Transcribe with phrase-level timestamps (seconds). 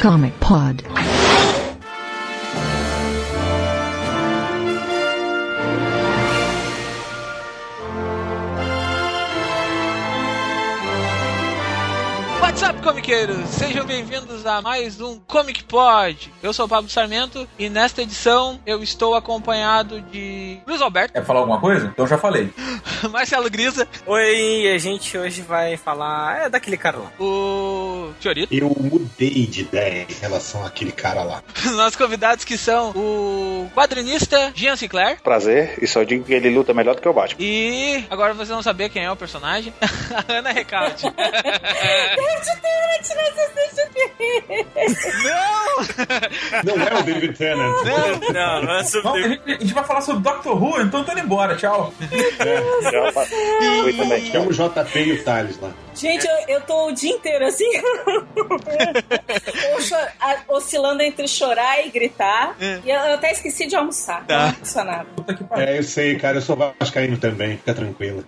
[0.00, 0.82] Comic Pod.
[12.40, 13.44] What's up, comiqueiros?
[13.48, 16.32] Sejam bem-vindos a mais um Comic Pod.
[16.42, 21.24] Eu sou o Pablo Sarmento e nesta edição eu estou acompanhado de Luiz Alberto, Quer
[21.24, 21.86] falar alguma coisa?
[21.86, 22.50] Então já falei.
[23.10, 27.12] Marcelo Grisa, Oi, a gente hoje vai falar é daquele cara lá.
[27.20, 31.42] o Fiorito, Eu mudei de ideia em relação àquele cara lá.
[31.72, 36.72] nossos convidados que são o quadrinista Jean Sinclair Prazer, e só digo que ele luta
[36.72, 37.36] melhor do que o Batman.
[37.42, 41.04] e agora vocês vão saber quem é o personagem, a Ana Recalde.
[45.24, 45.57] Não
[46.90, 47.74] é o David Tennant.
[47.84, 49.24] Não, Não, não é Não, sobre.
[49.24, 51.56] a, gente, a gente vai falar sobre Doctor Who, então eu tô indo embora.
[51.56, 51.92] Tchau.
[52.90, 53.26] Já fa-
[53.82, 54.26] Foi também.
[54.30, 55.70] Chama o JP e o Thales lá.
[55.98, 57.64] Gente, eu, eu tô o dia inteiro assim.
[59.72, 62.56] Ou cho- a- oscilando entre chorar e gritar.
[62.60, 64.24] E eu, eu até esqueci de almoçar.
[64.26, 64.54] Tá.
[64.84, 65.58] Não.
[65.60, 68.22] É, eu sei, cara, eu sou vascaíno também, fica tranquila.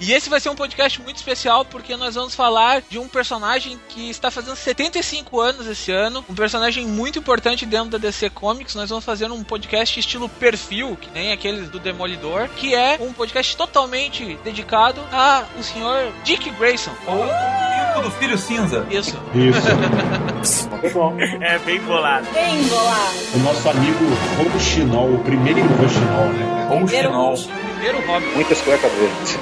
[0.00, 3.78] E esse vai ser um podcast muito especial porque nós vamos falar de um personagem
[3.88, 8.74] que está fazendo 75 anos esse ano, um personagem muito importante dentro da DC Comics.
[8.74, 13.12] Nós vamos fazer um podcast estilo perfil, que nem aqueles do Demolidor, que é um
[13.12, 16.92] podcast totalmente dedicado a o senhor Dick Grayson.
[17.06, 17.24] Ou
[17.98, 18.86] o do filho cinza.
[18.90, 19.16] Isso.
[19.34, 20.68] Isso.
[21.40, 22.26] É bem bolado.
[22.32, 23.14] Bem bolado.
[23.34, 24.04] O nosso amigo
[24.36, 26.54] Rouxinol, o primeiro Rouxinol, né?
[27.08, 27.48] Roxo.
[27.48, 28.26] Primeiro Robin.
[28.34, 29.38] Muitas cuecas verdes.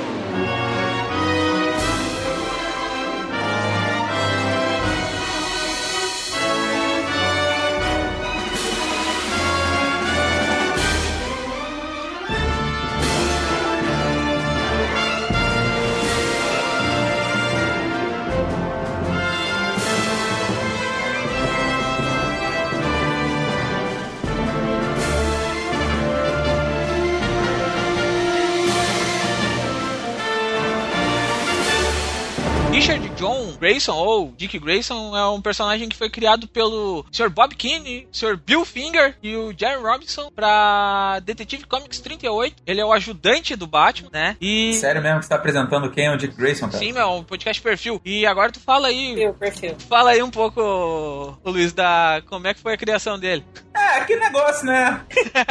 [33.72, 37.31] Grayson, ou Dick Grayson, é um personagem que foi criado pelo Sr.
[37.31, 38.37] Bob Keane, Sr.
[38.37, 42.56] Bill Finger e o Jerry Robinson pra Detective Comics 38.
[42.66, 44.37] Ele é o ajudante do Batman, né?
[44.41, 44.75] E.
[44.75, 46.78] Sério mesmo que você tá apresentando quem é o Dick Grayson, cara?
[46.78, 48.00] Sim, meu, um podcast perfil.
[48.05, 49.15] E agora tu fala aí.
[49.15, 49.75] Meu perfil.
[49.88, 53.43] Fala aí um pouco, Luiz, da como é que foi a criação dele.
[53.82, 55.00] É, que negócio, né?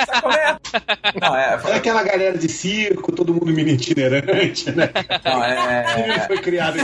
[0.06, 0.58] Sabe qual é?
[1.22, 1.60] Não, é...
[1.72, 4.90] É aquela galera de circo, todo mundo menino itinerante, né?
[5.24, 6.20] Não, é...
[6.28, 6.84] foi criado em.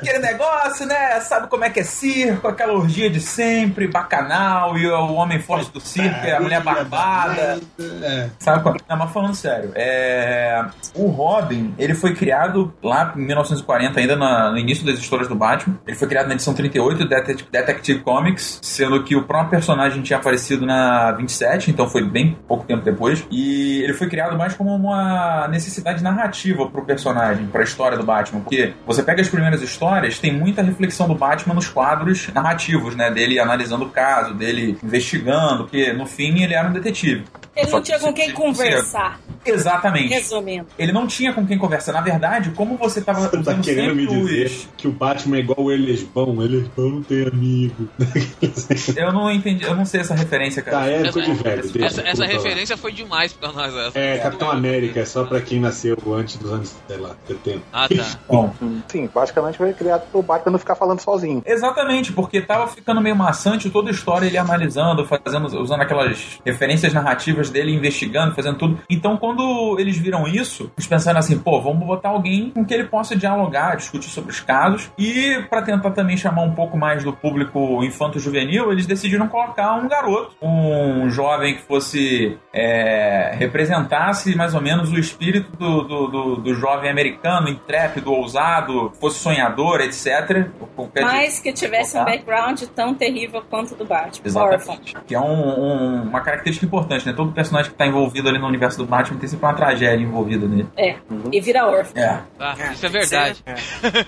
[0.00, 1.20] Aquele negócio, né?
[1.20, 2.48] Sabe como é que é circo?
[2.48, 7.60] Aquela orgia de sempre, bacanal, e o homem forte do circo, e a mulher barbada.
[8.02, 8.28] É.
[8.38, 8.74] Sabe qual?
[8.88, 10.64] Não, mas falando sério, é...
[10.94, 15.34] o Robin, ele foi criado lá em 1940, ainda na- no início das histórias do
[15.34, 15.78] Batman.
[15.86, 20.02] Ele foi criado na edição 38 do Det- Detective Comics, sendo que o próprio personagem
[20.04, 23.26] tinha aparecido na 27, então foi bem pouco tempo depois.
[23.30, 28.40] E ele foi criado mais como uma necessidade narrativa pro personagem, pra história do Batman.
[28.40, 33.10] Porque você pega as primeiras histórias, tem muita reflexão do Batman nos quadros narrativos, né?
[33.10, 37.24] Dele analisando o caso, dele investigando, porque no fim ele era um detetive.
[37.56, 39.20] Ele Só não tinha com quem conversar.
[39.46, 40.08] Exatamente.
[40.08, 40.66] Resumindo.
[40.78, 41.92] Ele não tinha com quem conversar.
[41.92, 44.68] Na verdade, como você tava Você tá querendo me dizer os...
[44.76, 46.42] que o Batman é igual o Elesbão?
[46.42, 47.88] Elesbão não tem amigo.
[48.96, 50.78] Eu não entendi, eu não sei essa referência, cara.
[50.78, 51.62] Tá, é coisa de velho.
[51.70, 52.26] deixa, essa essa lá.
[52.26, 53.74] referência foi demais pra nós.
[53.74, 53.98] Essa.
[53.98, 57.60] É, Capitão América, é só pra quem nasceu antes dos anos, sei lá, 70.
[57.72, 58.18] Ah, tá.
[58.28, 58.54] Bom,
[58.88, 61.42] Sim, basicamente foi criado pro Batman não ficar falando sozinho.
[61.44, 66.92] exatamente, porque tava ficando meio maçante toda a história ele analisando, fazendo, usando aquelas referências
[66.92, 68.78] narrativas dele, investigando, fazendo tudo.
[68.90, 72.84] Então, quando eles viram isso, eles pensaram assim, pô, vamos botar alguém com que ele
[72.84, 74.90] possa dialogar, discutir sobre os casos.
[74.98, 79.88] E pra tentar também chamar um pouco mais do público infanto-juvenil, eles decidiram colocar um
[79.88, 86.36] garoto, um jovem que fosse é, representasse mais ou menos o espírito do, do, do-
[86.36, 90.48] do jovem americano, intrépido, ousado, fosse sonhador, etc.
[90.76, 94.22] Qualquer Mas que tivesse um background tão terrível quanto o do Batman.
[94.24, 94.94] Exatamente.
[95.06, 95.24] Que é um-
[95.60, 97.12] um- uma característica importante, né?
[97.12, 100.46] Todo personagem que tá envolvido ali no universo do Batman tem sempre uma tragédia envolvida
[100.46, 100.68] nele.
[100.76, 100.96] É.
[101.32, 102.02] E vira órfão.
[102.02, 102.22] É.
[102.38, 103.42] Tá, isso é verdade.
[103.46, 103.54] É.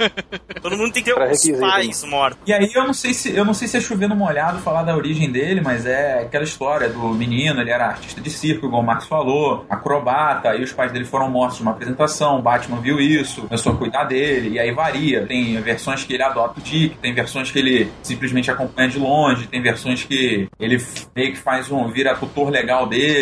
[0.61, 2.39] Todo mundo tem que ter Pra os requisito, pais mortos.
[2.47, 4.97] E aí eu não sei se eu não sei se é chovendo molhado falar da
[4.97, 8.85] origem dele, mas é aquela história do menino, ele era artista de circo, igual o
[8.85, 13.43] Marcos falou, acrobata, aí os pais dele foram mortos numa apresentação, o Batman viu isso,
[13.43, 15.27] começou a cuidar dele, e aí varia.
[15.27, 19.47] Tem versões que ele adota o Dick, tem versões que ele simplesmente acompanha de longe,
[19.47, 20.79] tem versões que ele
[21.15, 23.16] meio que faz um, vira tutor legal dele.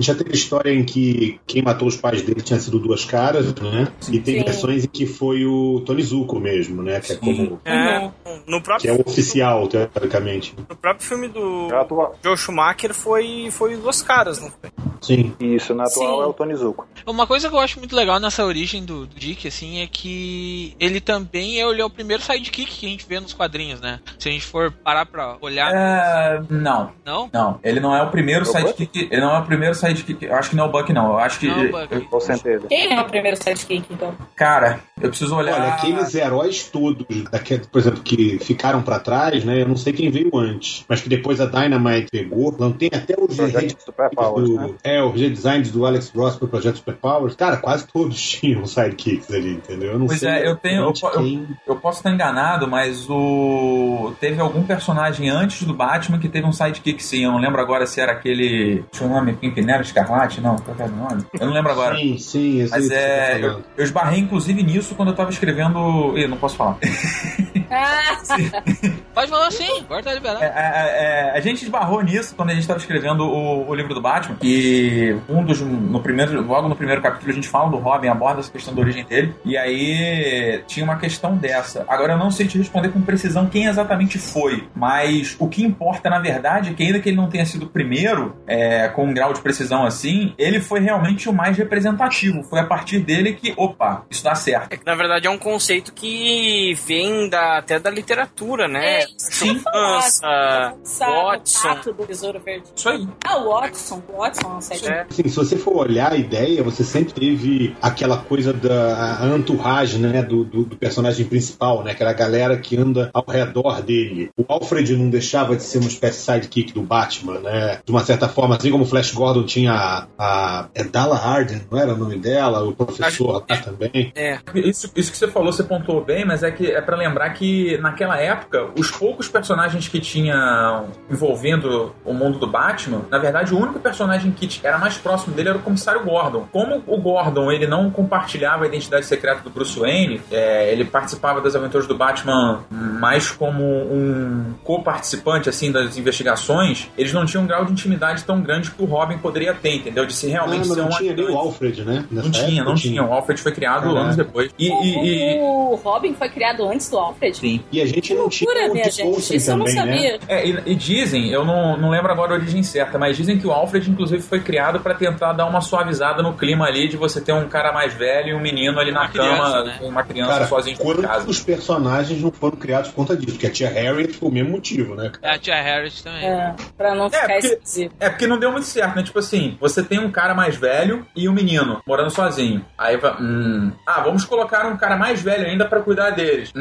[0.00, 3.88] Já teve história em que quem matou os pais dele tinha sido duas caras, né?
[4.10, 4.44] E tem Sim.
[4.44, 7.00] versões em que foi o Tony Zuko mesmo, né?
[7.00, 7.60] Que é como.
[7.64, 8.10] É,
[8.46, 10.54] no Que próprio, é o oficial, teoricamente.
[10.68, 14.70] no próprio filme do Na atual, Joe Schumacher foi, foi duas caras, não foi?
[15.00, 15.32] Sim.
[15.40, 16.22] isso, na atual Sim.
[16.22, 16.86] é o Tony Zuko.
[17.06, 20.74] Uma coisa que eu acho muito legal nessa origem do, do Dick, assim, é que
[20.80, 24.00] ele também é, ele é o primeiro sidekick que a gente vê nos quadrinhos, né?
[24.18, 25.72] Se a gente for parar pra olhar.
[25.72, 27.30] É, não, Não?
[27.32, 27.60] não.
[27.62, 29.08] Ele não é o primeiro É o sidekick.
[29.18, 30.24] Ele não é o primeiro sidekick.
[30.24, 31.06] Eu acho que não é o Buck, não.
[31.12, 31.46] Eu acho que.
[31.48, 31.88] Não é o Buck.
[31.94, 32.66] eu- Com certeza.
[32.68, 34.14] Quem é o primeiro sidekick, então?
[34.36, 35.54] cara, eu preciso olhar.
[35.60, 39.62] Olha, aqueles heróis todos, daquele, por exemplo, que ficaram pra trás, né?
[39.62, 42.54] Eu não sei quem veio antes, mas que depois a Dynamite pegou.
[42.58, 44.70] Não tem até os Projeto Super Powers, do, né?
[44.84, 47.34] É, os redesigns do Alex Ross pro Projeto Super Powers.
[47.34, 49.92] Cara, quase todos tinham sidekicks ali, entendeu?
[49.92, 54.12] Eu não Pois sei é, eu tenho- eu- quem- Eu posso estar enganado, mas o.
[54.20, 57.24] Teve algum personagem antes do Batman que teve um sidekick sim.
[57.24, 58.84] Eu não lembro agora se era aquele.
[58.90, 60.40] Tinha um nome Pimpinela Escarlate?
[60.40, 61.24] Não, qual era o nome?
[61.38, 61.96] Eu não lembro agora.
[61.96, 63.40] Sim, sim, sei Mas o tá é.
[63.42, 66.16] Eu, eu esbarrei inclusive nisso quando eu tava escrevendo.
[66.16, 66.78] Ih, não posso falar.
[67.70, 68.18] Ah,
[69.18, 70.44] Pode falar sim, agora tá liberado.
[70.44, 73.92] É, é, é, a gente esbarrou nisso quando a gente estava escrevendo o, o livro
[73.92, 74.36] do Batman.
[74.42, 75.60] E um dos.
[75.60, 78.80] No primeiro, logo no primeiro capítulo a gente fala do Robin, aborda essa questão da
[78.80, 79.34] origem dele.
[79.44, 81.84] E aí tinha uma questão dessa.
[81.88, 84.68] Agora eu não sei te responder com precisão quem exatamente foi.
[84.74, 87.68] Mas o que importa, na verdade, é que ainda que ele não tenha sido o
[87.68, 92.44] primeiro, é, com um grau de precisão assim, ele foi realmente o mais representativo.
[92.44, 94.72] Foi a partir dele que, opa, isso dá certo.
[94.72, 99.00] É que na verdade é um conceito que vem da, até da literatura, né?
[99.00, 99.98] É, isso que eu ia falar.
[99.98, 101.92] Criança, Sabe, Watson.
[101.92, 102.64] Do Besouro Verde.
[102.74, 103.08] Isso aí.
[103.24, 104.02] Ah, o Watson.
[104.08, 104.92] O Watson é um sidekick.
[104.92, 105.00] É.
[105.02, 110.22] Assim, se você for olhar a ideia, você sempre teve aquela coisa da entourage, né,
[110.22, 114.30] do, do, do personagem principal, né, aquela galera que anda ao redor dele.
[114.36, 118.04] O Alfred não deixava de ser uma espécie de sidekick do Batman, né, de uma
[118.04, 121.94] certa forma, assim como o Flash Gordon tinha a, a é Dalla Arden, não era
[121.94, 124.12] o nome dela, o professor lá também.
[124.14, 124.38] É.
[124.54, 127.47] Isso, isso que você falou, você pontuou bem, mas é que é para lembrar que
[127.80, 133.58] naquela época, os poucos personagens que tinham envolvendo o mundo do Batman, na verdade, o
[133.58, 136.46] único personagem que era mais próximo dele era o comissário Gordon.
[136.52, 141.40] Como o Gordon ele não compartilhava a identidade secreta do Bruce Wayne, é, ele participava
[141.40, 147.46] das aventuras do Batman mais como um co-participante assim das investigações, eles não tinham um
[147.46, 150.06] grau de intimidade tão grande que o Robin poderia ter, entendeu?
[150.06, 151.36] De Ah, realmente mas ser não um tinha nem o.
[151.38, 152.04] Alfred, né?
[152.10, 153.04] Não Nessa tinha, época não tinha.
[153.04, 154.00] O Alfred foi criado Caraca.
[154.00, 154.50] anos depois.
[154.58, 157.37] E, e- e- O Robin foi criado antes do Alfred?
[157.40, 157.60] Sim.
[157.70, 159.36] E a gente não tinha o minha gente.
[159.36, 160.10] Isso eu não também, né?
[160.10, 160.20] sabia.
[160.28, 163.46] É, e, e dizem, eu não, não lembro agora a origem certa, mas dizem que
[163.46, 167.20] o Alfred, inclusive, foi criado pra tentar dar uma suavizada no clima ali de você
[167.20, 169.76] ter um cara mais velho e um menino ali na Uma criança, cama, né?
[169.78, 171.20] com uma criança Cara, sozinho em casa.
[171.20, 173.32] quantos personagens não foram criados por conta disso?
[173.32, 175.12] Porque a tia Harriet foi o mesmo motivo, né?
[175.22, 176.24] É a tia Harriet também.
[176.24, 177.94] É, pra não ficar porque- esquisito.
[178.00, 179.02] É, porque não deu muito certo, né?
[179.02, 182.64] Tipo assim, você tem um cara mais velho e um menino morando sozinho.
[182.76, 183.14] Aí vai.
[183.20, 183.72] Hum.
[183.86, 186.50] Ah, vamos colocar um cara mais velho ainda pra cuidar deles.
[186.56, 186.60] Hum.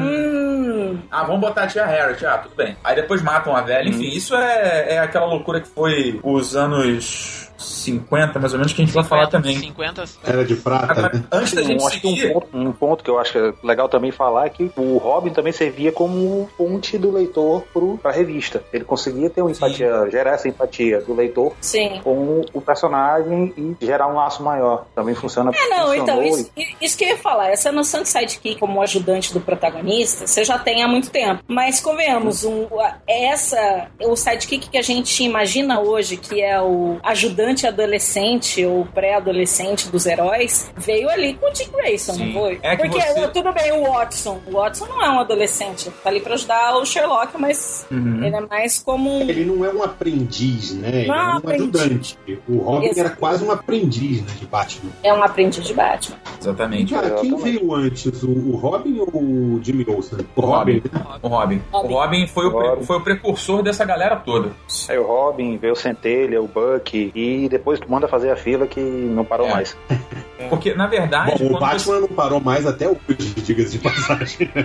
[0.00, 0.17] Hum,
[1.10, 2.24] Ah, vamos botar a tia Harriet.
[2.24, 2.76] Ah, tudo bem.
[2.84, 3.88] Aí depois matam a velha.
[3.88, 8.82] Enfim, isso é, é aquela loucura que foi os anos 50, mais ou menos, que
[8.82, 9.58] a gente vai falar também.
[9.58, 10.04] 50.
[10.24, 11.24] Era de prata, Agora, né?
[11.32, 13.38] antes da gente Um, acho que um seguir, ponto, um ponto que eu acho que
[13.38, 17.98] é legal também falar é que o Robin também servia como ponte do leitor pro,
[17.98, 18.62] pra revista.
[18.72, 19.56] Ele conseguia ter uma Sim.
[19.56, 22.00] empatia, gerar essa empatia do leitor sim.
[22.04, 24.86] com o personagem e gerar um laço maior.
[24.94, 25.50] Também funciona.
[25.52, 26.50] É, não, então, isso,
[26.80, 30.58] isso que eu ia falar, essa noção de sidekick como ajudante do protagonista, você já
[30.58, 31.42] tem há muito tempo.
[31.48, 32.66] Mas, convenhamos, um,
[33.06, 39.88] essa, o sidekick que a gente imagina hoje, que é o ajudante adolescente ou pré-adolescente
[39.88, 42.32] dos heróis, veio ali com o Dick Grayson, Sim.
[42.32, 42.58] não foi?
[42.62, 44.40] É que Porque, você- tudo bem, o Watson.
[44.46, 48.24] O Watson não é um adolescente, tá ali pra ajudar o Sherlock, mas Uhum.
[48.24, 50.88] ele é mais como um Ele não é um aprendiz, né?
[50.88, 51.80] Ele Não é é um aprendiz.
[51.80, 52.18] ajudante.
[52.48, 53.00] O Robin Exato.
[53.00, 54.90] era quase um aprendiz né, de Batman.
[55.02, 56.16] é um aprendiz de Batman.
[56.40, 56.94] Exatamente.
[56.94, 60.18] Cara, quem veio antes, o, o Robin ou o Jimmy Olsen?
[60.36, 60.82] O O Robin.
[60.82, 61.20] Robin.
[61.22, 61.62] O Robin.
[61.72, 62.26] O Robin.
[62.26, 62.84] Foi o, pre- Robin.
[62.84, 64.50] foi o precursor dessa galera toda.
[64.88, 68.66] Aí o Robin, veio o Centelha, o Buck, e depois tu manda fazer a fila
[68.66, 69.50] que não parou É.
[69.52, 69.76] mais.
[70.48, 71.42] Porque, na verdade.
[71.42, 74.50] Bom, o Batman você- não parou mais até hoje, diga-se de passagem.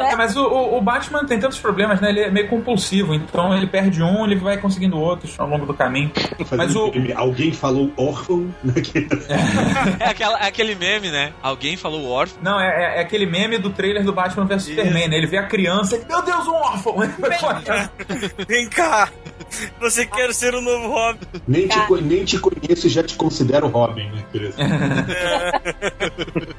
[0.00, 2.08] É, mas o, o- o Batman tem tantos problemas, né?
[2.10, 5.74] Ele é meio compulsivo, então ele perde um, ele vai conseguindo outros ao longo do
[5.74, 6.10] caminho.
[6.56, 9.08] Mas o- Fazendo- Alguém falou órfão naquele.
[10.00, 11.32] É aquela- é aquele meme, né?
[11.42, 12.38] Alguém falou órfão.
[12.42, 15.16] Não, é, é- é aquele meme do trailer do Batman vs Superman, né?
[15.16, 16.94] Ele vê a criança e, meu Deus, um órfão!
[18.48, 19.08] Vem cá!
[19.80, 21.18] Você quer ser o novo Robin?
[21.46, 24.24] Nem te, nem te conheço e já te considero Robin, né?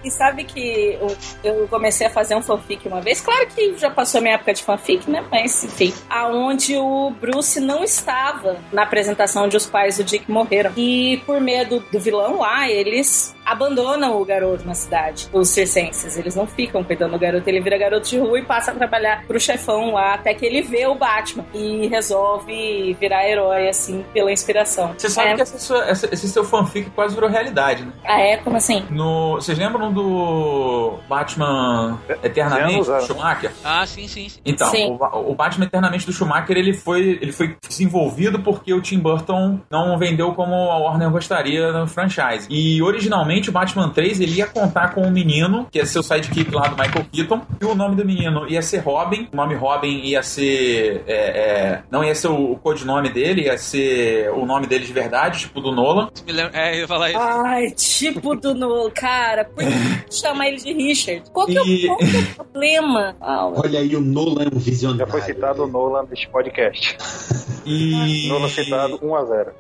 [0.04, 0.98] E sabe que
[1.44, 3.22] eu, comecei a fazer um fanfic uma vez.
[3.22, 5.26] Claro que já passou minha época de fanfic, né?
[5.32, 5.94] Mas enfim.
[6.10, 10.72] Aonde o Bruce não estava na apresentação onde os pais do Dick morreram.
[10.78, 15.28] E por medo do vilão lá, eles abandonam o garoto na cidade.
[15.32, 16.18] Os circenses.
[16.18, 17.48] Eles não ficam cuidando do garoto.
[17.50, 20.16] Ele vira garoto de rua e passa a trabalhar pro chefão lá.
[20.16, 21.46] Até que ele vê o Batman.
[21.54, 24.94] E resolve virar herói, assim, pela inspiração.
[24.98, 27.92] Você sabe é, que essa sua- essa- esse seu fanfic quase virou realidade, né?
[28.04, 28.38] Ah, é?
[28.38, 28.86] Como assim?
[28.90, 33.06] No, vocês lembram do Batman Eternamente, do anos.
[33.06, 33.52] Schumacher?
[33.64, 34.30] Ah, sim, sim.
[34.30, 34.40] sim.
[34.46, 34.98] Então, Sim.
[35.00, 39.60] o, o Batman Eternamente do Schumacher ele foi, ele foi desenvolvido porque o Tim Burton
[39.70, 42.48] não vendeu como a Warner gostaria no franchise.
[42.50, 46.04] E originalmente o Batman 3 ele ia contar com um menino, que ia ser o
[46.04, 49.28] sidekick lá do Michael Keaton, e o nome do menino ia ser Robin.
[49.34, 51.04] O nome Robin ia ser.
[51.08, 54.94] é, é, não ia ser o, o codinome dele, ia ser o nome dele de
[54.94, 56.10] verdade, tipo do Nolan.
[56.14, 57.20] Isso me lembra- É, eu ia falar isso.
[57.20, 59.72] Ai, tipo do Nolan, cara, por que
[60.16, 61.24] chamar ele de Richard?
[61.32, 63.16] Qual que, é, E- o, qual que é o problema?
[63.22, 65.06] Olha aí, o Nolan é um visionário.
[65.06, 66.98] Já foi citado o Nolan neste podcast.
[67.68, 68.28] E.
[68.30, 69.52] Nolan citado 1 a 0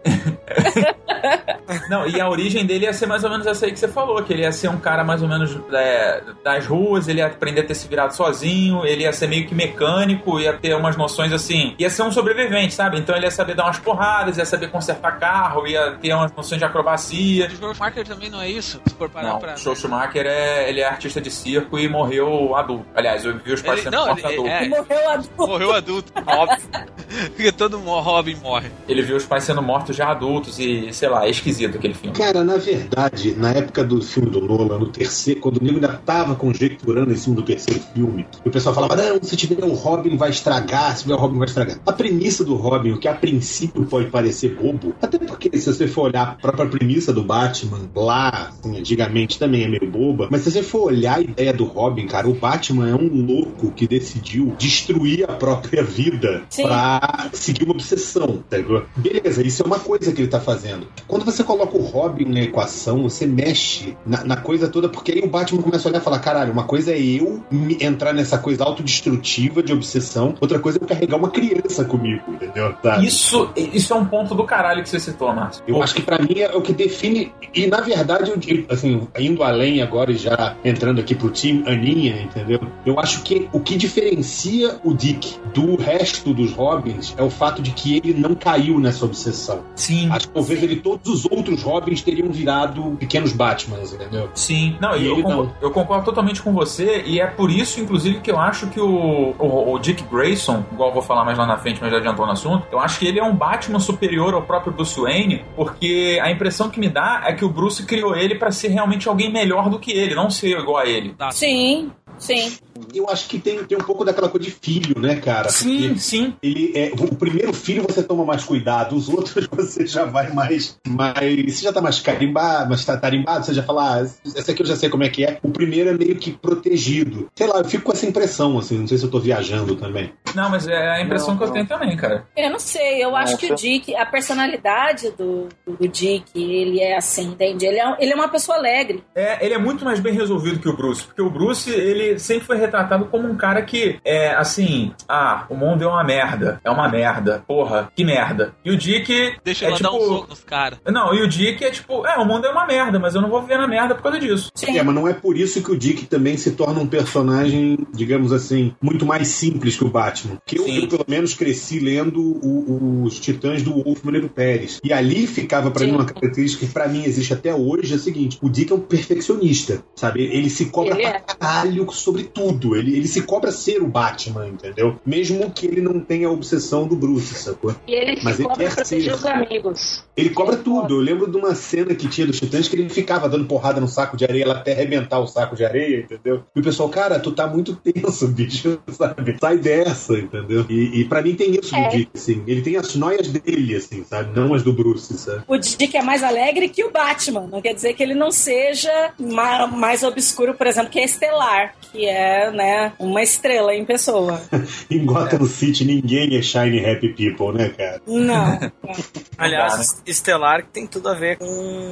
[1.90, 4.22] Não, e a origem dele ia ser mais ou menos essa aí que você falou,
[4.24, 7.62] que ele ia ser um cara mais ou menos é, das ruas, ele ia aprender
[7.62, 11.32] a ter se virado sozinho, ele ia ser meio que mecânico, ia ter umas noções
[11.34, 12.98] assim, ia ser um sobrevivente, sabe?
[12.98, 16.60] Então ele ia saber dar umas porradas, ia saber consertar carro, ia ter umas noções
[16.60, 17.48] de acrobacia.
[17.48, 18.80] O Schumacher também não é isso?
[18.88, 19.54] Se for parar Não, pra.
[19.54, 22.86] o Joe Schumacher é, ele é artista de circo e morreu adulto.
[22.96, 24.52] Aliás, eu vi os pais sendo mortos ele- adultos.
[24.54, 24.68] é.
[24.70, 25.32] Morreu adulto.
[25.48, 26.58] Morreu adulto, óbvio.
[27.36, 28.70] Porque todo Robin morre.
[28.88, 32.16] Ele viu os pais sendo mortos já adultos e, sei lá, é esquisito aquele filme.
[32.18, 35.90] Cara, na verdade, na época do filme do Nolan, no terceiro, quando o nego ainda
[36.06, 39.74] tava conjecturando em cima do terceiro filme, e o pessoal falava: não, se tiver o
[39.74, 41.80] Robin vai estragar, se tiver o Robin vai estragar.
[41.86, 45.88] A premissa do Robin, o que a princípio pode parecer bobo, até porque se você
[45.88, 50.42] for olhar a própria premissa do Batman lá, assim, antigamente também é meio boba, mas
[50.42, 53.88] se você for olhar a ideia do Robin, cara, o Batman é um louco que
[53.88, 56.64] decidiu destruir a própria vida Sim.
[56.64, 58.86] pra seguir uma obsessão, tá ligado?
[58.96, 60.88] Beleza, isso é uma coisa que ele tá fazendo.
[61.08, 65.22] Quando você coloca o Robin na equação, você mexe na, na coisa toda, porque aí
[65.22, 67.44] o Batman começa a olhar e falar: caralho, uma coisa é eu
[67.80, 72.74] entrar nessa coisa autodestrutiva de obsessão, outra coisa é eu carregar uma criança comigo, entendeu?
[72.82, 73.06] Sabe?
[73.06, 75.64] Isso, isso é um ponto do caralho que você citou, Márcio.
[75.68, 77.32] Eu acho que pra mim é o que define.
[77.54, 81.64] E na verdade, eu digo, assim, indo além agora e já entrando aqui pro time
[81.68, 82.60] Aninha, entendeu?
[82.86, 87.62] Eu acho que o que diferencia o Dick do resto dos Robins é o fato
[87.62, 89.64] de que ele não caiu nessa obsessão.
[89.76, 90.10] Sim.
[90.12, 94.30] Acho que talvez ele todos os outros Robins teriam virado pequenos Batmans, entendeu?
[94.34, 95.52] Sim, não, E eu, não.
[95.62, 99.36] eu concordo totalmente com você, e é por isso, inclusive, que eu acho que o,
[99.38, 102.26] o, o Dick Grayson, igual eu vou falar mais lá na frente, mas já adiantou
[102.26, 106.20] no assunto, eu acho que ele é um Batman superior ao próprio Bruce Wayne, porque
[106.22, 109.32] a impressão que me dá é que o Bruce criou ele pra ser realmente alguém
[109.32, 111.14] melhor do que ele, não ser igual a ele.
[111.14, 111.32] Tá.
[111.32, 112.58] Sim, sim.
[112.94, 115.50] Eu acho que tem, tem um pouco daquela coisa de filho, né, cara?
[115.50, 116.36] Sim, Porque sim.
[116.42, 120.78] ele é, o primeiro filho você toma mais cuidado, os outros você já vai mais.
[120.88, 124.66] mais você já tá mais carimbado, mais tarimbado, você já fala, ah, esse aqui eu
[124.66, 125.40] já sei como é que é.
[125.42, 127.30] O primeiro é meio que protegido.
[127.36, 130.12] Sei lá, eu fico com essa impressão, assim, não sei se eu tô viajando também.
[130.34, 131.54] Não, mas é a impressão Não, que eu não.
[131.54, 132.28] tenho também, cara.
[132.36, 133.64] Eu não sei, eu acho que o Nossa.
[133.64, 137.66] Dick, a personalidade do, do Dick, ele é assim, entende?
[137.66, 139.04] Ele é, ele é uma pessoa alegre.
[139.16, 142.46] É, ele é muito mais bem resolvido que o Bruce, porque o Bruce, ele sempre
[142.46, 146.70] foi retratado como um cara que é assim, ah, o mundo é uma merda, é
[146.70, 148.54] uma merda, porra, que merda.
[148.64, 150.80] E o Dick Deixa é eu tipo, dar um soco nos caras.
[150.88, 153.30] Não, e o Dick é tipo, é, o mundo é uma merda, mas eu não
[153.30, 154.50] vou viver na merda por causa disso.
[154.56, 154.78] Sim.
[154.78, 158.32] É, mas não é por isso que o Dick também se torna um personagem, digamos
[158.34, 160.38] assim, muito mais simples que o Batman.
[160.46, 164.80] Que eu, eu, pelo menos, cresci lendo o- os Titãs do Wolfman e do Pérez.
[164.84, 165.88] E ali ficava pra Sim.
[165.88, 168.76] mim uma característica que pra mim existe até hoje, é a seguinte: o Dick é
[168.76, 170.24] um perfeccionista, sabe?
[170.24, 171.20] Ele se cobra Ele pra é.
[171.20, 172.55] caralho sobre tudo.
[172.56, 172.76] Tudo.
[172.76, 175.00] Ele, ele se cobra ser o Batman, entendeu?
[175.06, 177.76] Mesmo que ele não tenha a obsessão do Bruce, sacou?
[177.88, 179.14] E ele Mas se ele cobra quer proteger ser.
[179.18, 180.06] os amigos.
[180.16, 180.96] Ele cobra tudo.
[180.96, 183.88] Eu lembro de uma cena que tinha dos Titãs que ele ficava dando porrada no
[183.88, 186.44] saco de areia lá até arrebentar o saco de areia, entendeu?
[186.56, 189.36] E o pessoal, cara, tu tá muito tenso, bicho, sabe?
[189.40, 190.66] Sai dessa, entendeu?
[190.70, 191.84] E, e pra mim tem isso É.
[191.90, 192.44] do Dick, assim.
[192.48, 194.38] Ele tem as noias dele, assim, sabe?
[194.40, 195.44] Não as do Bruce, sabe?
[195.48, 197.48] O Dick é mais alegre que o Batman.
[197.52, 201.76] Não quer dizer que ele não seja ma- mais obscuro, por exemplo, que a Estelar,
[201.92, 204.42] que é, né, uma estrela em pessoa.
[204.90, 208.02] Em Gotham City ninguém é shiny happy people, né, cara?
[208.08, 208.60] Não.
[209.38, 211.46] Aliás, Estelar que tem tudo a ver com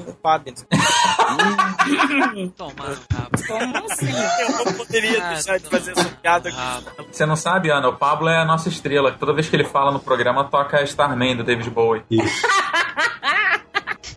[0.08, 0.64] o Paddington.
[2.58, 3.44] Toma, rabo.
[3.48, 4.10] Como assim?
[4.40, 7.04] Eu não poderia Ah, deixar de fazer essa piada aqui.
[7.12, 9.12] Você não sabe, Ana, o Pablo é a nossa estrela.
[9.12, 12.04] Toda vez que ele fala no programa, toca Starman do David Bowie.
[12.10, 12.48] Isso.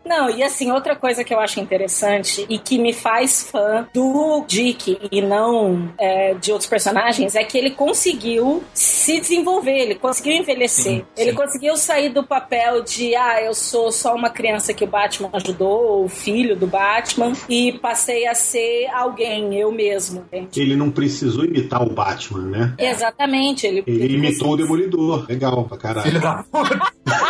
[0.07, 4.45] Não, e assim, outra coisa que eu acho interessante e que me faz fã do
[4.47, 10.33] Dick e não é, de outros personagens é que ele conseguiu se desenvolver, ele conseguiu
[10.33, 10.99] envelhecer.
[10.99, 11.37] Sim, ele sim.
[11.37, 16.01] conseguiu sair do papel de, ah, eu sou só uma criança que o Batman ajudou,
[16.01, 20.61] ou filho do Batman, e passei a ser alguém, eu mesmo, entende?
[20.61, 22.75] Ele não precisou imitar o Batman, né?
[22.79, 23.67] Exatamente.
[23.67, 25.27] Ele, Ele imitou o Demolidor.
[25.29, 26.07] Legal pra caralho.
[26.07, 26.79] Filho da puta.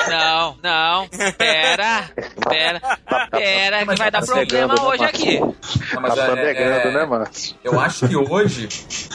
[0.09, 1.09] Não, não.
[1.37, 2.11] Pera,
[2.49, 2.66] pera,
[3.31, 5.39] pera, que Mas vai dar tá problema hoje aqui.
[5.41, 7.57] Não, mas Tá é- é- né, Márcio?
[7.65, 8.69] Eu acho que hoje.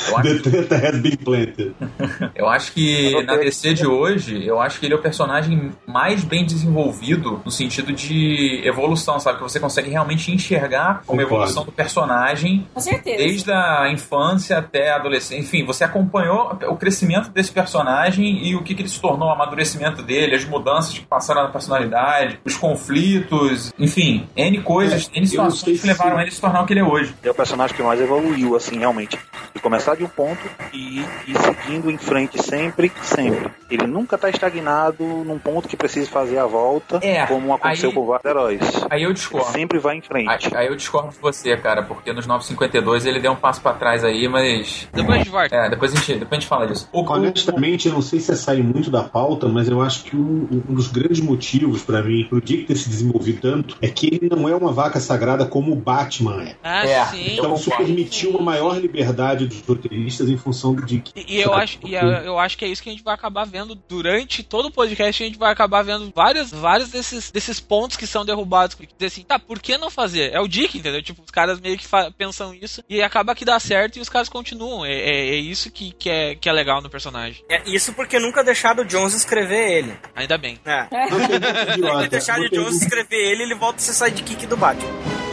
[0.10, 1.76] Eu acho, The treta has been planted.
[2.36, 6.24] eu acho que na DC de hoje, eu acho que ele é o personagem mais
[6.24, 9.38] bem desenvolvido no sentido de evolução, sabe?
[9.38, 11.36] Que você consegue realmente enxergar como Concordo.
[11.44, 13.18] evolução do personagem Com certeza.
[13.18, 15.40] desde a infância até a adolescência.
[15.42, 19.32] Enfim, você acompanhou o crescimento desse personagem e o que, que ele se tornou, o
[19.32, 25.28] amadurecimento dele, as mudanças que passaram na personalidade, os conflitos, enfim, N coisas, É, N
[25.28, 27.14] situações que levaram se- ele a se tornar o que ele é hoje.
[27.22, 29.18] Ele é o personagem que mais evoluiu, assim, realmente.
[29.54, 30.40] De começar de um ponto
[30.74, 33.50] e ir seguindo em frente sempre, sempre.
[33.70, 37.96] Ele nunca tá estagnado num ponto que precisa fazer a volta, É, como aconteceu aí-
[37.96, 38.62] com vários heróis.
[38.90, 39.52] Aí eu Ele discordo.
[39.52, 40.30] sempre vai em frente.
[40.30, 43.74] Aí, aí eu discordo de você, cara, porque nos 952 ele deu um passo pra
[43.74, 44.88] trás aí, mas.
[44.94, 45.56] Depois a gente volta.
[45.56, 46.90] É, depois a gente, depois a gente fala disso.
[46.92, 50.04] O, o, Honestamente, eu não sei se é sair muito da pauta, mas eu acho
[50.04, 53.88] que um, um dos grandes motivos pra mim, pro Dick ter se desenvolvido tanto, é
[53.88, 56.56] que ele não é uma vaca sagrada como o Batman é.
[56.64, 57.34] Ah, É, sim.
[57.38, 61.12] Então isso permitiu uma maior liberdade dos roteiristas em função do Dick.
[61.16, 63.14] E, e eu acho, e eu, eu acho que é isso que a gente vai
[63.14, 65.24] acabar vendo durante todo o podcast.
[65.24, 68.76] A gente vai acabar vendo vários, vários desses, desses pontos que são derrubados.
[68.76, 70.34] Que dizer assim, tá, por que não fazer?
[70.34, 71.02] É o Dick, entendeu?
[71.02, 74.30] Tipo, os caras meio que pensam isso e acaba que dá certo e os caras
[74.30, 74.86] continuam.
[74.86, 77.44] É, é, é isso que, que, é, que é legal no personagem.
[77.50, 79.98] É isso porque nunca deixaram o Jones escrever ele.
[80.16, 80.60] Ainda bem.
[80.66, 80.88] É.
[80.92, 84.46] Uma pergunta Se idiota, deixar uma o Jones escrever ele, ele volta a ser sidekick
[84.46, 85.31] do Batman.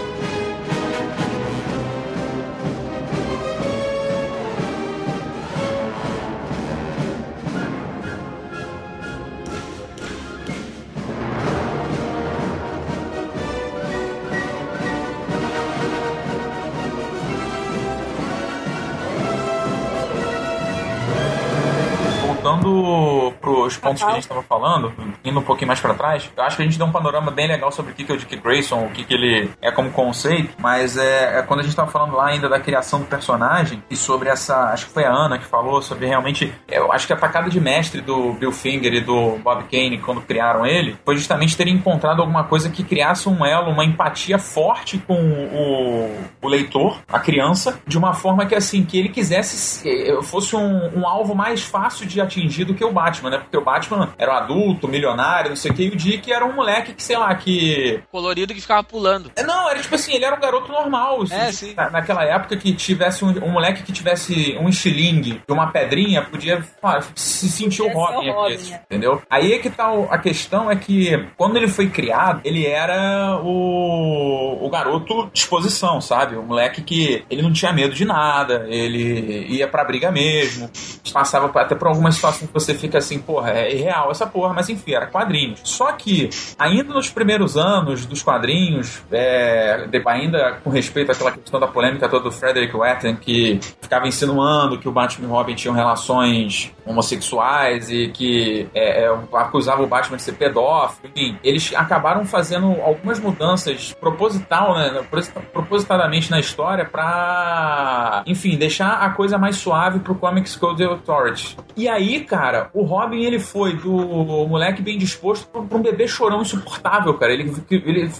[22.49, 24.91] Voltando pros pontos que a gente estava falando,
[25.23, 27.47] indo um pouquinho mais pra trás, eu acho que a gente deu um panorama bem
[27.47, 29.91] legal sobre o que que é o Dick Grayson, o que que ele é como
[29.91, 33.83] conceito, mas é, é quando a gente estava falando lá ainda da criação do personagem
[33.91, 37.13] e sobre essa, acho que foi a Ana que falou sobre realmente, eu acho que
[37.13, 41.17] a tacada de mestre do Bill Finger e do Bob Kane quando criaram ele, foi
[41.17, 46.49] justamente terem encontrado alguma coisa que criasse um elo, uma empatia forte com o, o
[46.49, 51.07] leitor, a criança, de uma forma que assim, que ele quisesse eh, fosse um, um
[51.07, 53.39] alvo mais fácil de atingir do que o Batman, né?
[53.39, 56.45] Porque o Batman era um adulto, milionário, não sei o que, e o Dick era
[56.45, 58.01] um moleque que, sei lá, que.
[58.11, 59.31] Colorido que ficava pulando.
[59.37, 61.25] É, Não, era tipo assim, ele era um garoto normal.
[61.31, 61.75] É, assim, sim.
[61.75, 66.23] na- naquela época que tivesse um, um moleque que tivesse um estilingue e uma pedrinha,
[66.23, 68.81] podia ah, se sentir o Podia ser o Robin, Robin, aqui, é.
[68.85, 69.23] entendeu?
[69.31, 73.41] Aí é que tá o- a questão, é que quando ele foi criado, ele era
[73.43, 76.37] o, o garoto de exposição, sabe?
[76.37, 80.71] O moleque que ele não tinha medo de nada, ele ia pra briga mesmo,
[81.13, 81.89] passava por- até por
[82.33, 85.61] que você fica assim, porra, é irreal essa porra, mas enfim, era quadrinhos.
[85.65, 91.67] Só que, ainda nos primeiros anos dos quadrinhos, é, ainda com respeito àquela questão da
[91.67, 96.73] polêmica toda do Frederick Watton, que ficava insinuando que o Batman e Robin tinham relações
[96.89, 101.11] homossexuais e que é, é, acusavam o Batman de ser pedófilo.
[101.15, 105.05] Enfim, eles acabaram fazendo algumas mudanças proposital, né,
[105.53, 111.57] propositadamente na história para, enfim, deixar a coisa mais suave pro Comics Code Authority.
[111.77, 116.43] E aí, cara, o Robin ele foi do moleque bem disposto pra um bebê chorão
[116.43, 117.33] insuportável, cara.
[117.33, 118.11] Ele, ele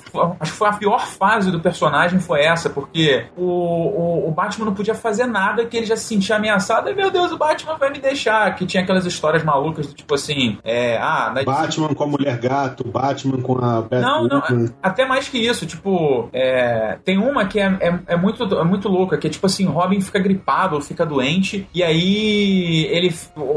[0.41, 4.67] acho que foi a pior fase do personagem foi essa, porque o, o, o Batman
[4.67, 6.89] não podia fazer nada que ele já se sentia ameaçado.
[6.89, 8.55] E meu Deus, o Batman vai me deixar.
[8.59, 11.33] Que tinha aquelas histórias malucas do tipo assim, é, ah.
[11.45, 14.01] Batman com a mulher gato, Batman com a Batman.
[14.01, 18.43] Não, não, até mais que isso, tipo, é, tem uma que é, é, é, muito,
[18.43, 22.87] é muito louca, que é tipo assim, Robin fica gripado ou fica doente, e aí
[22.91, 23.15] ele,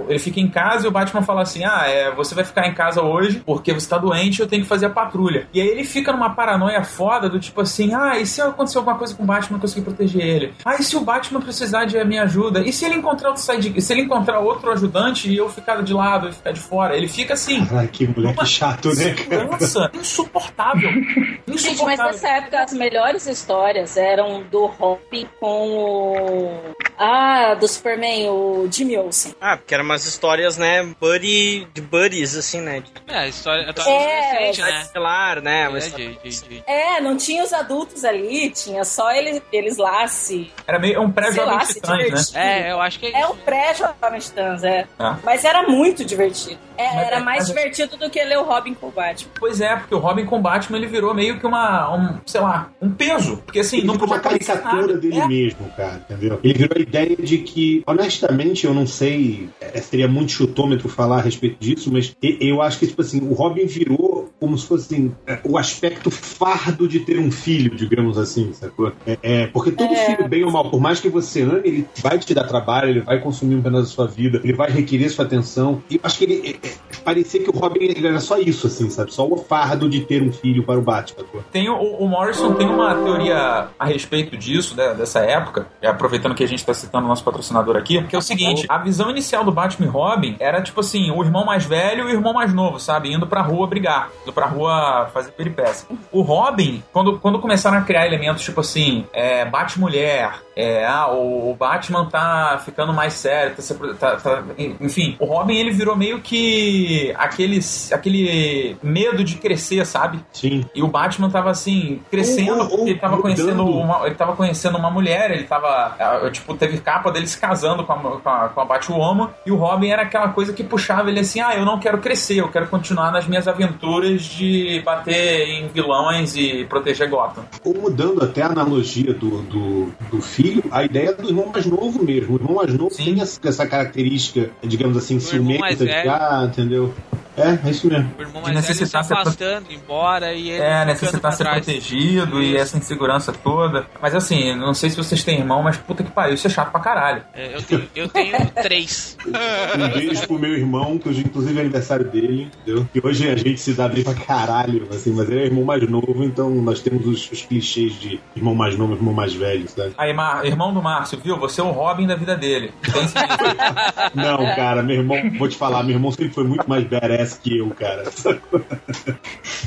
[0.08, 2.74] ele fica em casa e o Batman fala assim: Ah, é, você vai ficar em
[2.74, 5.48] casa hoje porque você tá doente eu tenho que fazer a patrulha.
[5.54, 8.98] E aí ele fica numa paranoia foda do tipo assim: Ah, e se acontecer alguma
[8.98, 10.54] coisa com o Batman eu conseguir proteger ele?
[10.64, 12.62] Ah, e se o Batman precisar de minha ajuda?
[12.62, 14.91] E se ele encontrar outro side, se ele encontrar outro ajudante
[15.26, 16.96] e eu ficar de lado e ficar de fora?
[16.96, 17.68] Ele fica assim.
[17.72, 19.16] Ai, que moleque chato, né?
[19.50, 20.90] Nossa, insuportável.
[20.90, 21.58] insuportável.
[21.58, 26.76] Gente, mas nessa época as melhores histórias eram do Robin com o.
[26.98, 29.34] Ah, do Superman, o Jimmy Olsen.
[29.42, 32.84] Ah, porque eram umas histórias, né, buddy, de buddies, assim, né?
[33.08, 34.88] É, a história, a história é, recente, né?
[34.94, 35.64] Claro, né?
[35.64, 36.64] É, de, de, de...
[36.68, 40.52] é, não tinha os adultos ali, tinha só eles, eles lá se...
[40.68, 42.68] Era meio um pré-jovem titãs, né?
[42.68, 44.71] É, eu acho que é É um pré-jovem titãs, é.
[44.72, 45.16] É.
[45.24, 46.60] Mas era muito divertido.
[46.78, 49.32] É, era é, mais divertido do que ler o Robin com o Batman.
[49.40, 52.42] Pois é, porque o Robin com o Batman, ele virou meio que uma, um, sei
[52.42, 53.38] lá, um peso.
[53.38, 55.28] Porque assim, ele não podia uma caricatura dele é.
[55.28, 56.40] mesmo, cara, entendeu?
[56.44, 61.18] Ele virou a ideia de que, honestamente, eu não sei, é, seria muito chutômetro falar
[61.20, 64.96] a respeito disso, mas eu acho que, tipo assim, o Robin virou como se fosse
[64.96, 68.92] assim, é, o aspecto fardo de ter um filho, digamos assim, sacou?
[69.06, 70.06] É, é porque todo é.
[70.06, 73.02] filho, bem ou mal, por mais que você ame, ele vai te dar trabalho, ele
[73.02, 75.82] vai consumir um pedaço da sua vida, ele vai requerer sua atenção.
[75.90, 79.14] E acho que ele é, parecia que o Robin ele era só isso, assim, sabe?
[79.14, 81.26] Só o fardo de ter um filho para o Batman.
[81.52, 86.44] Tem o, o Morrison tem uma teoria a respeito disso, né, dessa época, aproveitando que
[86.44, 89.44] a gente está citando o nosso patrocinador aqui, que é o seguinte: a visão inicial
[89.44, 92.54] do Batman e Robin era tipo assim, o irmão mais velho e o irmão mais
[92.54, 93.14] novo, sabe?
[93.14, 95.88] Indo pra rua brigar, indo pra rua fazer peripécia.
[96.12, 101.56] O Robin, quando, quando começaram a criar elementos tipo assim, é, Bate-mulher, é, ah, o,
[101.56, 104.44] Batman tá ficando mais sério, tá, tá, tá,
[104.80, 107.60] enfim, o Robin ele virou meio que aquele,
[107.92, 110.20] aquele medo de crescer, sabe?
[110.34, 110.66] Sim.
[110.76, 114.90] E o Batman tava assim, crescendo, porque ele tava conhecendo uma, ele tava conhecendo uma
[114.90, 118.66] mulher, ele tava, tipo, teve capa dele se casando com a, com a, com a
[118.66, 122.00] Batwoman, e o Robin era aquela coisa que puxava ele assim, ah, eu não quero
[122.00, 127.46] crescer, eu quero continuar nas minhas aventuras de bater em vilões e proteger Gotham.
[127.64, 131.48] Ou mudando até a analogia do, do, do filme filho, a ideia é do irmão
[131.54, 132.34] mais novo mesmo.
[132.34, 133.16] O irmão mais novo Sim.
[133.16, 136.94] tem essa característica, digamos assim, ciumenta de ah, entendeu?
[137.38, 138.12] É, é isso mesmo.
[138.18, 139.74] O irmão mais de necessitar se afastando, pro...
[139.76, 141.66] embora e ele É, necessitar ser trás.
[141.66, 142.52] protegido isso.
[142.54, 143.86] e essa insegurança toda.
[144.02, 146.72] Mas assim, não sei se vocês têm irmão, mas puta que pariu, isso é chato
[146.72, 147.24] pra caralho.
[147.34, 149.18] É, eu tenho, eu tenho três.
[149.26, 149.32] Um
[149.94, 152.88] beijo pro meu irmão, que hoje inclusive é aniversário dele, entendeu?
[152.94, 155.88] E hoje a gente se dá bem pra caralho, assim, mas ele é irmão mais
[155.90, 159.94] novo, então nós temos os, os clichês de irmão mais novo, irmão mais velho, sabe?
[159.98, 161.38] Aí, Mar, irmão do Márcio, viu?
[161.40, 162.74] Você é o Robin da vida dele.
[164.14, 167.58] Não, cara, meu irmão, vou te falar, meu irmão sempre foi muito mais badass que
[167.58, 168.04] eu, cara.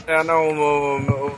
[0.07, 1.33] É, não, o,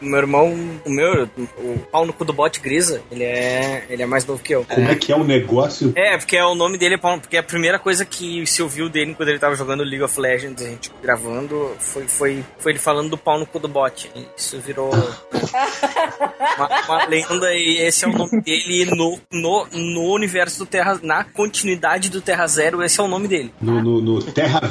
[0.00, 0.54] meu irmão,
[0.86, 4.42] o meu, o pau no cu do bote grisa, ele é, ele é mais novo
[4.42, 4.64] que eu.
[4.64, 5.92] Como é, é que é o negócio?
[5.94, 9.28] É, porque é o nome dele, porque a primeira coisa que se ouviu dele quando
[9.28, 13.18] ele tava jogando League of Legends, a gente gravando, foi, foi, foi ele falando do
[13.18, 14.10] pau no cu do bote.
[14.36, 20.60] Isso virou uma, uma lenda e esse é o nome dele no, no, no universo
[20.60, 23.52] do Terra, na continuidade do Terra Zero, esse é o nome dele.
[23.60, 24.62] No, no, no Terra,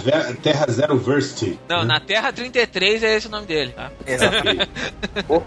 [0.41, 1.59] Terra Zero Verse.
[1.67, 1.85] Não, né?
[1.85, 3.91] na Terra 33 é esse o nome dele, tá?
[4.05, 4.69] Exatamente.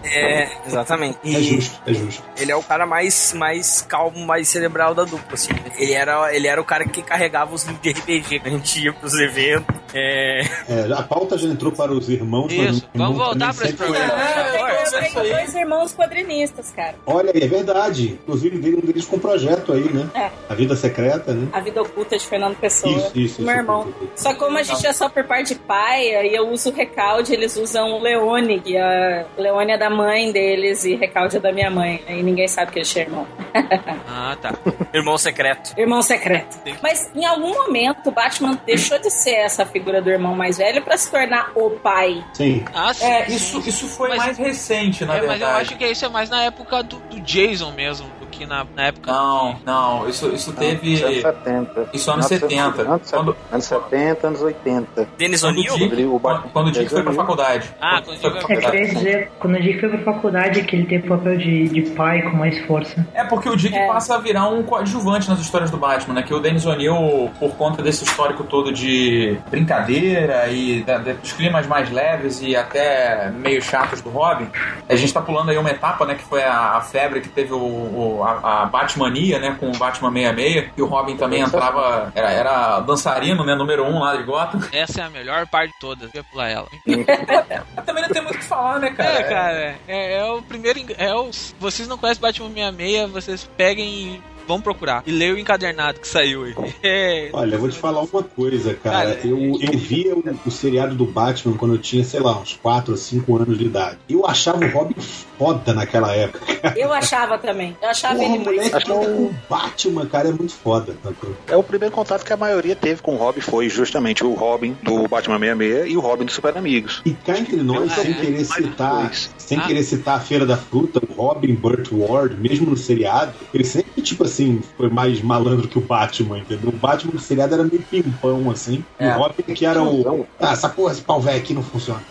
[0.04, 1.18] é, exatamente.
[1.22, 2.22] E é justo, é justo.
[2.36, 5.52] Ele é o cara mais, mais calmo, mais cerebral da dupla, assim.
[5.78, 8.42] Ele era, ele era o cara que carregava os livros de RPG.
[8.44, 9.76] A gente ia pros eventos.
[9.94, 10.40] É...
[10.68, 12.52] é a pauta já entrou para os irmãos.
[12.52, 14.12] Isso, vamos voltar para esse programa.
[14.12, 16.96] É, eu tenho dois irmãos quadrinistas, cara.
[17.06, 18.18] Olha, é verdade.
[18.22, 20.08] Inclusive, um deles com um projeto aí, né?
[20.14, 20.30] É.
[20.48, 21.48] A Vida Secreta, né?
[21.52, 22.92] A Vida Oculta de Fernando Pessoa.
[22.92, 23.42] Isso, isso.
[23.42, 23.94] Meu isso, irmão.
[24.16, 27.32] Só como a gente é só por parte de pai, aí eu uso o Recalde,
[27.34, 31.52] eles usam o Leone, que a Leone é da mãe deles e Recalde é da
[31.52, 32.02] minha mãe.
[32.08, 33.26] Aí ninguém sabe que eles é irmão.
[34.08, 34.54] ah, tá.
[34.94, 35.78] Irmão secreto.
[35.78, 36.58] Irmão secreto.
[36.82, 40.82] Mas em algum momento o Batman deixou de ser essa figura do irmão mais velho
[40.82, 42.24] pra se tornar o pai.
[42.32, 42.64] Sim.
[42.74, 43.04] Ah, sim.
[43.04, 45.40] É, isso, isso foi Mas- mais recente, na É, verdade.
[45.40, 48.08] mas eu acho que isso é mais na época do, do Jason mesmo,
[48.40, 49.12] que na, na época.
[49.12, 50.94] Não, não, isso, isso teve.
[50.94, 51.88] Isso é 70.
[51.92, 52.82] Isso anos 70.
[52.82, 55.08] Anos, Quando- anos 70, anos 80.
[55.18, 56.14] Denis Quando o O'Neill?
[56.14, 57.70] O quando, quando o Dick foi pra faculdade.
[57.80, 58.94] Ah, Quando o foi Dick pra foi É, pra faculdade.
[58.94, 62.30] dizer, quando o Dick foi pra faculdade, que ele teve papel de, de pai com
[62.36, 63.06] mais força.
[63.14, 63.86] É porque o Dick É.
[63.86, 66.22] passa a virar um coadjuvante nas histórias do Batman, né?
[66.22, 71.32] Que o Dennis O'Neill, por conta desse histórico todo de brincadeira e da- da- dos
[71.32, 74.48] climas mais leves e até meio chatos do Robin,
[74.88, 76.14] a gente tá pulando aí uma etapa, né?
[76.14, 79.56] Que foi a, a febre que teve o, o- a, a Batmania, né?
[79.58, 83.54] Com o Batman 66, que o Robin também entrava, era, era dançarino, né?
[83.54, 84.60] Número um lá de Gotham.
[84.72, 86.14] Essa é a melhor parte de todas.
[86.14, 86.68] Eu ia pular ela.
[86.86, 89.10] Mas também não tem muito o que falar, né, cara?
[89.10, 90.80] É, cara, é, é o primeiro.
[90.96, 95.02] É o, vocês não conhecem Batman 66, vocês peguem e vão procurar.
[95.06, 96.54] E leiam o encadernado que saiu aí.
[96.82, 99.14] É, Olha, eu vou te falar uma coisa, cara.
[99.14, 102.54] Cara, eu, eu via o, o seriado do Batman quando eu tinha, sei lá, uns
[102.62, 103.98] 4 ou 5 anos de idade.
[104.08, 104.94] Eu achava o Robin
[105.38, 106.40] foda naquela época.
[106.76, 107.76] Eu achava também.
[107.82, 108.56] Eu achava Porra, ele o mais.
[108.56, 110.94] moleque Acho que é o Batman, cara, é muito foda.
[111.02, 111.10] tá?
[111.48, 114.76] É o primeiro contato que a maioria teve com o Robin foi justamente o Robin
[114.82, 117.02] do Batman 66 e o Robin do Super Amigos.
[117.04, 118.14] E cá entre nós, Ah, sem é?
[118.14, 119.30] querer citar, dois.
[119.38, 119.66] sem Ah.
[119.66, 124.00] querer citar a Feira da Fruta, o Robin Burt Ward, mesmo no seriado, ele sempre,
[124.02, 124.39] tipo assim,
[124.76, 126.68] foi mais malandro que o Batman, entendeu?
[126.70, 128.84] O Batman no seriado era meio pimpão, assim.
[128.98, 129.14] E É.
[129.16, 130.26] o Robin que era o.
[130.40, 132.00] Ah, essa porra, esse pau velho aqui não funciona.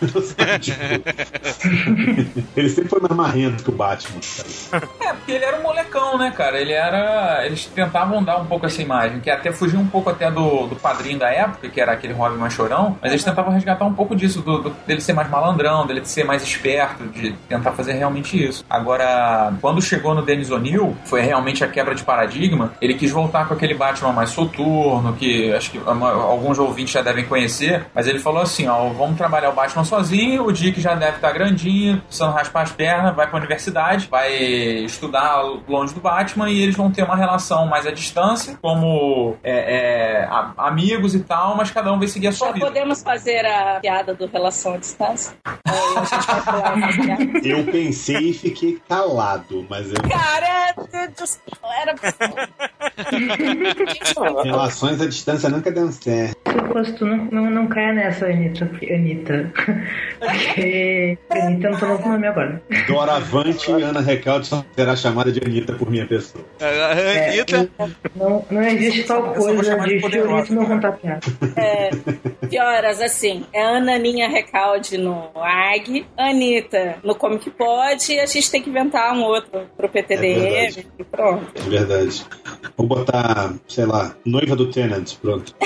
[0.60, 0.80] Tipo,
[2.56, 4.20] ele sempre foi mais marrento que o Batman.
[4.70, 4.88] cara.
[5.00, 6.60] É, porque ele era um molecão, né, cara?
[6.60, 7.44] Ele era.
[7.46, 10.76] Eles tentavam dar um pouco essa imagem, que até fugia um pouco até do, do
[10.76, 14.14] padrinho da época, que era aquele Robin mais chorão, mas eles tentavam resgatar um pouco
[14.14, 18.42] disso, do, do- dele ser mais malandrão, dele ser mais esperto, de tentar fazer realmente
[18.42, 18.64] isso.
[18.68, 23.46] Agora, quando chegou no Dennis O'Neill, foi realmente a quebra de paradigma, ele quis voltar
[23.46, 28.18] com aquele Batman mais soturno, que acho que alguns ouvintes já devem conhecer, mas ele
[28.18, 32.32] falou assim, ó, vamos trabalhar o Batman sozinho, o Dick já deve estar grandinho, precisando
[32.32, 34.32] raspar as pernas, vai pra universidade, vai
[34.84, 40.22] estudar longe do Batman e eles vão ter uma relação mais à distância, como é,
[40.22, 42.66] é, a- amigos e tal, mas cada um vai seguir a sua Já vida.
[42.66, 45.32] podemos fazer a piada do relação à distância?
[47.44, 49.96] Eu pensei e fiquei calado, mas eu.
[50.08, 50.74] Cara,
[51.80, 51.94] era.
[54.44, 56.36] Relações à distância nunca dão certo.
[56.50, 58.70] Suposto, tu não, não, não caia nessa, Anitta.
[58.90, 59.52] Anitta.
[60.20, 62.62] Porque Anitta não tô novo nome agora.
[62.86, 66.44] Doravante e Ana Recalde só será chamada de Anitta por minha pessoa.
[66.60, 67.68] É, Anitta.
[68.14, 70.74] não, não existe tal coisa de Fiorito não cara.
[70.74, 71.20] contar piada.
[71.56, 71.90] É,
[72.48, 78.62] Fioras, assim, é Ananinha Recalde no ARG, Anitta no Comic Pod, e a gente tem
[78.62, 80.86] que inventar um outro pro É PTDM verdade.
[80.98, 81.46] e pronto.
[81.54, 81.89] É verdade.
[82.76, 85.54] Vou botar, sei lá, noiva do Tenant, pronto.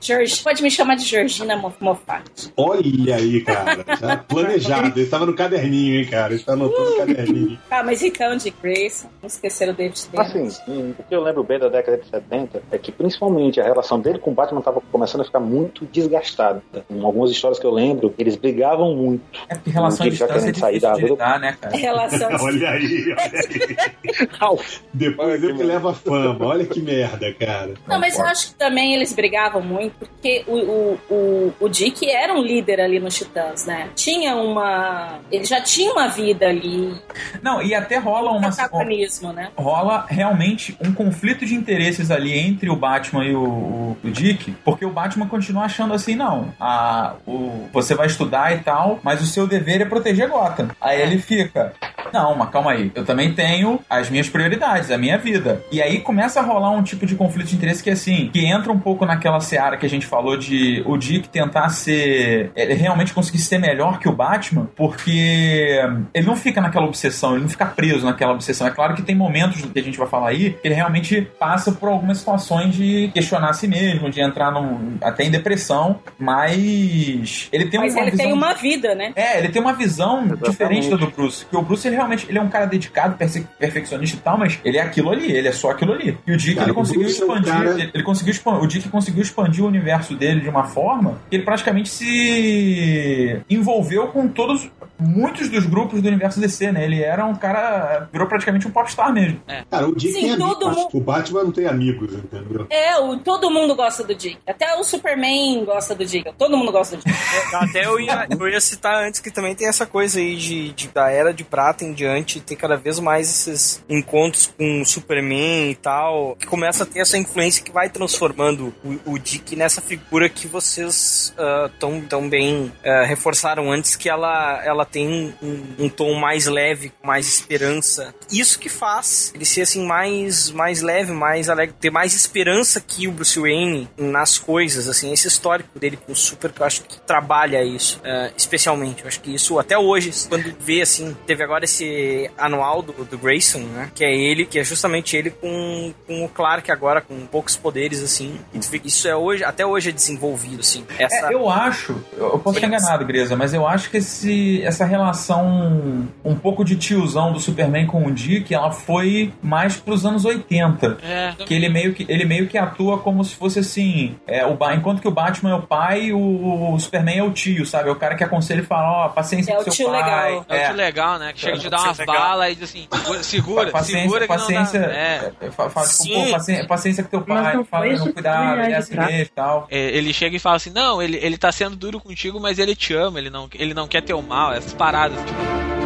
[0.00, 2.22] Jorge, pode me chamar de Georgina Mo- Moffat.
[2.58, 3.82] Olha aí, cara.
[3.98, 4.88] Já planejado.
[4.88, 6.26] Ele estava no caderninho, hein, cara.
[6.34, 7.58] Ele está anotando no caderninho.
[7.70, 10.26] Ah, mas então de Grace, não esqueceram o David Tennant.
[10.28, 13.98] Assim, o que eu lembro bem da década de 70 é que principalmente a relação
[13.98, 16.62] dele com o Batman estava começando a ficar muito desgastada.
[16.90, 19.22] Em algumas histórias que eu lembro, eles brigavam muito.
[19.48, 21.74] É porque relação à distância é sair difícil da de lidar, né, cara?
[21.74, 22.28] Relação
[22.64, 23.14] Olha aí,
[24.40, 24.58] olha aí.
[24.92, 26.46] Depois Olha eu que que levo a fama.
[26.46, 27.74] Olha que merda, cara.
[27.86, 32.08] Não, mas eu acho que também eles brigavam muito, porque o, o, o, o Dick
[32.08, 33.88] era um líder ali nos Titãs, né?
[33.94, 35.18] Tinha uma.
[35.30, 36.94] Ele já tinha uma vida ali,
[37.42, 38.48] Não, e até rola um uma.
[38.48, 39.50] protagonismo, né?
[39.56, 44.52] rola realmente um conflito de interesses ali entre o Batman e o, o- o Dick,
[44.64, 49.20] porque o Batman continua achando assim, não, a, o, você vai estudar e tal, mas
[49.22, 50.68] o seu dever é proteger Gotham.
[50.80, 51.72] Aí ele fica,
[52.12, 55.60] não, mas calma aí, eu também tenho as minhas prioridades, a minha vida.
[55.72, 58.70] E aí começa a rolar um tipo de conflito de interesse que assim, que entra
[58.72, 63.12] um pouco naquela seara que a gente falou de o Dick tentar ser, ele realmente
[63.12, 65.80] conseguir ser melhor que o Batman, porque
[66.14, 68.68] ele não fica naquela obsessão, ele não fica preso naquela obsessão.
[68.68, 71.72] É claro que tem momentos que a gente vai falar aí que ele realmente passa
[71.72, 77.48] por algumas situações de questionar a si mesmo, de entrar num, até em depressão, mas
[77.52, 79.12] ele tem Mas uma ele visão tem uma vida, né?
[79.16, 80.50] é, ele tem uma visão Exatamente.
[80.50, 81.44] diferente da do Bruce.
[81.44, 84.58] Porque o Bruce, ele realmente ele é um cara dedicado, perfe- perfeccionista e tal, mas
[84.64, 86.16] ele é aquilo ali, ele é só aquilo ali.
[86.26, 88.88] E o Dick, Cara, ele conseguiu é expandir, cara- ele, ele conseguiu expan- o Dick
[88.88, 94.70] conseguiu expandir o universo dele de uma forma que ele praticamente se envolveu com todos
[94.98, 96.84] muitos dos grupos do universo DC, né?
[96.84, 98.08] Ele era um cara.
[98.12, 99.40] virou praticamente um popstar mesmo.
[99.70, 100.52] Cara, o Dick Sim, tem amigos.
[100.52, 102.66] todo mas mundo- O Batman não tem amigos, entendeu?
[102.70, 104.38] É, o, todo mundo gosta do Dick.
[104.46, 106.30] Até o Superman gosta do Dick.
[106.38, 107.18] Todo mundo gosta do Dick.
[107.54, 110.88] Até eu ia, eu ia citar antes que também tem essa coisa aí de, de-
[110.88, 115.70] da era de prata em diante, tem cada vez mais esses encontros com o Superman
[115.70, 119.80] e tal, que começa a ter essa influência que vai transformando o, o Dick nessa
[119.80, 125.64] figura que vocês ah, tão, tão bem ah, reforçaram antes, que ela, ela tem um,
[125.78, 128.14] um tom mais leve, mais esperança.
[128.30, 133.06] Isso que faz ele ser assim mais, mais leve, mais alegre, ter mais esperança que
[133.08, 136.82] o Bruce Wayne nas coisas, assim, esse histórico dele com o Super que eu acho
[136.82, 139.02] que trabalha isso, eh, especialmente.
[139.02, 143.18] Eu acho que isso até hoje, quando vê assim, teve agora esse anual do, do
[143.18, 143.90] Grayson, né?
[143.94, 148.02] Que é ele, que é justamente ele com, com o Clark agora, com poucos poderes,
[148.02, 148.38] assim.
[148.84, 150.86] Isso é hoje, até hoje é desenvolvido, assim.
[150.98, 154.84] Essa, É, eu acho, eu posso estar enganado, Greza, mas eu acho que esse, essa
[154.84, 160.24] relação um pouco de tiozão do Superman com o Dick, ela foi mais pros anos
[160.24, 160.98] 80.
[161.02, 161.34] É.
[161.44, 165.00] Que ele meio que, ele meio que atua como se fosse assim: é, o, enquanto
[165.00, 167.88] que o Batman é o pai, o, o Superman é o tio, sabe?
[167.88, 170.02] É o cara que aconselha e fala: Ó, paciência É com o seu tio pai.
[170.02, 170.46] legal.
[170.48, 171.32] É o que legal, né?
[171.32, 174.26] Que chega de dar Tio umas balas e diz assim, segura, segura, paciência, segura que
[174.28, 174.94] paciência, não dá.
[174.94, 175.32] É.
[175.42, 176.24] é, fa- fala, tipo, Sim.
[176.24, 179.26] pô, paciência, paciência com teu pai, não fala, não, cuidado, ele é assim mesmo e
[179.26, 179.66] tal.
[179.70, 182.74] É, Ele chega e fala assim, não, ele, ele tá sendo duro contigo, mas ele
[182.74, 185.18] te ama, ele não, ele não quer teu mal, essas paradas.
[185.24, 185.83] Tipo,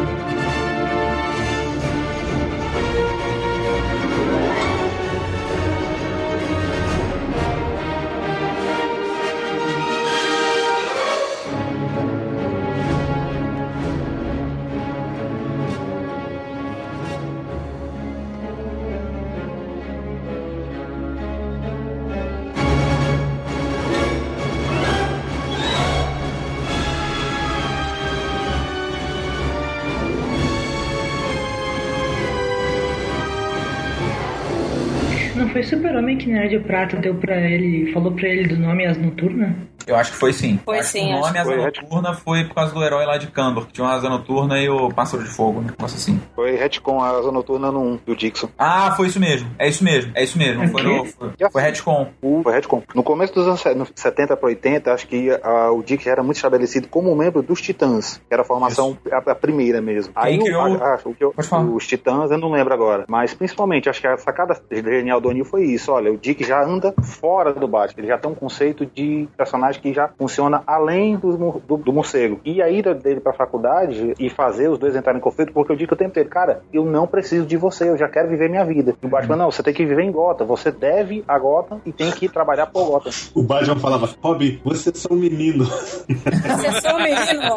[36.29, 39.55] que de Prata deu pra ele, falou pra ele do nome As Noturnas?
[39.87, 40.59] Eu acho que foi sim.
[40.65, 41.57] Foi acho sim, que o nome Asa foi.
[41.57, 44.69] Noturna foi por causa do herói lá de Kandor, que tinha uma Asa Noturna e
[44.69, 45.67] o Pássaro de Fogo, né?
[45.71, 46.21] Negócio assim.
[46.35, 48.49] Foi retcon a Asa Noturna no 1 do Dixon.
[48.57, 49.49] Ah, foi isso mesmo.
[49.57, 50.11] É isso mesmo.
[50.15, 50.67] É isso mesmo.
[50.69, 52.07] Foi, no, foi, foi retcon.
[52.21, 52.83] O foi retcon.
[52.93, 56.21] No começo dos anos se- no 70 para 80, acho que ah, o Dick era
[56.23, 60.13] muito estabelecido como membro dos Titãs, que era a formação a, a primeira mesmo.
[60.15, 61.33] Aí o- criou- a- a- o que eu-
[61.75, 65.45] os Titãs eu não lembro agora, mas principalmente acho que a sacada genial do O'Neill
[65.45, 65.91] foi isso.
[65.91, 69.68] Olha, o Dick já anda fora do Batman, ele já tem um conceito de personagem
[69.77, 72.39] que já funciona além do, do, do morcego.
[72.45, 75.75] E a ida dele pra faculdade e fazer os dois entrarem em conflito, porque eu
[75.75, 78.65] digo o tempo inteiro, cara, eu não preciso de você, eu já quero viver minha
[78.65, 78.95] vida.
[79.01, 81.91] E o Batman, não, você tem que viver em Gotham, você deve a Gotham e
[81.91, 83.11] tem que trabalhar por Gotham.
[83.35, 85.65] O Batman falava, Robin, você é só um menino.
[85.65, 87.49] Você é só um menino.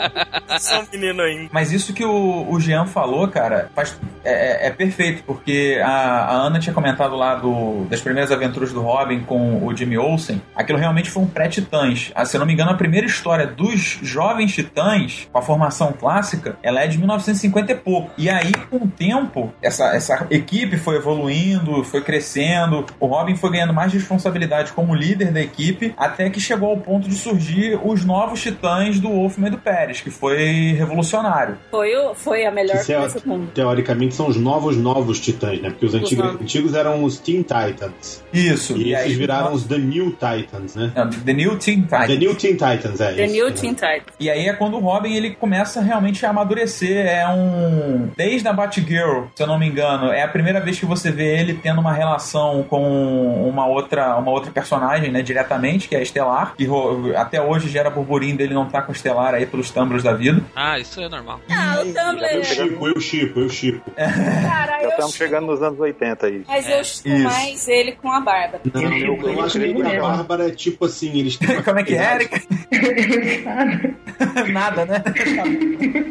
[0.58, 1.48] Só um menino ainda.
[1.50, 5.88] Mas isso que o, o Jean falou, cara, faz- é, é- é perfeito, porque a,
[5.88, 10.42] a Ana tinha comentado lá do, das primeiras aventuras do Robin com o Jimmy Olsen.
[10.54, 12.01] Aquilo realmente foi um pré-Titãs.
[12.24, 16.56] Se eu não me engano, a primeira história dos jovens Titãs, com a formação clássica,
[16.62, 18.10] ela é de 1950 e pouco.
[18.18, 23.50] E aí, com o tempo, essa, essa equipe foi evoluindo, foi crescendo, o Robin foi
[23.50, 28.04] ganhando mais responsabilidade como líder da equipe, até que chegou ao ponto de surgir os
[28.04, 31.56] novos Titãs do Wolfman e do Pérez, que foi revolucionário.
[31.70, 33.50] Foi, o- foi a melhor Que, coisa mundo.
[33.54, 35.70] teoricamente são os novos novos titãs, né?
[35.70, 36.40] Porque os antigos, novos.
[36.40, 38.22] antigos eram os Teen Titans.
[38.32, 38.76] Isso.
[38.76, 40.92] E, esses aí, viraram os The New Titans, né?
[40.94, 42.06] Não, The New Teen Titans.
[42.08, 43.34] The New Teen Titans, é The isso.
[43.34, 43.52] New né?
[43.54, 44.02] Teen Titans.
[44.18, 47.06] E aí é quando o Robin ele começa realmente a amadurecer.
[47.06, 48.08] É um.
[48.16, 51.38] Desde a Batgirl, se eu não me engano, é a primeira vez que você vê
[51.38, 55.22] ele tendo uma relação com uma outra, uma outra personagem, né?
[55.22, 56.54] Diretamente, que é a Estelar.
[56.56, 60.02] Que ro- até hoje gera burburinho dele não estar com a Estelar aí pelos tambros
[60.02, 60.40] da vida.
[60.54, 61.40] ah, isso é normal.
[61.50, 62.44] Ah, o Eu Tumblr.
[62.44, 63.90] chipo, eu chipo, eu chipo.
[63.92, 66.42] Cara, Já eu estamos chegando nos anos 80 aí.
[66.46, 68.60] Mas eu chipo mais ele com a barba.
[68.72, 70.00] Não, Eu eu, eu acho que a.
[70.00, 72.42] Bárbara é tipo assim, eles Como é que é, Erika?
[74.52, 75.02] Nada, né?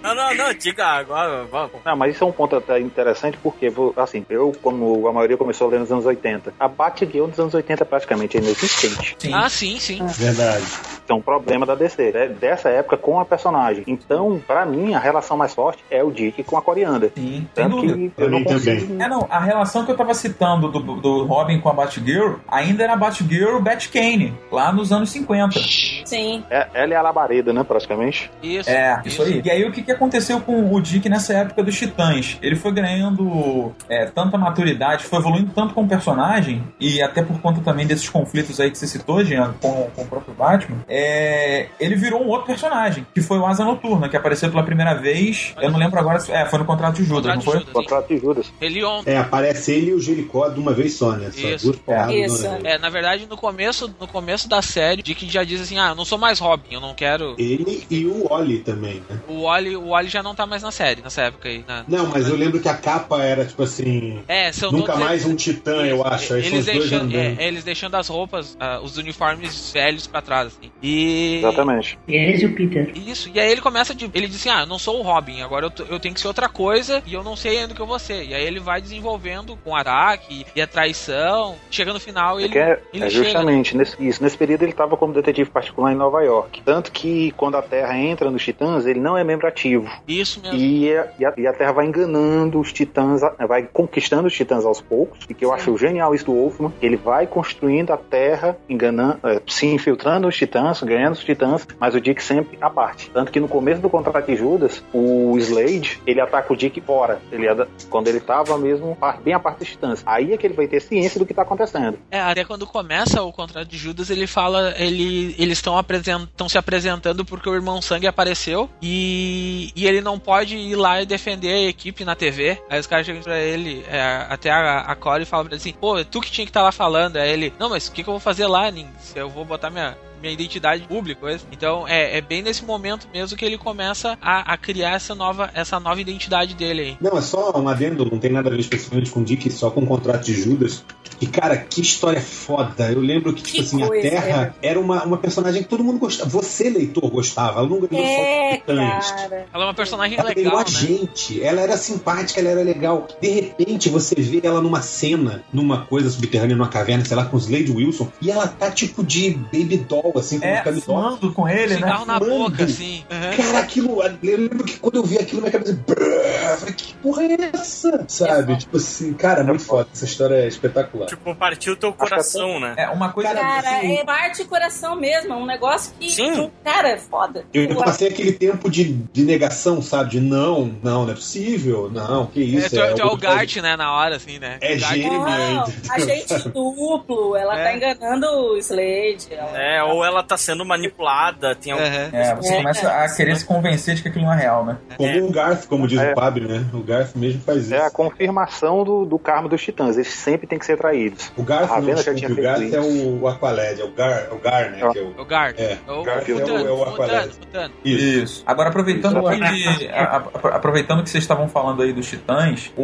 [0.03, 1.71] Não, não, não, diga agora, vamos.
[1.85, 5.67] Não, mas isso é um ponto até interessante porque, assim, eu, como a maioria começou
[5.67, 9.15] a ler nos anos 80, a Batgirl nos anos 80 praticamente é inexistente.
[9.17, 9.33] Sim.
[9.33, 10.05] Ah, sim, sim.
[10.05, 10.63] Verdade.
[10.63, 12.27] Isso é um problema da DC, né?
[12.27, 13.83] dessa época com a personagem.
[13.87, 17.11] Então, pra mim, a relação mais forte é o Dick com a Coriander.
[17.15, 18.13] Sim, sem Tanto dúvida.
[18.17, 19.01] eu não consigo.
[19.01, 22.83] É, não, a relação que eu tava citando do, do Robin com a Batgirl ainda
[22.83, 25.59] era Batgirl Batcane, lá nos anos 50.
[26.05, 26.43] Sim.
[26.49, 28.29] É, ela é a labareda, né, praticamente.
[28.41, 28.69] Isso.
[28.69, 29.41] É, isso aí.
[29.43, 32.37] E aí o que, que aconteceu com o Dick nessa época dos Titãs?
[32.41, 37.61] Ele foi ganhando é, tanta maturidade, foi evoluindo tanto como personagem, e até por conta
[37.61, 41.95] também desses conflitos aí que você citou, Jean, com, com o próprio Batman, é, ele
[41.95, 45.71] virou um outro personagem, que foi o Asa Noturna, que apareceu pela primeira vez, eu
[45.71, 47.57] não lembro agora, se- é, foi no Contrato de Judas, Contrato não de foi?
[47.59, 47.73] Judas.
[47.73, 48.53] Contrato de Judas.
[48.61, 49.03] Helion.
[49.05, 51.31] É, aparece ele e o Jericó de uma vez só, né?
[51.31, 51.65] Só Isso.
[51.65, 52.49] duas porradas Isso.
[52.49, 52.63] vez.
[52.65, 55.95] É, na verdade, no começo, no começo da série, Dick já diz assim: ah, eu
[55.95, 57.35] não sou mais Robin, eu não quero.
[57.37, 59.19] Ele e o Oli também, né?
[59.27, 61.63] O Wally, o Wally já não tá mais na série, nessa época aí.
[61.67, 64.21] na- Não, mas eu lembro que a capa era tipo assim.
[64.27, 66.33] É, são Nunca todos mais eles- um titã, eu acho.
[66.33, 70.71] Aí Eles deixando, é, eles deixando as roupas, ah, os uniformes velhos pra trás, assim.
[70.81, 71.37] E.
[71.39, 71.97] Exatamente.
[72.07, 72.91] E eles e o Peter.
[72.95, 74.09] Isso, e aí ele começa de.
[74.13, 76.27] Ele diz assim: Ah, eu não sou o Robin, agora eu, eu tenho que ser
[76.27, 78.25] outra coisa e eu não sei ainda o que eu vou ser.
[78.25, 81.55] E aí ele vai desenvolvendo com o ataque e a traição.
[81.69, 82.57] Chega no final e É ele.
[82.59, 83.23] é, ele é chega.
[83.23, 84.23] justamente nesse, isso.
[84.23, 86.61] Nesse período ele estava como detetive particular em Nova York.
[86.63, 89.89] Tanto que quando a Terra entra nos Titãs, ele não é membro ativo.
[90.07, 90.57] Isso mesmo.
[90.57, 94.65] E a, e a- e a Terra vai enganando os Titãs, vai conquistando os Titãs
[94.65, 95.19] aos poucos.
[95.29, 96.71] E que eu acho genial isso do Wolfman.
[96.81, 101.95] Ele vai construindo a Terra, enganando, é, se infiltrando os Titãs, ganhando os Titãs, mas
[101.95, 103.09] o Dick sempre à parte.
[103.11, 107.19] Tanto que no começo do contrato de Judas, o Slade, ele ataca o Dick fora.
[107.31, 110.03] Ele é da- quando ele tava mesmo bem à parte dos Titãs.
[110.05, 111.97] Aí é que ele vai ter ciência do que tá acontecendo.
[112.09, 116.57] É, até quando começa o contrato de Judas, ele fala, ele, eles estão apresentam se
[116.57, 121.53] apresentando porque o irmão Sangue apareceu e, e ele não pode ir lá e defender
[121.53, 122.61] a equipe na TV.
[122.69, 125.73] Aí os caras chegam pra ele, é, até a, a Corey fala pra ele assim,
[125.73, 127.17] pô, tu que tinha que estar lá falando.
[127.17, 128.87] Aí ele, não, mas o que, que eu vou fazer lá, Nin?
[128.99, 131.43] Se eu vou botar minha minha identidade pública, coisa.
[131.51, 135.49] Então é, é bem nesse momento mesmo que ele começa a, a criar essa nova,
[135.53, 136.97] essa nova identidade dele aí.
[137.01, 139.69] Não, é só um adendo, não tem nada a ver especificamente com o Dick, só
[139.69, 140.83] com o contrato de Judas.
[141.19, 142.91] E, cara, que história foda.
[142.91, 145.99] Eu lembro que, tipo Que assim, a Terra era uma, uma personagem que todo mundo
[145.99, 146.27] gostava.
[146.31, 147.59] Você, leitor, gostava.
[147.59, 149.11] Ela não ganhou só É, Titãs.
[149.11, 149.45] cara.
[149.53, 150.69] Ela é uma personagem Ela legal, ganhou a né?
[150.69, 153.07] gente, ela era simpática, ela era legal.
[153.21, 157.37] De repente você vê ela numa cena, numa coisa subterrânea, numa caverna, sei lá, com
[157.37, 161.73] Slade Wilson, e ela tá tipo de baby doll, assim, com É, fumando com ele,
[161.75, 161.79] né?
[161.81, 162.49] Cigarro na Fumando.
[162.51, 163.03] boca, assim.
[163.09, 163.31] Aham.
[163.37, 164.01] Cara, aquilo.
[164.03, 165.73] Eu lembro que quando eu vi aquilo, minha cabeça.
[165.73, 168.05] brrr, falei, que porra é essa?
[168.07, 168.57] Sabe?
[168.57, 169.87] tipo assim, cara, muito foda.
[169.93, 171.07] Essa história é espetacular.
[171.07, 172.73] Tipo, partiu o teu coração, né?
[172.77, 173.33] É uma coisa.
[173.33, 176.09] Cara, é parte coração mesmo, é um negócio que.
[176.11, 176.51] Sim.
[176.63, 177.45] Cara, é foda.
[177.53, 180.11] Eu, eu passei aquele tempo de, de negação, sabe?
[180.11, 181.89] De não, não, não é possível.
[181.91, 182.69] Não, que É, isso.
[182.71, 184.57] tu, é, tu é o outro- Gart, né, na hora, assim, né?
[184.61, 185.19] É O Gart- gênio.
[185.21, 185.91] Não, entendeu?
[185.91, 187.63] agente duplo, ela É.
[187.63, 189.27] tá enganando o Slade.
[189.31, 189.57] Ela...
[189.61, 191.83] É, ou ela tá sendo manipulada, tem algum...
[191.85, 192.09] Aham.
[192.11, 194.77] É, você É, começa a querer se convencer de que aquilo não é real, né?
[194.97, 196.11] Como o Garth, como diz É.
[196.11, 196.65] o Fábio, né?
[196.73, 197.73] O Garth mesmo faz isso.
[197.75, 199.95] É a confirmação do, do karma dos titãs.
[199.97, 201.31] Eles sempre têm que ser traídos.
[201.37, 203.07] O Garth não, já tinha o Garth feito é isso.
[203.07, 204.77] o, o Aqualad, é o Gar, é o Gar, né?
[204.81, 204.89] É.
[204.91, 205.59] Que é o, É o Gart.
[205.59, 207.31] É, É o Garth é o- é o Aqualad.
[207.39, 207.73] Mutano.
[207.83, 208.43] Isso.
[208.45, 209.77] Agora, aproveitando Exatamente.
[209.79, 210.03] que, a-
[210.43, 212.83] a- aproveitando que vocês estavam falando aí dos Titãs, o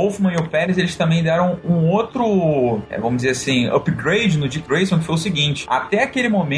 [0.00, 4.48] Wolfman e o Pérez, eles também deram um outro, é, vamos dizer assim, upgrade no
[4.48, 6.49] Dick Grayson, que foi o seguinte, até aquele momento,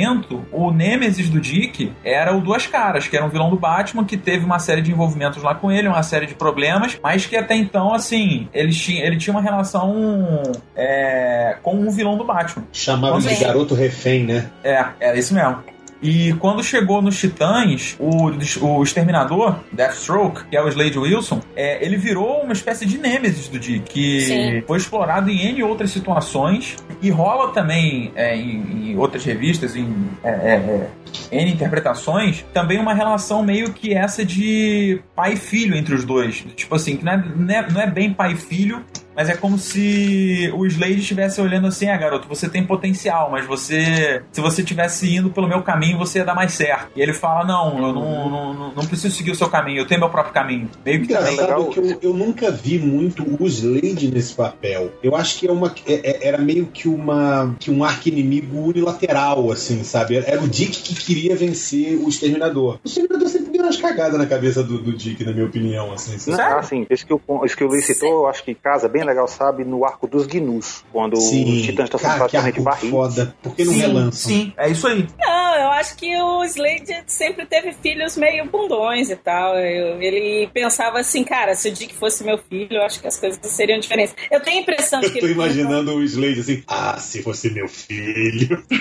[0.50, 4.16] o Nemesis do Dick era o Duas Caras, que era um vilão do Batman, que
[4.16, 7.54] teve uma série de envolvimentos lá com ele, uma série de problemas, mas que até
[7.54, 10.42] então, assim, ele tinha, ele tinha uma relação
[10.76, 12.64] é, com um vilão do Batman.
[12.72, 13.44] Chamava de Sim.
[13.44, 14.50] garoto refém, né?
[14.64, 15.71] É, é isso mesmo.
[16.02, 21.84] E quando chegou nos Titãs, o, o Exterminador, Deathstroke, que é o Slade Wilson, é,
[21.84, 24.62] ele virou uma espécie de nêmesis do Dick, que Sim.
[24.66, 29.88] foi explorado em N outras situações e rola também é, em, em outras revistas, em
[30.24, 30.88] é, é,
[31.30, 36.04] é, N interpretações, também uma relação meio que essa de pai e filho entre os
[36.04, 36.44] dois.
[36.56, 38.84] Tipo assim, que não é, não é, não é bem pai e filho,
[39.14, 43.46] mas é como se o Slade estivesse olhando assim, ah, garoto, você tem potencial, mas
[43.46, 44.22] você.
[44.32, 46.90] Se você estivesse indo pelo meu caminho, você ia dar mais certo.
[46.96, 49.86] E ele fala, não, eu não, não, não, não preciso seguir o seu caminho, eu
[49.86, 50.68] tenho meu próprio caminho.
[50.84, 51.34] Meio que também.
[51.34, 51.70] Engraçado legal.
[51.70, 54.92] que eu, eu nunca vi muito o Slade nesse papel.
[55.02, 59.50] Eu acho que é uma, é- é- era meio que uma que um arqui-inimigo unilateral,
[59.50, 60.16] assim, sabe?
[60.16, 62.78] Era o Dick que queria vencer o Exterminador.
[62.84, 66.12] O Exterminador sempre deu umas cagadas na cabeça do, do Dick, na minha opinião, assim.
[66.30, 66.60] Não, sabe?
[66.60, 69.26] assim, isso que, o, isso que o Luiz citou, eu acho que casa bem legal,
[69.28, 71.30] sabe, no arco dos Gnus, quando os
[71.62, 72.90] titãs estão sendo praticamente barridos.
[72.90, 73.36] foda.
[73.42, 74.30] Por que não sim, relançam?
[74.30, 75.06] sim, é isso aí.
[75.18, 79.54] Não, eu acho que o Slade sempre teve filhos meio bundões e tal.
[79.58, 83.18] Eu- ele pensava assim, cara, se o Dick fosse meu filho, eu acho que as
[83.18, 84.14] coisas seriam diferentes.
[84.30, 87.22] Eu tenho a impressão de Eu que tô ele imaginando o Slade assim, ah, se
[87.22, 88.62] fosse meu filho.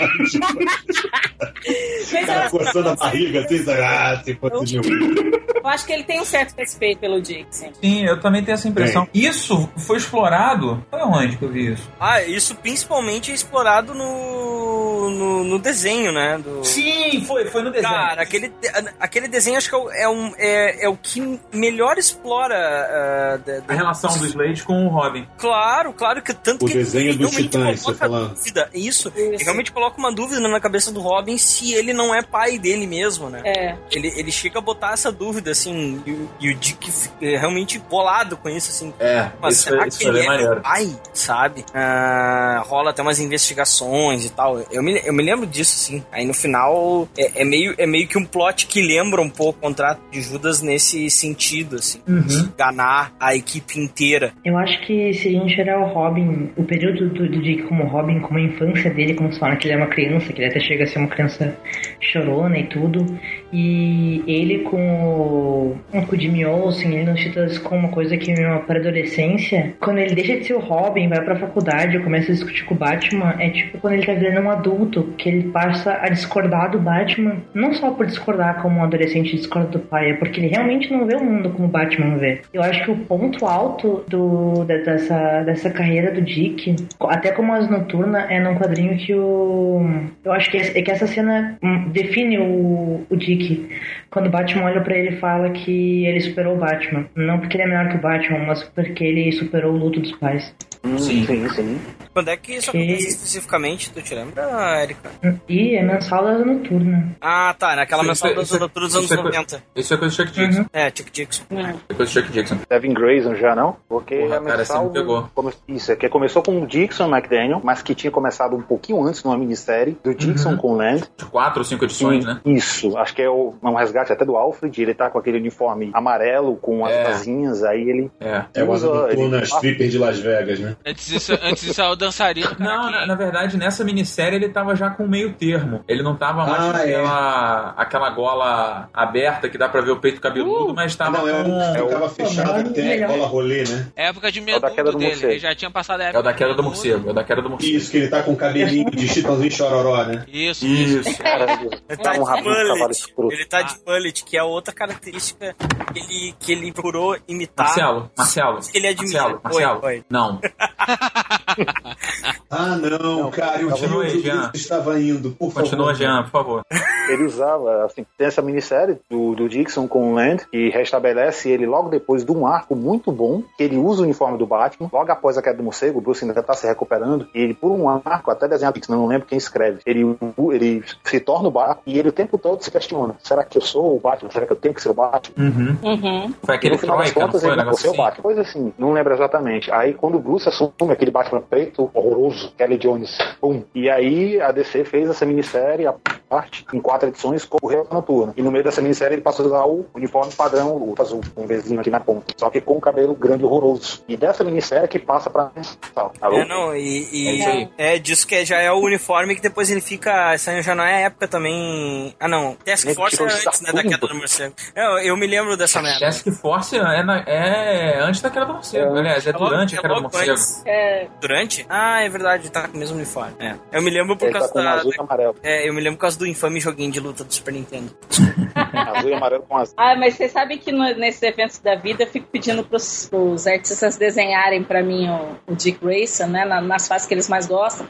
[2.11, 5.41] Mas cara eu- coçando a barriga assim, ah, se fosse meu filho.
[5.63, 7.69] Eu acho que ele tem um certo respeito pelo Dick, sim.
[7.81, 9.07] Sim, eu também tenho essa impressão.
[9.13, 10.85] Isso foi explorado.
[10.89, 11.89] Foi onde que eu vi isso?
[11.99, 16.37] Ah, isso principalmente é explorado no, no, no desenho, né?
[16.37, 16.63] Do...
[16.63, 17.91] Sim, foi, foi no desenho.
[17.93, 18.51] Cara, aquele,
[18.99, 22.55] aquele desenho acho que é, o- é, um, é, é o que melhor explora.
[22.55, 25.25] ah, da- da- a relação do Slade com o Robin.
[25.37, 28.69] Claro, claro que tanto O que desenho dos realmente Titãs, você dúvida.
[28.73, 29.43] Isso, Isso.
[29.43, 33.29] realmente coloca uma dúvida na cabeça do Robin se ele não é pai dele mesmo,
[33.29, 33.41] né?
[33.45, 33.75] É.
[33.91, 37.79] Ele, ele chega a botar essa dúvida, assim, e, o- e o Dick fica realmente
[37.79, 38.93] bolado com isso, assim.
[38.99, 40.61] É, Mas isso, será foi- que ele é maneiro.
[40.61, 41.63] pai, sabe?
[41.73, 44.61] Ah, rola até umas investigações e tal.
[44.71, 46.03] Eu me, eu me lembro disso, sim.
[46.11, 49.59] Aí no final é, é meio, é meio que um plot que lembra um pouco
[49.59, 52.01] o contrato de Judas nesse sentido, assim.
[52.07, 52.51] Uhum.
[52.53, 54.33] Enganar a equipe inteira.
[54.43, 57.85] Eu acho que se a gente olhar o Robin, o período do, do Dick como
[57.85, 60.49] Robin, como a infância dele, como se fala que ele é uma criança, que ele
[60.49, 61.57] até chega a ser uma criança
[61.99, 63.05] chorona e tudo,
[63.51, 68.31] e ele com o, com o Jimmy Olsen, ele nos Titãs com uma coisa que
[68.31, 72.35] é uma pré-adolescência, quando ele deixa de ser o Robin, vai pra faculdade, começa a
[72.35, 75.99] discutir com o Batman, é tipo quando ele tá virando um adulto, que ele passa
[76.01, 80.13] a discordar do Batman, não só por discordar como um adolescente discorda do pai, é
[80.13, 82.39] porque ele realmente não vê o mundo como o Batman vê.
[82.53, 87.51] Eu acho que o ponto alto do, de- dessa, dessa carreira do Dick, até como
[87.53, 89.85] as noturna, é num quadrinho que o.
[90.23, 93.67] Eu acho que, essa- é que essa cena hum, define o, o Dick.
[94.09, 97.05] Quando o Batman olha pra ele e fala que ele superou o Batman.
[97.15, 100.53] Não porque ele é melhor que o Batman, mas porque ele superou luto dos pais.
[100.97, 101.25] Sim.
[101.25, 101.79] sim, sim.
[102.13, 103.91] Quando é que isso acontece especificamente?
[103.91, 105.11] Tu te lembra, Erika?
[105.47, 107.15] E é mensal da noturna.
[107.21, 107.75] Ah, tá.
[107.75, 109.63] Naquela Isso- mensal isso- dos isso- anos dos anos isso é co- 90.
[109.75, 110.59] Isso é coisa do Chuck Dixon.
[110.61, 110.65] Uhum.
[110.73, 111.43] É, Chuck Dixon.
[111.51, 111.61] É.
[111.89, 112.57] É coisa do Chuck Dixon.
[112.69, 113.77] Devin Grayson já não?
[113.87, 115.29] Porque Porra, a cara, mensal você me pegou.
[115.33, 119.01] come- Isso, é que começou com o Dixon McDaniel, mas que tinha começado um pouquinho
[119.05, 120.57] antes numa minissérie do Dixon Uhum.
[120.57, 121.03] com o Land.
[121.17, 122.41] De quatro ou cinco edições, né?
[122.43, 124.81] Isso, acho que é o- um resgate até do Alfred.
[124.81, 127.07] Ele tá com aquele uniforme amarelo com as É.
[127.07, 128.43] asinhas, aí ele É.
[128.55, 128.87] É o usa.
[128.87, 130.70] noturna ele- stripper de Las Vegas, né?
[130.85, 132.55] Antes disso, antes disso é o dançarino.
[132.59, 135.83] Não, na, na verdade, nessa minissérie ele tava já com meio termo.
[135.87, 136.81] Ele não tava mais Ah, com é.
[136.81, 141.27] aquela, aquela gola aberta que dá pra ver o peito cabeludo, mas Ah, tava não,
[141.29, 141.83] é com...
[141.83, 143.09] ficava Pô, fechado mas até melhor.
[143.09, 143.87] a bola rolê, né?
[143.95, 145.11] É época de É o da queda menudo do dele.
[145.11, 145.31] morcego.
[145.33, 147.23] Ele já tinha passado a É época o da queda do morcego, é o da
[147.23, 147.77] queda do morcego.
[147.77, 150.25] Isso, que ele tá com cabelinho de chitãozinho chororó, né?
[150.27, 151.09] Isso, isso.
[151.09, 151.21] Isso.
[151.23, 152.91] Cara, Ele tá tá um de rabinho de cavalo mullet.
[152.97, 153.33] escroto.
[153.33, 155.55] Ele tá de mullet, que é outra característica
[155.93, 157.65] que ele, que ele procurou imitar.
[157.67, 158.59] Marcelo, Marcelo.
[158.61, 159.19] Que ele admira.
[159.21, 159.79] Marcelo, Marcelo.
[159.83, 160.03] Oi, oi.
[160.09, 160.39] Não.
[162.49, 164.51] Ah, não, cara, eu onde Jean.
[164.53, 165.63] estava indo, por favor.
[165.63, 166.65] Continua, Jean, por favor.
[167.09, 171.65] Ele usava, assim, tem essa minissérie do, do Dixon com o Land, que restabelece ele
[171.65, 175.11] logo depois de um arco muito bom, que ele usa o uniforme do Batman, logo
[175.11, 177.87] após a queda do morcego, o Bruce ainda tá se recuperando, e ele, por um
[177.89, 180.17] arco, até desenhado Dixon, não lembro quem escreve, ele,
[180.51, 183.61] ele se torna o Batman, e ele o tempo todo se questiona, será que eu
[183.61, 184.29] sou o Batman?
[184.29, 185.35] Será que eu tenho que ser o Batman?
[185.37, 185.77] Uhum.
[185.83, 186.33] Uhum.
[186.43, 187.49] Foi E aquele no final das não contas, foi?
[187.49, 187.97] Ele negócio ser o?
[187.97, 188.23] Batman.
[188.23, 189.71] Coisa assim, não lembro exatamente.
[189.71, 193.63] Aí quando o Bruce assume aquele Batman preto horroroso, Kelly Jones, pum.
[193.73, 195.93] E aí a DC fez essa minissérie, a
[196.29, 198.33] parte, em quatro edições, com o Rei Noturno.
[198.37, 201.43] E no meio dessa minissérie ele passou a usar o uniforme padrão, o azul, com
[201.43, 202.33] um bezinho aqui na ponta.
[202.37, 204.03] Só que com o cabelo grande e horroroso.
[204.07, 206.13] E dessa minissérie que passa pra mensal.
[206.21, 206.37] Alô?
[206.37, 209.69] É, não, e, e- É isso é disso que já é o uniforme que depois
[209.69, 210.33] ele fica.
[210.33, 212.15] Essa já não é a época também.
[212.19, 212.55] Ah, não.
[212.65, 213.71] Task Ele Force é antes, né?
[213.73, 214.53] Da queda do morcego.
[214.75, 215.99] Eu, eu me lembro dessa merda.
[216.01, 218.95] Task Force é, na- é antes da queda do morcego.
[218.97, 220.37] Aliás, é É logo- durante a é queda do morcego.
[220.65, 221.65] É, Durante?
[221.69, 223.33] Ah, é verdade, tá com o mesmo uniforme.
[223.39, 223.55] É.
[223.71, 224.73] Eu me lembro por Ele tá causa com da.
[224.73, 225.35] azul e amarelo.
[225.43, 227.91] É, eu me lembro por causa do infame joguinho de luta do Super Nintendo.
[228.55, 229.73] azul e amarelo com azul.
[229.77, 233.47] Ah, mas vocês sabem que no- nesses eventos da vida eu fico pedindo pros, pros
[233.47, 236.45] artistas desenharem pra mim o, o Dick Grayson, né?
[236.45, 237.87] na- nas fases que eles mais gostam.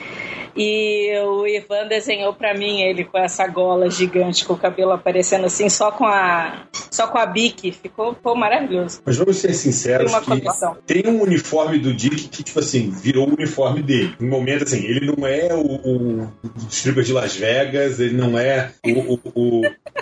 [0.55, 5.45] E o Ivan desenhou pra mim ele com essa gola gigante, com o cabelo aparecendo
[5.45, 6.63] assim, só com a.
[6.91, 7.71] Só com a bique.
[7.71, 9.01] Ficou pô, maravilhoso.
[9.05, 10.77] Mas vamos ser Tem sinceros uma que coleção.
[10.85, 14.15] tem um uniforme do Dick que, tipo assim, virou o uniforme dele.
[14.19, 16.31] No momento, assim, ele não é o, o,
[16.69, 19.19] stripper de Las Vegas, ele não é o, o,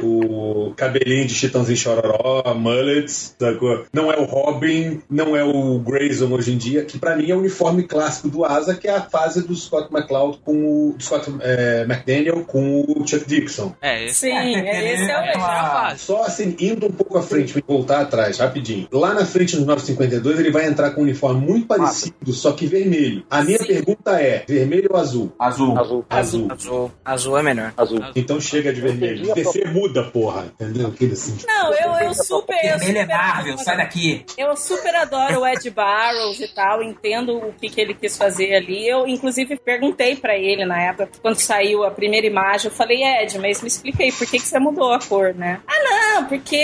[0.02, 3.86] o, o cabelinho de chitãozinho chororó, mullets, sacou?
[3.94, 7.36] não é o Robin, não é o Grayson hoje em dia, que pra mim é
[7.36, 11.04] o uniforme clássico do Asa, que é a fase do Scott McCloud com o do
[11.04, 13.74] Scott eh, McDaniel com o Chuck Dixon.
[13.82, 15.98] É, esse Sim, é, esse é o É melhor.
[15.98, 18.88] Só assim, indo um pouco à frente, voltar atrás, rapidinho.
[18.92, 22.66] Lá na frente, no 952, ele vai entrar com um uniforme muito parecido, só que
[22.68, 23.24] vermelho.
[23.30, 23.68] A minha Sim.
[23.68, 25.32] pergunta é: vermelho ou azul?
[25.40, 25.78] Azul.
[25.78, 26.06] Azul.
[26.10, 26.48] Azul.
[26.52, 26.92] Azul.
[27.04, 27.74] Azul é melhor.
[27.78, 28.00] Azul.
[28.16, 29.34] Então chega de vermelho.
[29.34, 30.46] DC muda, porra.
[30.60, 30.88] Entendeu?
[30.88, 31.38] Aquele assim.
[31.48, 32.58] Não, eu, eu super.
[32.64, 34.26] Eu Vermelho é Marvel, adoro- sai daqui.
[34.38, 38.54] Eu super adoro o Ed Barrows e tal, entendo o que, que ele quis fazer
[38.56, 38.88] ali.
[38.88, 43.38] Eu, inclusive, perguntei pra ele na época, quando saiu a primeira imagem, eu falei, Ed,
[43.40, 45.62] mas me expliquei, por que, que você mudou a cor, né?
[45.68, 45.84] Ah,
[46.20, 46.58] não, porque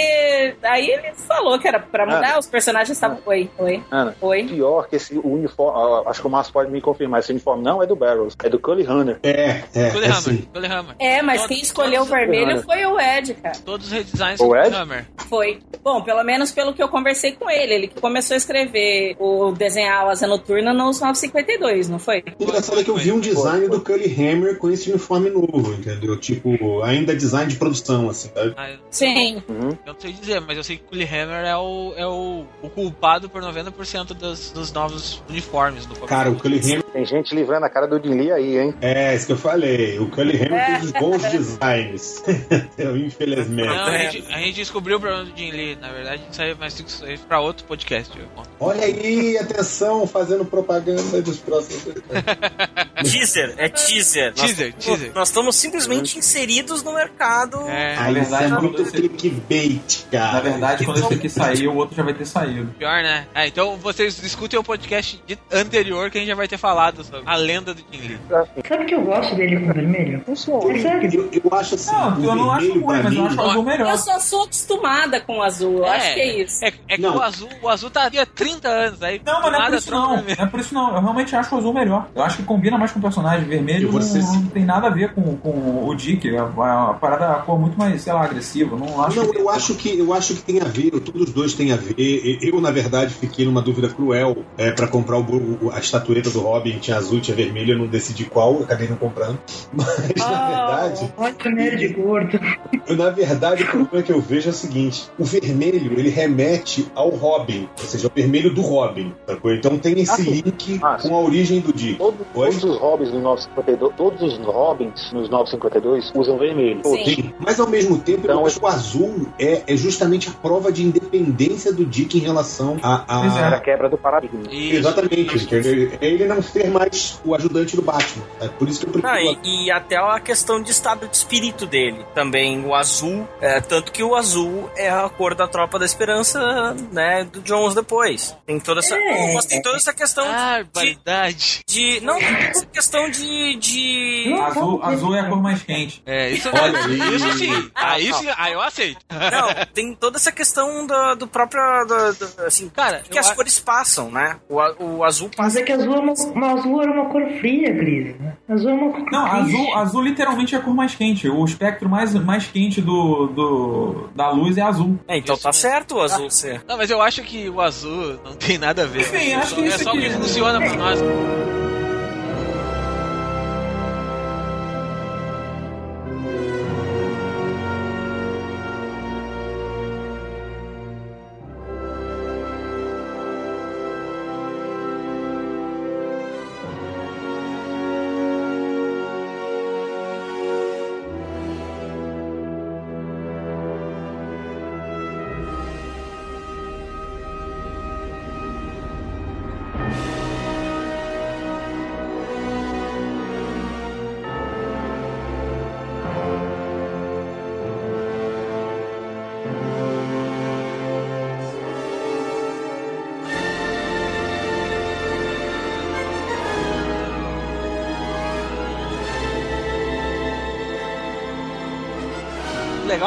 [0.64, 2.39] aí ele falou que era pra mudar, Ana.
[2.39, 3.20] os personagens estavam.
[3.26, 4.43] Oi, oi, Ana, oi.
[4.43, 7.88] pior que esse uniforme, acho que o Márcio pode me confirmar, esse uniforme não é
[7.88, 9.20] do Barrows, é do Cully Hunter.
[9.24, 10.12] É, é, Cully é Hammer.
[10.18, 10.38] assim.
[10.54, 10.96] Cully Hammer.
[11.00, 13.58] É, mas Todos- quem escolheu o vermelho foi o Ed, cara.
[13.66, 14.76] Todos os redesigns O do Ed?
[14.76, 15.06] Hammer.
[15.30, 15.60] Foi.
[15.84, 17.74] Bom, pelo menos pelo que eu conversei com ele.
[17.74, 22.24] Ele que começou a escrever o desenhar o Asa Noturna nos 952, não foi?
[22.39, 25.74] O engraçado é que eu vi um design do Cully Hammer com esse uniforme novo,
[25.74, 26.18] entendeu?
[26.20, 28.54] Tipo, ainda design de produção, assim, sabe?
[28.58, 29.43] Ah, eu Sim.
[29.48, 29.70] Uhum.
[29.86, 32.46] eu não sei dizer, mas eu sei que o Cully Hammer é o, é o,
[32.62, 35.96] o culpado por 90% dos, dos novos uniformes do.
[36.08, 36.60] Cara, o Cully
[36.96, 38.74] Tem gente livrando a cara do Jim Lee aí, hein?
[38.80, 40.00] é isso que eu falei.
[40.00, 42.24] O Cully Hammer fez os bons designs.
[43.06, 43.68] Infelizmente.
[43.68, 46.80] Não, a gente, a gente descobriu o problema do Jim Lee, na verdade, aí, mas
[46.80, 48.18] isso aí é pra outro podcast.
[48.62, 51.84] Olha aí, atenção, fazendo propaganda dos próximos.
[53.04, 54.32] Teaser, é teaser.
[54.38, 55.12] Nós- Teaser, teaser.
[55.14, 57.60] Nós estamos simplesmente inseridos no mercado.
[57.68, 60.32] É, Aí isso é verdade, muito quando você- clickbait, cara.
[60.32, 62.74] Na verdade, quando esse aqui sair, o outro já vai ter saído.
[62.80, 63.28] pior, né?
[63.36, 65.22] É, então vocês escutem o podcast
[65.52, 68.20] anterior que a gente já vai ter falado sobre a lenda do Jim Lee.
[68.68, 70.22] Sabe que eu gosto dele com vermelho?
[70.28, 71.30] É sério.
[71.32, 73.64] Eu, eu acho assim, Não, eu não acho ruim, mas eu mim- acho o azul
[73.64, 73.92] melhor.
[73.92, 75.78] Eu só sou acostumada com o azul.
[75.80, 76.66] Eu acho que é isso.
[76.66, 79.52] É, é que o azul, o azul tá aqui há 30 anos, aí Não, mas
[79.52, 80.16] não é por isso não.
[80.16, 80.38] vermelho.
[80.38, 80.96] Não é por isso não.
[80.96, 82.08] Eu realmente acho o azul melhor.
[82.16, 83.48] Eu acho que combina mais com o personagem.
[83.48, 86.36] Vermelho Eu vou não, não tem nada a ver com, com o Dick.
[86.36, 88.76] A, a, a parada, a cor muito mais, sei lá, agressiva.
[88.76, 91.34] Não acho Não, que eu acho que eu acho que tem a ver, todos os
[91.34, 91.96] dois têm a ver.
[92.42, 95.22] Eu, na verdade, fiquei numa dúvida cruel é, para comprar o,
[95.68, 98.88] o- a estatueta do Robin, tinha azul, tinha vermelho, eu não decidi qual, eu acabei
[98.88, 99.38] não comprando.
[99.74, 102.40] Mas na verdade, Olha nerd gordo.
[102.88, 106.88] eu, na verdade, o problema que eu vejo é o seguinte: o vermelho ele remete
[106.96, 109.14] ao Robin, ou seja, ao vermelho do Robin.
[109.28, 109.54] sacou?
[109.54, 111.96] Então tem esse Ah, link Ah, com a origem do Dick.
[111.98, 116.82] Todo- todos os Robins no 952, todos os Robins nos 952 usam vermelho.
[116.84, 117.06] Sim.
[117.06, 120.32] Sim, mas ao mesmo tempo Então, eu acho que o azul é, é justamente a
[120.32, 123.04] prova de independência do Dick em relação a.
[123.08, 123.56] a- é.
[123.56, 124.42] A quebra do paradigma.
[124.52, 124.78] Isso.
[124.78, 125.92] Exatamente, entendeu?
[126.02, 128.24] Ele não ser mais o ajudante do Batman.
[128.41, 129.13] É por isso que eu prefiro.
[129.13, 132.05] Ah, e, e até a questão de estado de espírito dele.
[132.13, 136.74] Também o azul, é, tanto que o azul é a cor da tropa da esperança,
[136.91, 138.36] né, do Jones depois.
[138.45, 139.34] Tem toda essa, É.
[139.34, 141.59] mas tem toda essa questão Ah, de, verdade.
[141.68, 146.01] de não, tem essa questão de, de azul, azul é a cor mais quente.
[146.05, 147.16] É, isso, Olha aí.
[147.16, 147.72] isso sim.
[147.76, 148.99] Aí sim, aí eu aceito.
[149.11, 153.36] não, tem toda essa questão do, do próprio, do, do- assim, Cara, que as a-
[153.36, 154.38] cores passam, né?
[154.49, 154.55] O,
[154.97, 156.13] o azul Mas passa é que azul, é uma,
[156.46, 158.20] uma azul era uma cor fria, Cris.
[158.20, 158.34] né?
[158.50, 159.56] Azul é uma cor Não, triste.
[159.56, 161.28] azul, azul literalmente é a cor mais quente.
[161.30, 164.98] O espectro mais, mais quente do, do, da luz é azul.
[165.08, 165.62] É, então Isso tá mesmo.
[165.62, 166.64] certo o azul ser.
[166.68, 169.02] Não, mas eu acho que o azul não tem nada a ver.
[169.02, 171.00] Enfim, é acho só, que é isso só o que aqui- funciona pra nós.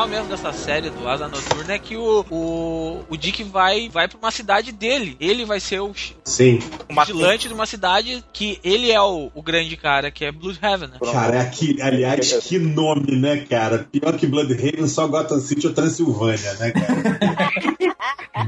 [0.09, 4.19] Mesmo dessa série do Asa Noturna é que o, o, o Dick vai, vai pra
[4.19, 5.17] uma cidade dele.
[5.21, 5.93] Ele vai ser o
[6.25, 6.59] Sim.
[6.89, 10.99] vigilante de uma cidade que ele é o, o grande cara, que é Bloodhaven, né?
[11.13, 13.87] Cara, que, aliás, que nome, né, cara?
[13.91, 17.79] Pior que Bloodhaven, só Gotham City ou Transilvânia, né, cara?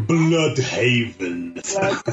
[0.06, 1.54] Bloodhaven.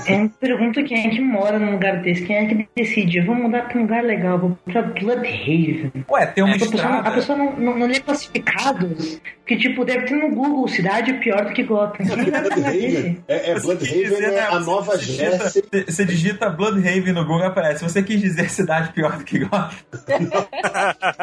[0.07, 3.25] Eu me pergunto quem é que mora num lugar desse, quem é que decide, eu
[3.25, 5.91] vou mudar pra um lugar legal, vou pra Bloodhaven.
[6.09, 7.15] Ué, tem uma A pessoa, não, a estrada.
[7.15, 11.53] pessoa não, não, não lê classificados, que tipo, deve ter no Google cidade pior do
[11.53, 12.05] que Gotham.
[12.05, 13.23] Falar Bloodhaven.
[13.27, 15.63] É, é Bloodhaven é né, a nova digita- Jersey.
[15.87, 17.83] Você digita Bloodhaven no Google aparece.
[17.83, 19.69] Você quis dizer cidade pior do que Gotham?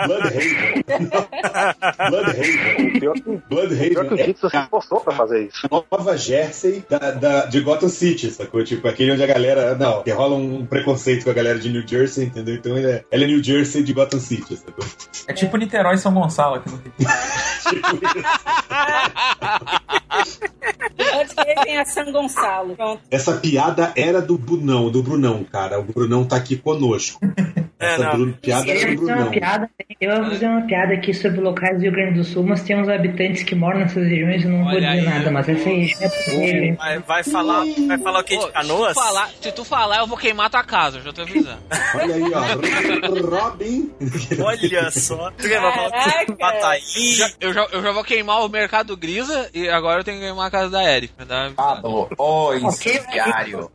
[0.07, 0.85] Bloodhaven.
[2.11, 2.55] Bloodhaven.
[2.55, 5.67] Pior que, pior que o Bloodhaven é Dick se esforçou pra fazer isso.
[5.71, 8.63] a nova Jersey da, da- de Gotham City, sacou?
[8.65, 9.75] Tipo, aquele onde a galera.
[9.75, 12.55] Não, que rola um preconceito com a galera de New Jersey, entendeu?
[12.55, 14.85] Então ela é, ela é New Jersey de Gotham City, sacou?
[15.29, 16.93] É tipo Niterói e São Gonçalo aqui no Rio.
[16.95, 18.14] Tipo.
[21.15, 22.77] Antes dele a San Gonçalo.
[22.77, 23.03] Pronto.
[23.11, 25.81] Essa piada era do Brunão, do Brunão, cara.
[25.81, 27.21] O Brunão tá aqui conosco.
[27.85, 28.11] É, não.
[28.13, 29.71] Bruno, piada Eu fazer uma piada,
[30.01, 32.77] eu ia fazer uma piada aqui sobre locais do Rio Grande do Sul, mas tem
[32.81, 35.69] uns habitantes que moram nessas regiões e não vou Olha dizer aí, nada, mas essa
[35.69, 36.77] aí é possível.
[36.77, 38.89] Vai, vai falar, vai falar o que de canoas?
[38.89, 41.59] Se tu, falar, se tu falar, eu vou queimar tua casa, eu já tô avisando.
[41.95, 43.41] Olha aí, ó.
[43.41, 43.91] Robin.
[44.43, 45.31] Olha só.
[45.33, 45.61] Tu vai
[46.61, 46.79] falar.
[47.15, 50.25] Já- eu, já, eu já vou queimar o mercado grisa e agora eu tenho que
[50.25, 51.13] queimar a casa da Eric.
[51.19, 51.55] Uma avisada.
[51.55, 53.71] Pablo, o incendiário.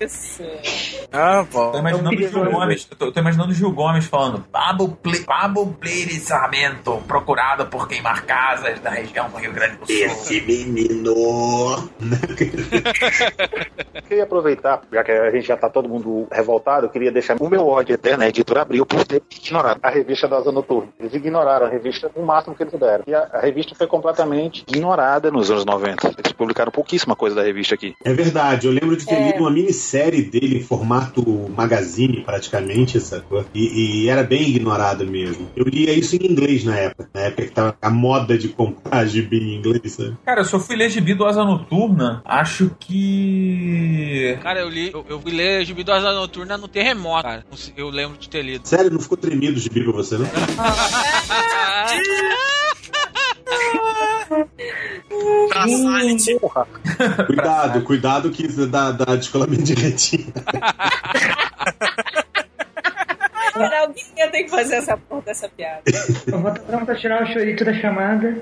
[0.00, 0.42] Isso.
[1.16, 1.70] Ah, pô.
[1.70, 2.50] Tô imaginando o Gil perigoso.
[2.50, 7.86] Gomes, tô, tô imaginando o Gil Gomes falando Pablo, Ple, Pablo Pleire Sarmento, procurado por
[7.86, 9.94] queimar casas da região do Rio Grande do Sul.
[9.94, 11.88] Esse menino.
[14.08, 17.48] Queria aproveitar, já que a gente já tá todo mundo revoltado, eu queria deixar o
[17.48, 20.88] meu ódio eterno, a editora abriu por ter ignorado a revista da Asa Noturna.
[20.98, 23.04] Eles ignoraram a revista o máximo que eles puderam.
[23.06, 26.14] E a, a revista foi completamente ignorada nos anos 90.
[26.18, 27.94] Eles publicaram pouquíssima coisa da revista aqui.
[28.04, 29.26] É verdade, eu lembro de ter É.
[29.26, 31.22] lido uma minissérie dele em formato
[31.56, 33.44] magazine, praticamente, sacou?
[33.54, 35.48] E, e era bem ignorado mesmo.
[35.56, 39.06] Eu lia isso em inglês na época, na época que tava a moda de comprar
[39.06, 40.14] gibi em inglês, sabe?
[40.24, 44.38] Cara, eu só fui ler gibi do Asa Noturna, acho que.
[44.42, 47.44] Cara, eu li, eu, eu fui ler Gibi do Asa Noturna no terremoto, cara.
[47.76, 48.66] Eu lembro de ter lido.
[48.66, 50.26] Sério, não ficou tremido o gibi pra você, não?
[55.48, 56.40] Pra Silent.
[56.40, 56.66] Porra!
[57.26, 60.32] Cuidado, cuidado que isso dá, dá descolamento de retina.
[63.54, 65.82] Agora alguém ia ter que fazer essa porra dessa piada.
[66.26, 68.36] Eu vou estar pronto pra tirar o chorito da chamada.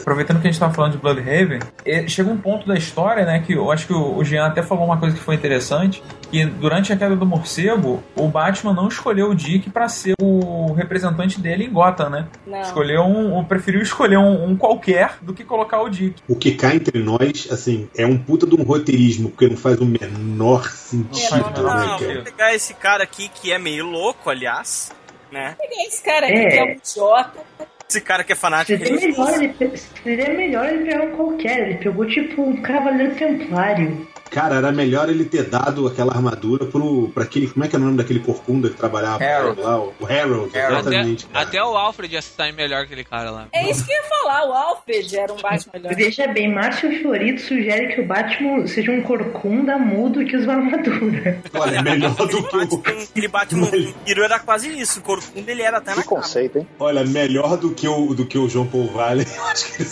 [0.00, 3.42] Aproveitando que a gente tava falando de Bloodhaven, eh, chega um ponto da história, né,
[3.44, 6.92] que eu acho que o Jean até falou uma coisa que foi interessante, que durante
[6.92, 11.64] a queda do morcego, o Batman não escolheu o Dick pra ser o representante dele
[11.64, 12.28] em Gotham, né?
[12.46, 12.60] Não.
[12.60, 16.22] Escolheu um, um- preferiu escolher um, um qualquer do que colocar o Dick.
[16.28, 19.80] O que cá entre nós, assim, é um puta de um roteirismo, porque não faz
[19.80, 21.98] o menor sentido, Não, Não, cara?
[21.98, 24.92] vamos pegar esse cara aqui que é meio louco, aliás,
[25.32, 25.56] né?
[25.58, 26.48] Peguei esse cara aqui É.
[26.48, 27.40] que é um idiota.
[27.88, 28.78] Esse cara que é fanático.
[28.84, 31.68] Seria melhor, ele, seria melhor ele pegar um qualquer.
[31.68, 34.08] Ele pegou tipo um cavaleiro templário.
[34.34, 37.46] Cara, era melhor ele ter dado aquela armadura pro, pra aquele.
[37.46, 39.60] Como é que é o nome daquele corcunda que trabalhava Harold.
[39.60, 39.78] lá?
[39.78, 40.48] O Harold, Harold.
[40.48, 41.26] Até, exatamente.
[41.26, 41.46] cara.
[41.46, 43.46] até o Alfred ia estar melhor que aquele cara lá.
[43.52, 45.94] É isso que eu ia falar, o Alfred era um Batman melhor.
[45.94, 51.40] Veja bem, Márcio Fiorito sugere que o Batman seja um corcunda mudo que usa armadura.
[51.54, 52.82] Olha, melhor do que o.
[53.14, 53.70] Ele bate no
[54.04, 54.98] tiro, era quase isso.
[54.98, 56.22] O corcunda ele era até na Que capa.
[56.22, 56.66] conceito, hein?
[56.80, 59.88] Olha, melhor do que o, do que o João Paul Vale, eu acho que ele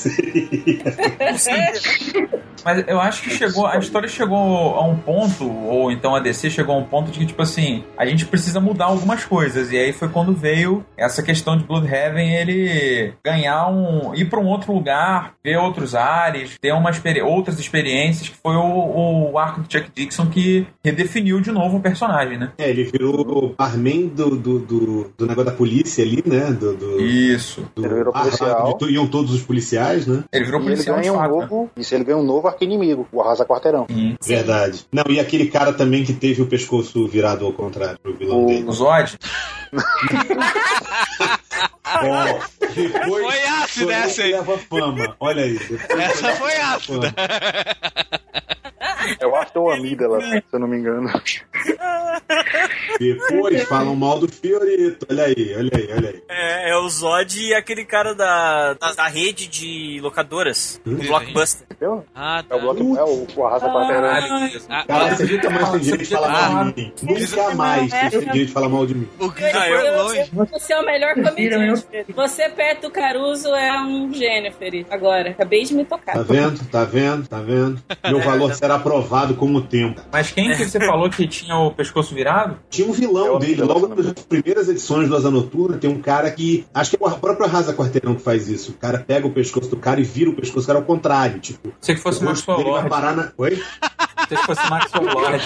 [1.38, 1.92] seria.
[2.64, 6.50] Mas eu acho que chegou, a história chegou a um ponto, ou então a DC
[6.50, 9.70] chegou a um ponto de que, tipo assim, a gente precisa mudar algumas coisas.
[9.72, 14.14] E aí foi quando veio essa questão de Bloodhaven ele ganhar um.
[14.14, 18.56] ir pra um outro lugar, ver outros ares, ter uma experi outras experiências, que foi
[18.56, 22.52] o, o arco de Chuck Dixon que redefiniu de novo o personagem, né?
[22.58, 26.50] É, ele virou o barman do, do, do, do negócio da polícia ali, né?
[26.52, 27.64] Do, do, Isso.
[27.74, 28.72] do Ele virou policial.
[28.74, 30.24] tu- iam todos os policiais, né?
[30.32, 31.32] Ele virou E ele policial de ganha um fato.
[31.36, 31.40] né?
[31.50, 31.70] novo.
[31.76, 33.86] Isso, ele ganha um novo arqui-inimigo, o Arrasa Quarteirão.
[33.88, 34.16] Sim.
[34.26, 34.86] Verdade.
[34.92, 38.46] Não, e aquele cara também que teve o pescoço virado ao contrário, o vilão O-
[38.46, 38.64] dele.
[38.66, 39.18] O Zod?
[42.04, 42.38] Ó,
[42.74, 44.32] depois Foi ácido essa aí.
[44.32, 45.16] leva fama.
[45.20, 45.58] Olha aí.
[45.58, 47.12] depois Essa foi ácida.
[47.12, 47.14] fama.
[48.80, 51.10] Eu acho que é o Amígdala, se eu não me engano.
[52.98, 55.06] Depois falam mal do Fiorito.
[55.10, 56.22] Olha aí, olha aí, olha aí.
[56.28, 60.80] É, é o Zod e aquele cara da, da, da rede de locadoras.
[60.86, 60.94] Hum?
[60.96, 61.66] do Blockbuster.
[61.70, 62.04] Entendeu?
[62.14, 62.56] Ah, É tá.
[62.56, 64.10] o, bloco, é o, o Arrasa Quarteirão.
[64.68, 66.92] Ah, Cara, ah, você nunca mais tem direito de falar mal de mim.
[67.02, 69.08] Nunca mais tem direito de falar mal de mim.
[69.18, 70.30] o Ah, foi eu- longe.
[70.52, 71.86] Você é o melhor comediante.
[72.14, 74.92] Você, perto do Caruso, é um gênio, Felipe.
[74.92, 76.12] Agora, acabei de me tocar.
[76.14, 76.64] Tá vendo?
[76.70, 77.28] Tá vendo?
[77.28, 77.82] Tá vendo?
[78.04, 80.02] Meu valor será aprovado com o tempo.
[80.12, 82.58] Mas quem que você falou que tinha o pescoço virado?
[82.68, 86.30] Tinha um vilão É dele, logo nas primeiras edições do Asa Noturna, tem um cara
[86.30, 86.66] que.
[86.74, 88.72] Acho que é o próprio Arrasa Quarteirão que faz isso.
[88.72, 91.40] O cara pega o pescoço do cara e vira o pescoço do cara ao contrário.
[91.40, 92.88] Tipo, Se que fosse vai Lord.
[92.88, 93.32] parar na.
[93.38, 93.56] Oi?
[94.28, 95.42] Se que fosse Maxwell Lord.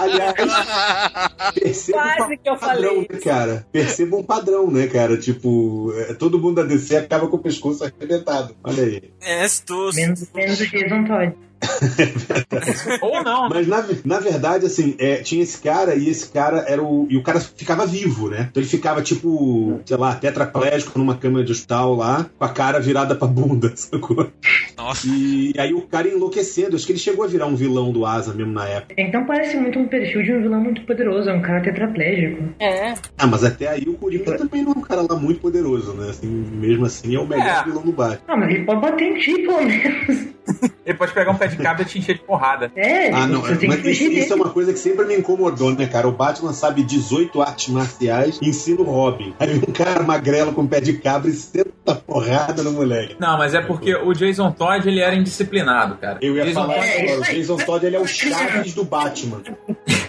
[0.00, 0.34] Aliás,
[1.54, 3.66] perceba Quase um que eu padrão, falei né, cara?
[3.70, 5.16] Perceba um padrão, né, cara?
[5.16, 8.56] Tipo, é, todo mundo da DC acaba com o pescoço arrebentado.
[8.64, 9.12] Olha aí.
[9.20, 9.90] É, se tu.
[9.94, 11.34] Menos, menos o Jason Todd.
[13.02, 13.54] Ou não, né?
[13.54, 17.06] Mas na, na verdade, assim, é, tinha esse cara e esse cara era o.
[17.10, 18.48] E o cara ficava vivo, né?
[18.50, 22.80] Então ele ficava, tipo, sei lá, tetraplégico numa câmera de hospital lá, com a cara
[22.80, 24.30] virada pra bunda, sacou?
[24.76, 25.06] Nossa.
[25.06, 26.76] E aí o cara enlouquecendo.
[26.76, 28.94] Acho que ele chegou a virar um vilão do Asa mesmo na época.
[28.98, 32.42] Então parece muito um perfil de um vilão muito poderoso, é um cara tetraplégico.
[32.58, 32.94] É.
[33.18, 36.10] Ah, mas até aí o Coringa também não é um cara lá muito poderoso, né?
[36.10, 37.64] Assim, mesmo assim, é o melhor É.
[37.64, 38.20] vilão do Batman.
[38.28, 40.30] Ah, mas ele pode bater em ti, pelo menos.
[40.84, 42.70] Ele pode pegar um pé de cabra te encher de porrada.
[42.76, 45.16] É, Ah, não, você tem que mas isso, isso é uma coisa que sempre me
[45.16, 46.08] incomodou, né, cara?
[46.08, 49.34] O Batman sabe 18 artes marciais e ensina o Robin.
[49.38, 53.16] Aí um cara magrelo com pé de cabra e senta porrada no moleque.
[53.18, 56.18] Não, mas é porque o Jason Todd ele era indisciplinado, cara.
[56.22, 57.34] Eu ia Jason falar Todd- É, agora, o.
[57.34, 59.42] Jason Todd ele é o Chaves do Batman.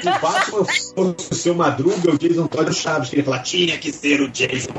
[0.00, 0.94] Se o Batman fosse
[1.30, 4.20] o seu Madruga, o Jason Todd o Chaves, que ele ia falar, tinha que ser
[4.20, 4.72] o Jason.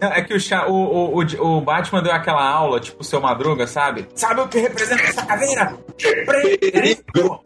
[0.00, 0.18] É.
[0.18, 3.20] É que o, Cha- o, o, o, o Batman deu aquela aula, tipo o seu
[3.20, 4.06] Madruga, sabe?
[4.14, 5.76] Sabe o que representa essa caveira?
[6.30, 7.42] Perigo!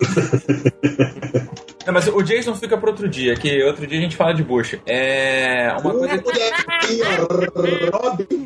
[1.89, 4.43] Não, mas o Jason fica pra outro dia, que outro dia a gente fala de
[4.45, 4.79] bucha.
[4.85, 5.75] É.
[5.83, 6.23] Uma coisa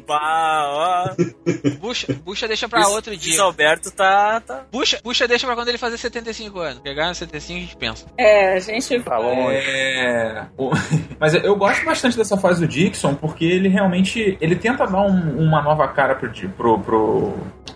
[0.09, 1.11] ó.
[1.80, 3.43] Bucha, bucha deixa pra outro dia.
[3.43, 4.40] Alberto tá.
[4.40, 4.64] tá...
[4.70, 6.82] Bucha, bucha deixa pra quando ele fazer 75 anos.
[6.82, 8.07] Pegar no 75 a gente pensa.
[8.16, 9.01] É, a gente.
[9.01, 9.57] Tá longe.
[9.57, 10.45] É,
[11.18, 15.37] Mas eu gosto bastante dessa fase do Dixon, porque ele realmente ele tenta dar um-
[15.45, 17.35] uma nova cara pro, pro, pro,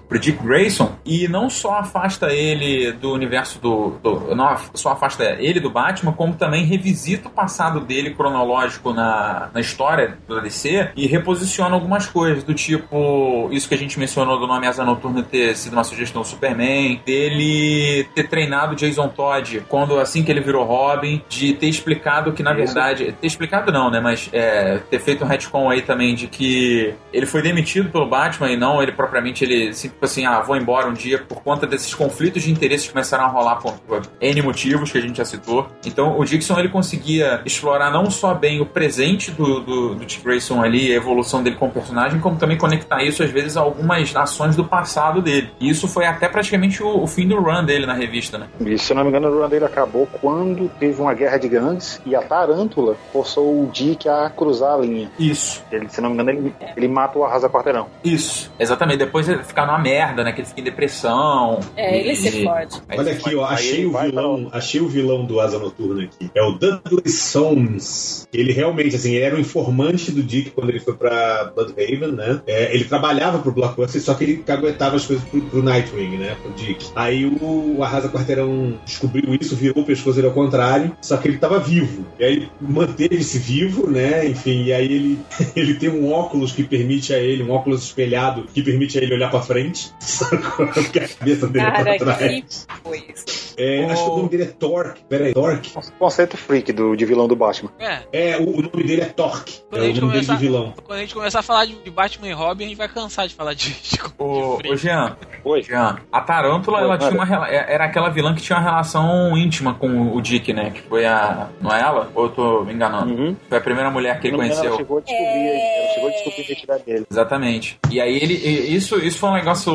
[0.08, 5.36] pro Dick Grayson e não só afasta ele do universo do, do- não só afasta
[5.38, 10.90] ele do Batman, como também revisita o passado dele cronológico na, na história da DC
[10.96, 15.22] e reposiciona algumas coisas do tipo isso que a gente mencionou do nome Asa Noturna
[15.22, 20.40] ter sido uma sugestão do Superman, dele ter treinado Jason Todd quando assim que ele
[20.40, 22.58] virou Robin, de ter explicado que na Isso.
[22.74, 26.94] verdade, ter explicado não, né, mas é, ter feito um retcon aí também de que
[27.12, 30.88] ele foi demitido pelo Batman e não ele propriamente ele tipo assim, ah, vou embora
[30.88, 33.74] um dia por conta desses conflitos de interesses que começaram a rolar por,
[34.20, 35.66] N motivos que a gente já citou.
[35.84, 40.22] Então o Dixon ele conseguia explorar não só bem o presente do, do, do Dick
[40.22, 44.14] Grayson ali, a evolução dele como personagem, como também conectar isso às vezes a algumas
[44.14, 45.50] ações do passado dele.
[45.60, 48.48] E isso foi até praticamente o, o fim do run dele na revista, né?
[48.60, 51.48] E se eu não me engano, o run dele acabou quando teve uma guerra de
[51.48, 55.10] gangues e a Tarântula forçou o Dick a cruzar a linha.
[55.18, 55.64] Isso.
[55.70, 57.88] Ele, se não me engano, ele, ele mata o Arrasa Quarteirão.
[58.04, 58.98] Isso, exatamente.
[58.98, 60.32] Depois ele fica numa merda, né?
[60.32, 61.60] Que ele fica em depressão.
[61.76, 62.76] É, ele E- se fode.
[62.88, 66.30] Aí Olha aqui, ó, achei o vilão, achei o vilão do Asa Noturna aqui.
[66.34, 68.26] É o Dudley Soames.
[68.32, 72.40] Ele realmente, assim, ele era o informante do Dick quando ele foi pra Bloodhaven, né?
[72.46, 76.36] É, ele trabalhava pro Blockbuster, só que ele caguetava as coisas pro, pro Nightwing, né?
[76.42, 76.86] Pro Dick.
[76.94, 81.38] Aí o Arrasa Quarteirão descobriu isso, virou o pescoço dele ao contrário, só que ele
[81.38, 82.04] tava vivo.
[82.18, 84.26] E aí manteve-se vivo, né?
[84.26, 85.18] Enfim, e aí ele,
[85.54, 89.14] ele tem um óculos que permite a ele, um óculos espelhado, que permite a ele
[89.14, 89.75] olhar pra frente.
[90.00, 90.66] Sacou?
[90.68, 92.66] Porque a cabeça dele Cara, é pra trás.
[92.68, 93.24] que coisa.
[93.58, 95.02] É, Acho que o nome dele é Torque.
[95.08, 95.72] Peraí, Torque?
[95.98, 97.70] Conceito freak do, de vilão do Batman.
[97.78, 99.60] É, É, o, o nome dele é Torque.
[99.70, 100.74] Quando é a o gente nome dele de começar- vilão.
[100.84, 103.26] quando a gente começar a falar de, de Batman e Robin, a gente vai cansar
[103.26, 103.70] de falar de.
[103.70, 105.62] de, Ô, de ô Jean, Oi.
[105.62, 109.36] Jean, a Tarântula, Oi, ela tinha uma, é- era aquela vilã que tinha uma relação
[109.36, 110.70] íntima com o Dick, né?
[110.70, 111.48] Que foi a.
[111.60, 112.10] Não é ela?
[112.14, 113.12] Ou eu tô me enganando?
[113.14, 113.36] Uhum.
[113.48, 114.64] Foi a primeira mulher que ele conheceu.
[114.66, 117.06] ela chegou a descobrir, ela chegou a descobrir a identidade dele.
[117.10, 117.78] Exatamente.
[117.90, 118.34] E aí ele.
[118.34, 119.65] Isso, isso foi um negócio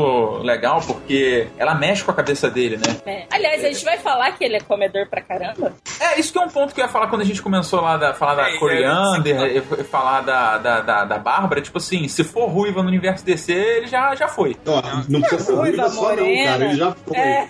[0.43, 2.97] legal, porque ela mexe com a cabeça dele, né?
[3.05, 3.25] É.
[3.29, 5.73] Aliás, a gente vai falar que ele é comedor pra caramba?
[5.99, 7.97] É, isso que é um ponto que eu ia falar quando a gente começou lá
[7.97, 12.23] da falar da É, Coriander é, falar da, da, da, da Bárbara, tipo assim, se
[12.23, 14.57] for ruiva no universo DC, ele já, já foi.
[14.65, 16.65] Ó, não precisa ser Ruiva, ruiva só não, cara.
[16.65, 17.17] Ele já foi.
[17.17, 17.47] É.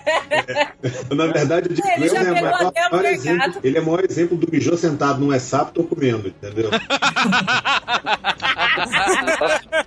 [1.14, 3.60] Na verdade, o Dick Ele já Grayson é o pegou maior, até maior exemplo.
[3.62, 6.70] Ele é o maior exemplo do mijou sentado num é sapo, tô comendo, entendeu?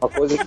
[0.02, 0.38] Uma coisa,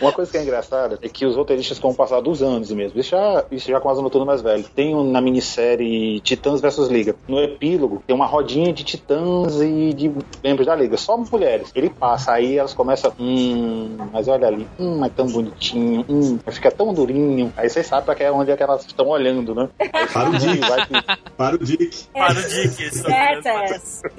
[0.00, 2.98] uma coisa que é engraçada é que os roteiristas com o passar dos anos mesmo,
[3.00, 4.64] isso já, isso já com as noturnas mais velho.
[4.74, 7.14] Tem um, na minissérie Titãs vs Liga.
[7.28, 10.10] No epílogo, tem uma rodinha de titãs e de
[10.42, 11.70] membros da Liga, só mulheres.
[11.74, 16.70] Ele passa, aí elas começam, hum, mas olha ali, hum, mas tão bonitinho, hum, fica
[16.70, 17.52] tão durinho.
[17.56, 19.68] Aí vocês sabem pra que é onde é que elas estão olhando, né?
[19.92, 20.58] Aí, Para o Dick.
[20.60, 22.04] vai que- Para o Dick.
[22.12, 23.02] Para o Dick.
[23.02, 24.02] Badass.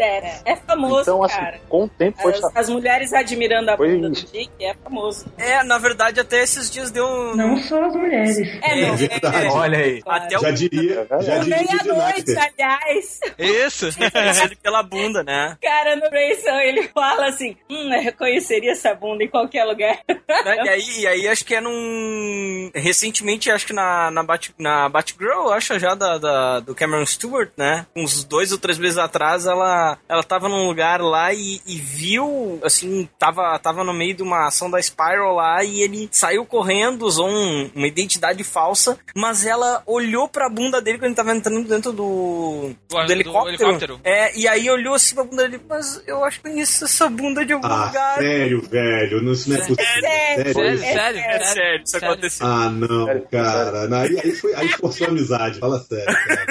[0.45, 1.59] É famoso, Então, assim, cara.
[1.69, 2.34] com o tempo foi.
[2.34, 4.15] As, as mulheres admirando a bunda do.
[4.15, 5.26] Dick é famoso.
[5.38, 7.36] É, na verdade, até esses dias deu um.
[7.36, 8.38] Não só as mulheres.
[8.64, 8.95] É, É não.
[8.97, 9.47] verdade.
[9.49, 10.01] Olha aí.
[10.05, 13.20] Até Já o diria, já diria Meia-noite, aliás.
[13.39, 13.89] Isso!
[13.97, 15.57] reconhecido pela bunda, né?
[15.61, 19.99] Cara, no Grayson ele fala assim: Hum, eu reconheceria essa bunda em qualquer lugar.
[20.07, 20.55] Né?
[20.66, 22.72] E aí, e aí acho que é num.
[22.76, 27.49] Recentemente, acho que na, na, Bat, na Batgirl, acho já da, da- do Cameron Stewart,
[27.57, 27.86] né?
[27.95, 32.59] Uns dois ou três meses atrás, ela, ela tava num lugar lá e, e viu,
[32.64, 37.04] assim, tava, tava no meio de uma ação da Spiral lá e ele saiu correndo,
[37.04, 41.68] usou um- uma identidade falsa, mas ela olhou pra bunda dele quando ele tava entrando
[41.68, 43.49] dentro do, Do- do, do helicóptero.
[43.49, 43.99] helicóptero.
[44.04, 47.45] É, e aí olhou assim pra bunda dele, mas eu acho que conheço essa bunda
[47.45, 48.18] de algum Ah, lugar.
[48.20, 49.22] sério, velho.
[49.22, 49.86] Não, isso não é possível.
[49.86, 50.04] sério.
[50.04, 50.80] Sério, Sério.
[50.80, 52.12] sério, É sério, isso Sério.
[52.12, 52.47] aconteceu.
[52.47, 53.88] Ah, não, Sério, cara.
[53.88, 55.60] Não, aí, aí, foi, aí forçou a amizade.
[55.60, 56.45] Fala sério, cara.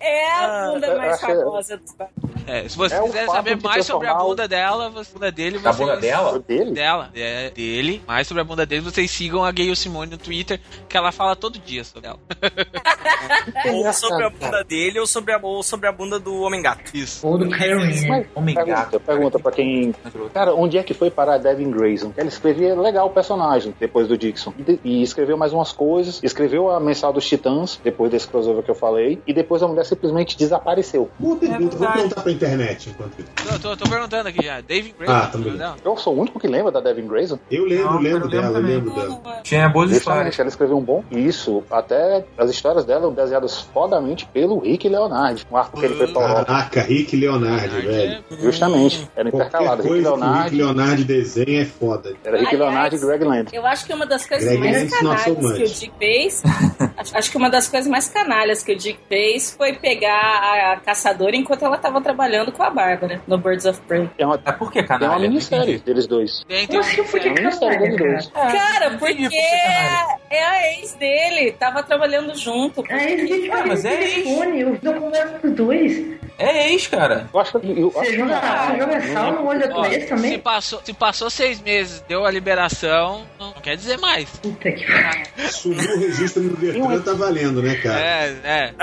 [0.00, 1.84] é a Ah, bunda mais achei- famosa do
[2.46, 5.58] É, se você É o quiser saber mais sobre a bunda dela, você, bunda dele,
[5.58, 6.38] Da vocês- bunda dela?
[6.40, 6.70] Dele?
[6.72, 8.02] Dela, é, dele.
[8.14, 11.34] Mais sobre a bunda dele, vocês sigam a Gayle Simone no Twitter, que ela fala
[11.34, 12.20] todo dia sobre ela.
[13.72, 16.94] Ou sobre a bunda dele ou sobre a, ou sobre a bunda do Homem-Gato.
[16.94, 17.26] Isso.
[17.26, 18.08] Ou do Kylo Ren.
[18.08, 19.00] Mas, Homem pergunta, gato.
[19.00, 19.94] pergunta pra quem.
[20.32, 22.12] Cara, onde é que foi parar Devin Grayson?
[22.16, 24.52] Ela escrevia legal o personagem depois do Dixon.
[24.84, 26.20] E, escreveu mais umas coisas.
[26.22, 29.20] Escreveu a mensal dos Titãs, depois desse crossover que eu falei.
[29.26, 31.10] E depois a mulher simplesmente desapareceu.
[31.18, 31.94] Boa pergunta, vou verdade.
[31.98, 33.30] perguntar pra internet enquanto isso.
[33.34, 34.60] Tô, tô, tô perguntando aqui já.
[34.60, 35.14] David Grayson.
[35.14, 35.52] Ah, também.
[35.54, 35.76] não?
[35.84, 37.38] Eu sou o único que lembra da Devin Grayson.
[37.50, 39.40] Eu lembro, lembro eu lembro dela, eu lembro dela.
[39.42, 40.26] Tinha boas histórias.
[40.26, 41.04] Justamente, ela escreveu um bom.
[41.10, 45.46] Isso, até as histórias dela eram desenhadas fodamente pelo Rick Leonardi.
[45.50, 46.44] Um arco que ele foi pra Europa.
[46.44, 48.24] Caraca, Rick Leonardi, velho.
[48.40, 49.84] Justamente, eram Qualquer intercaladas.
[49.84, 50.56] Rick coisa que o Rick.
[50.56, 52.14] Leonardi desenha é foda.
[52.24, 53.50] Era Rick Aliás, Leonardi e Greg Land.
[53.52, 55.66] Eu acho que uma das coisas Greg mais canalhas que o.
[55.66, 56.42] Dick fez.
[57.14, 61.36] acho, que uma das coisas mais canalhas que o Dick fez foi pegar a caçadora
[61.36, 64.08] enquanto ela tava trabalhando com a Bárbara no Birds of Prey.
[64.16, 65.28] Tem uma, É por que, tem uma canalha?
[65.28, 66.44] Minissérie deles dois.
[66.46, 67.02] Tem, tem Como assim?
[67.04, 68.52] Por que É uma deles cara?
[68.52, 69.28] Cara, porque.
[70.30, 72.84] É, é a ex dele, tava trabalhando junto.
[72.88, 76.04] Ah, eles Ah, ficaram no mas é telefone, eu não converso com os dois.
[76.36, 77.28] É ex, cara.
[77.32, 77.70] Eu acho que.
[77.80, 78.40] Eu Você joga,
[79.12, 80.38] sal no olho da tua ex se, também?
[80.40, 84.28] passou, se passou seis meses, deu a liberação, não, não quer dizer mais.
[84.42, 85.24] Puta que pariu.
[85.52, 88.00] Subiu o registro no Detran, tá valendo, né, cara?
[88.00, 88.74] É, é.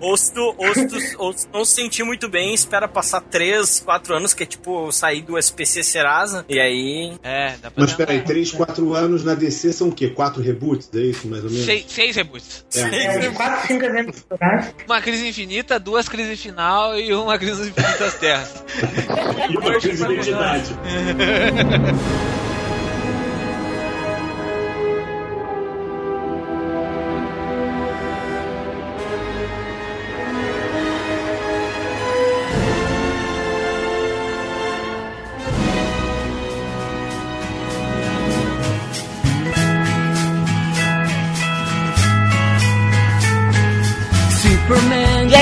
[0.00, 2.86] Ou se tu, ou se tu, ou se tu não se sentir muito bem, espera
[2.86, 7.18] passar 3, 4 anos, que é tipo sair do SPC Serasa, e aí.
[7.24, 8.20] É, dá pra Mas peraí.
[8.20, 10.08] 3, 4 anos na DC são o quê?
[10.08, 10.90] 4 reboots?
[10.94, 11.64] É isso, mais ou menos?
[11.64, 12.64] Seis, seis reboots.
[12.74, 13.24] É.
[13.24, 14.74] É, uns 4, 5 eventos atrás.
[14.86, 18.64] Uma crise infinita, duas crises final e uma crise infinita das terras.
[19.48, 20.74] E uma crise de identidade.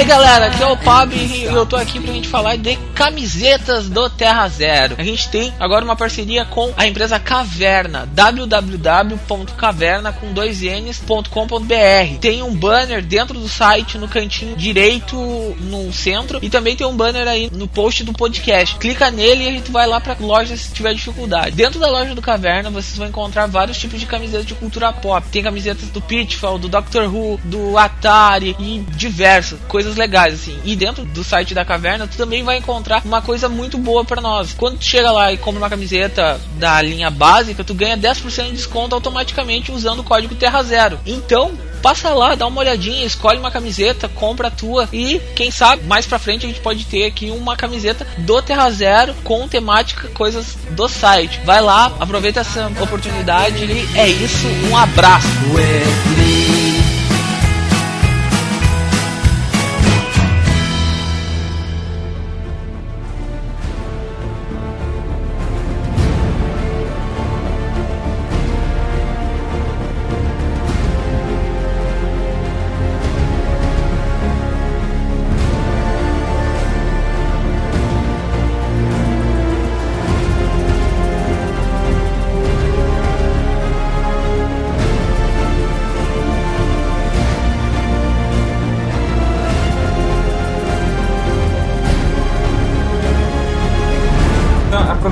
[0.06, 4.08] galera, aqui é o Pab e eu tô aqui pra gente falar de camisetas do
[4.08, 4.94] Terra Zero.
[4.98, 12.20] A gente tem agora uma parceria com a empresa Caverna, www.caverna com dois N's.com.br.
[12.20, 15.16] Tem um banner dentro do site no cantinho direito
[15.58, 18.76] no centro e também tem um banner aí no post do podcast.
[18.76, 21.56] Clica nele e a gente vai lá pra loja se tiver dificuldade.
[21.56, 25.26] Dentro da loja do Caverna vocês vão encontrar vários tipos de camisetas de cultura pop.
[25.32, 30.58] Tem camisetas do Pitfall, do Doctor Who, do Atari e diversas coisas legais assim.
[30.64, 34.20] E dentro do site da Caverna tu também vai encontrar uma coisa muito boa pra
[34.20, 34.52] nós.
[34.52, 38.52] Quando tu chega lá e compra uma camiseta da linha básica, tu ganha 10% de
[38.52, 40.98] desconto automaticamente usando o código Terra Zero.
[41.06, 45.84] Então, passa lá, dá uma olhadinha, escolhe uma camiseta, compra a tua e quem sabe
[45.84, 50.08] mais pra frente a gente pode ter aqui uma camiseta do Terra Zero com temática
[50.08, 51.40] coisas do site.
[51.44, 55.28] Vai lá, aproveita essa oportunidade e é isso, um abraço.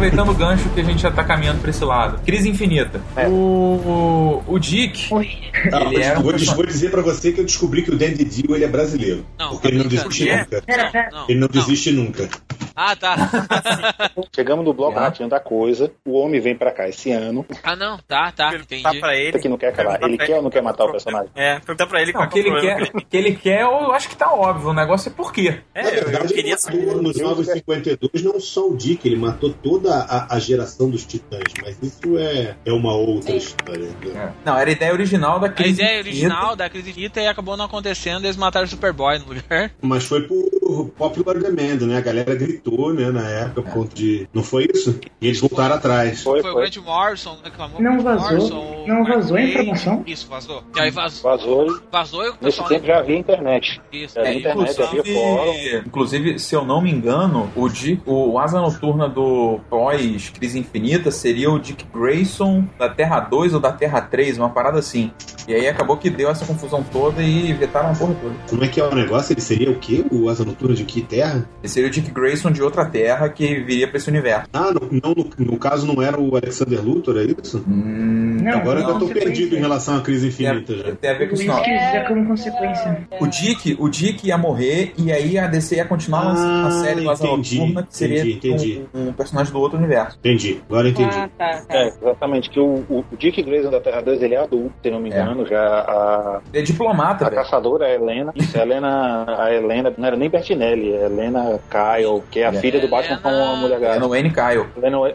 [0.04, 2.20] Aproveitando o gancho que a gente já tá caminhando pra esse lado.
[2.24, 3.00] Crise infinita.
[3.16, 3.26] É.
[3.28, 5.28] O, o Dick, Ele
[5.62, 8.54] mas era um vou, vou dizer pra você que eu descobri que o Dandy Dio
[8.54, 9.24] ele é brasileiro.
[9.38, 10.36] Não, porque ele não desiste quê?
[10.36, 10.62] nunca.
[10.62, 11.08] Pera, pera.
[11.10, 11.60] Não, Ele não não.
[11.60, 12.28] desiste nunca.
[12.76, 13.16] Ah, tá.
[14.34, 15.02] Chegamos no bloco Ah.
[15.02, 15.92] ratinho da coisa.
[16.04, 17.44] O homem vem pra cá esse ano.
[17.62, 19.00] Ah, não, tá, tá, entendi.
[19.00, 19.38] pra ele.
[19.38, 20.02] Que não quer acabar.
[20.02, 21.30] Ele quer ou não quer matar o personagem?
[21.34, 22.78] É, perguntar pra ele não, qual que é o ele problema.
[22.86, 24.70] quer, que ele quer, eu acho que tá óbvio.
[24.70, 25.60] O negócio é por quê.
[25.74, 26.84] É, Na eu, eu verdade, queria saber.
[26.96, 31.76] nos 952 não só o Dick, ele matou toda a, a geração dos titãs, mas
[31.82, 33.88] isso é, é uma outra história.
[34.04, 34.32] né?
[34.44, 36.08] Não, era a ideia original da A crise ideia infinita.
[36.26, 39.70] original da crise infinita e acabou não acontecendo, eles mataram o Superboy no lugar.
[39.80, 41.98] Mas foi por popular demand, né?
[41.98, 44.28] A galera gritou né, na época, por conta de.
[44.32, 44.98] Não foi isso?
[45.20, 46.22] E eles voltaram atrás.
[46.22, 46.62] Foi, Foi, o foi.
[46.62, 48.30] Grant Morrison reclamou Não o vazou?
[48.30, 50.02] Morrison, o Não vazou a informação?
[50.06, 50.62] Isso, vazou.
[50.76, 51.22] E aí vazou.
[51.30, 52.68] Vazou Vazou e o nesse pessoal.
[52.68, 53.80] tempo já havia internet.
[53.92, 54.18] Isso.
[54.18, 58.60] É, É, internet, havia inclusive, inclusive, se eu não me engano, o, Dick, o Asa
[58.60, 64.00] Noturna do pós Crise Infinita seria o Dick Grayson da Terra 2 ou da Terra
[64.00, 65.10] 3, uma parada assim.
[65.46, 68.34] E aí acabou que deu essa confusão toda e vetaram a porra toda.
[68.48, 69.32] Como é que é o negócio?
[69.32, 70.04] Ele seria o quê?
[70.10, 71.48] O Asa Noturna de que terra?
[71.62, 74.48] Ele seria o Dick Grayson de outra Terra que viria pra esse universo.
[74.52, 77.62] Ah, no, não, no, no caso não era o Alexander Luthor, é isso?
[77.68, 80.92] Hum, Não, Agora eu não, já tô perdido em relação à crise tem, infinita já.
[80.92, 81.62] a, tem a ver com isso não.
[81.62, 83.08] que é como consequência.
[83.20, 87.04] O Dick, o Dick ia morrer e aí a DC ia continuar Ah, a série
[87.04, 88.82] entendi, Noturna, que seria entendi, entendi.
[88.94, 90.18] Um, um personagem do outro universo.
[90.18, 91.16] Entendi, agora eu entendi.
[91.16, 91.62] Ah, tá.
[91.68, 91.74] tá.
[91.76, 92.50] É, exatamente.
[92.50, 95.20] Que o, o, Dick Grayson da Terra 2 ele é adulto, se não me É.
[95.20, 95.46] engano.
[95.46, 97.42] Já a, Ele é diplomata, a velho.
[97.42, 98.32] caçadora, a Helena.
[98.36, 102.50] Isso, a Helena, a Helena não era nem Bertinelli, é Helena Kyle, que é a
[102.50, 102.60] É.
[102.60, 104.00] filha do Batman com a mulher É gata.
[104.00, 104.66] no Wayne Kyle.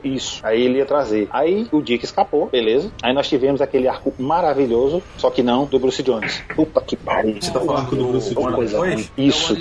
[0.03, 0.39] Isso.
[0.45, 1.27] Aí ele ia trazer.
[1.31, 2.91] Aí o Dick escapou, beleza.
[3.01, 6.43] Aí nós tivemos aquele arco maravilhoso, só que não do Bruce Jones.
[6.55, 7.35] Puta que pariu.
[7.39, 8.79] Você tá falando arco do do Bruce Warner coisa
[9.17, 9.55] Isso.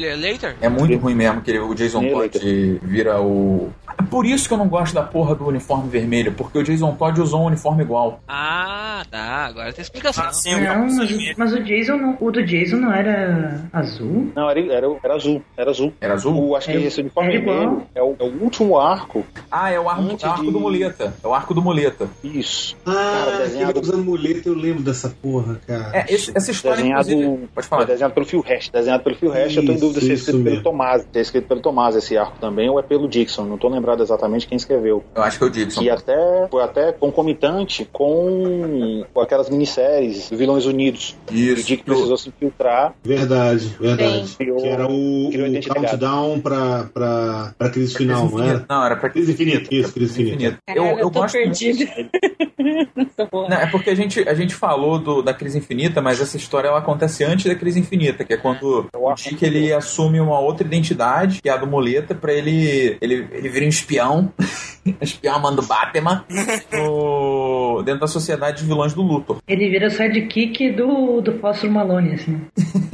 [0.60, 3.70] É muito ruim mesmo que ele- o Jason Todd vira o.
[3.98, 6.92] É por isso que eu não gosto da porra do uniforme vermelho, porque o Jason
[6.94, 8.20] Todd usou um uniforme igual.
[8.28, 9.46] Ah, tá.
[9.46, 10.24] Agora tem explicação.
[10.26, 14.30] Ah, sim, Não, mas, mas o Jason não, o do Jason não era azul?
[14.34, 15.42] Não, era, era, era azul.
[15.56, 15.92] Era azul.
[16.00, 16.48] Era azul?
[16.48, 17.57] O, acho que É- esse uniforme é igual.
[17.58, 19.24] Vermelho é o, é o último arco.
[19.50, 21.14] Ah, é o arco, é o arco de- do muleta.
[21.22, 22.08] É o arco do muleta.
[22.22, 22.76] Isso.
[22.86, 22.92] Ah,
[23.24, 25.90] Cara, desenhado- usa muleta, eu lembro dessa porra, cara.
[25.96, 27.48] É, esse- essa história, Desenhado, inclusive.
[27.54, 27.84] Pode é falar.
[27.84, 28.68] desenhado pelo Phil Hash.
[28.70, 30.62] Desenhado pelo Phil Hash, eu tô em dúvida se é escrito pelo mesmo.
[30.62, 31.02] Tomás.
[31.12, 33.44] Se é escrito pelo Tomás esse arco também, ou é pelo Dixon.
[33.44, 35.02] Não tô lembrado exatamente quem escreveu.
[35.14, 35.82] Eu acho que é o Dixon.
[35.82, 41.16] E até foi até concomitante com, com aquelas minisséries Vilões Unidos.
[41.30, 41.66] O Isso.
[41.66, 42.94] Dick que o- precisou se infiltrar.
[43.02, 44.28] Verdade, verdade.
[44.28, 44.36] Sim.
[44.56, 48.48] Que era o, o countdown pra, pra, pra crise final, não Infinita.
[48.50, 48.66] era?
[48.68, 50.58] Não, era pra Crise infinita, isso, crise infinita.
[50.74, 51.36] Eu, eu tô gosto
[53.30, 53.48] bom.
[53.48, 56.68] Não, é porque a gente, a gente falou do, da crise infinita, mas essa história
[56.68, 60.20] ela acontece antes da crise infinita, que é quando Eu o acho Dick ele assume
[60.20, 62.96] uma outra identidade, que é a do muleta, pra ele.
[63.00, 64.32] Ele, ele vira um espião,
[65.00, 66.24] espião amando Batman,
[66.72, 69.38] no- dentro da sociedade de vilões do Luthor.
[69.46, 72.40] Ele vira sidekick do, do Fósforo Malone, assim.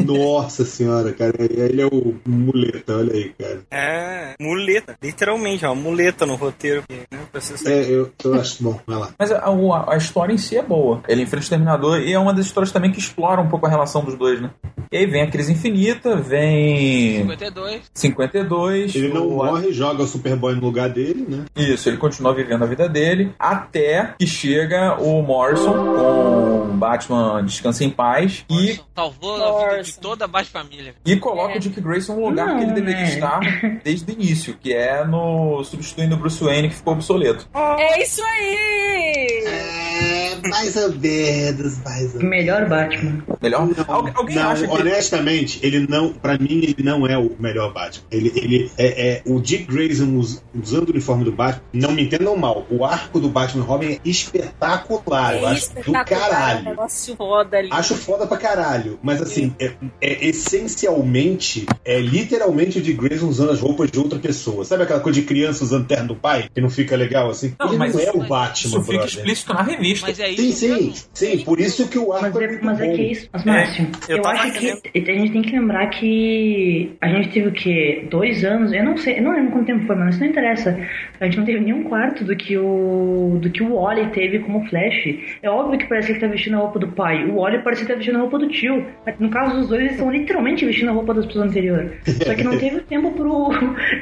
[0.04, 1.34] Nossa senhora, cara.
[1.40, 3.60] Ele é o muleta, olha aí, cara.
[3.70, 4.96] É, muleta.
[5.02, 6.82] Literalmente, ó, muleta no roteiro.
[6.82, 7.18] aqui, Né,
[7.66, 9.08] É, eu, eu acho bom, vai lá.
[9.18, 11.02] Mas a, a- a história em si é boa.
[11.08, 13.68] Ele enfrenta o Exterminador e é uma das histórias também que explora um pouco a
[13.68, 14.50] relação dos dois, né?
[14.92, 17.82] E aí vem a crise infinita, vem 52.
[17.92, 18.94] 52.
[18.94, 21.44] Ele não o- morre, joga o Superboy no lugar dele, né?
[21.56, 27.84] Isso, ele continua vivendo a vida dele até que chega o Morrison com Batman Descansa
[27.84, 30.00] em Paz e, Morrison Salvou a vida de Morrison.
[30.00, 30.94] toda a Baixa Família.
[31.04, 33.08] e coloca o Dick Grayson no lugar Não, que ele deveria né?
[33.08, 33.40] estar
[33.82, 37.48] desde o início, que é no substituindo o Bruce Wayne que ficou obsoleto.
[37.78, 39.44] É isso aí!
[39.46, 42.22] É, mais ou menos, mais ou menos.
[42.24, 43.22] Melhor Batman.
[43.40, 43.66] Melhor?
[43.68, 47.30] Não, Algu- alguém não, acha que honestamente, ele não, pra mim, ele não é o
[47.38, 48.04] melhor Batman.
[48.10, 51.62] Ele, ele é, é- o Dick Grayson us- usando o uniforme do Batman.
[51.72, 55.36] Não me entendam mal, o arco do Batman Robin é espetacular.
[55.36, 56.64] eu é acho do espetacular, é um caralho.
[56.64, 57.68] negócio foda ali.
[57.70, 63.50] Acho foda pra caralho, mas assim, é, é essencialmente, é literalmente o Dick Grayson usando
[63.50, 64.64] as roupas de outra pessoa.
[64.64, 66.48] Sabe aquela coisa de criança usando terno do pai?
[66.54, 67.54] Que não fica legal assim?
[67.58, 69.06] Não, ele mas não é o Batman, isso fica brother.
[69.06, 70.06] explícito na revista.
[70.06, 70.94] Mas é Sim, isso sim, mesmo.
[71.12, 73.28] sim, por isso que o arco Mas é, é, muito mas é que é isso.
[73.32, 77.28] Mas, Márcio, eu eu, tava acho que a gente tem que lembrar que a gente
[77.30, 78.06] teve o quê?
[78.10, 78.72] Dois anos?
[78.72, 80.78] Eu não sei, eu não lembro quanto tempo foi, mas isso não interessa.
[81.20, 84.38] A gente não teve nem um quarto do que o do que o Wally teve
[84.40, 85.14] como Flash.
[85.42, 87.24] É óbvio que parece que ele tá vestindo a roupa do pai.
[87.26, 88.86] O Wally parece que tá vestindo a roupa do tio.
[89.04, 91.92] Mas, No caso dos dois, eles estão literalmente vestindo a roupa das pessoas anteriores.
[92.24, 93.50] Só que não teve tempo pro.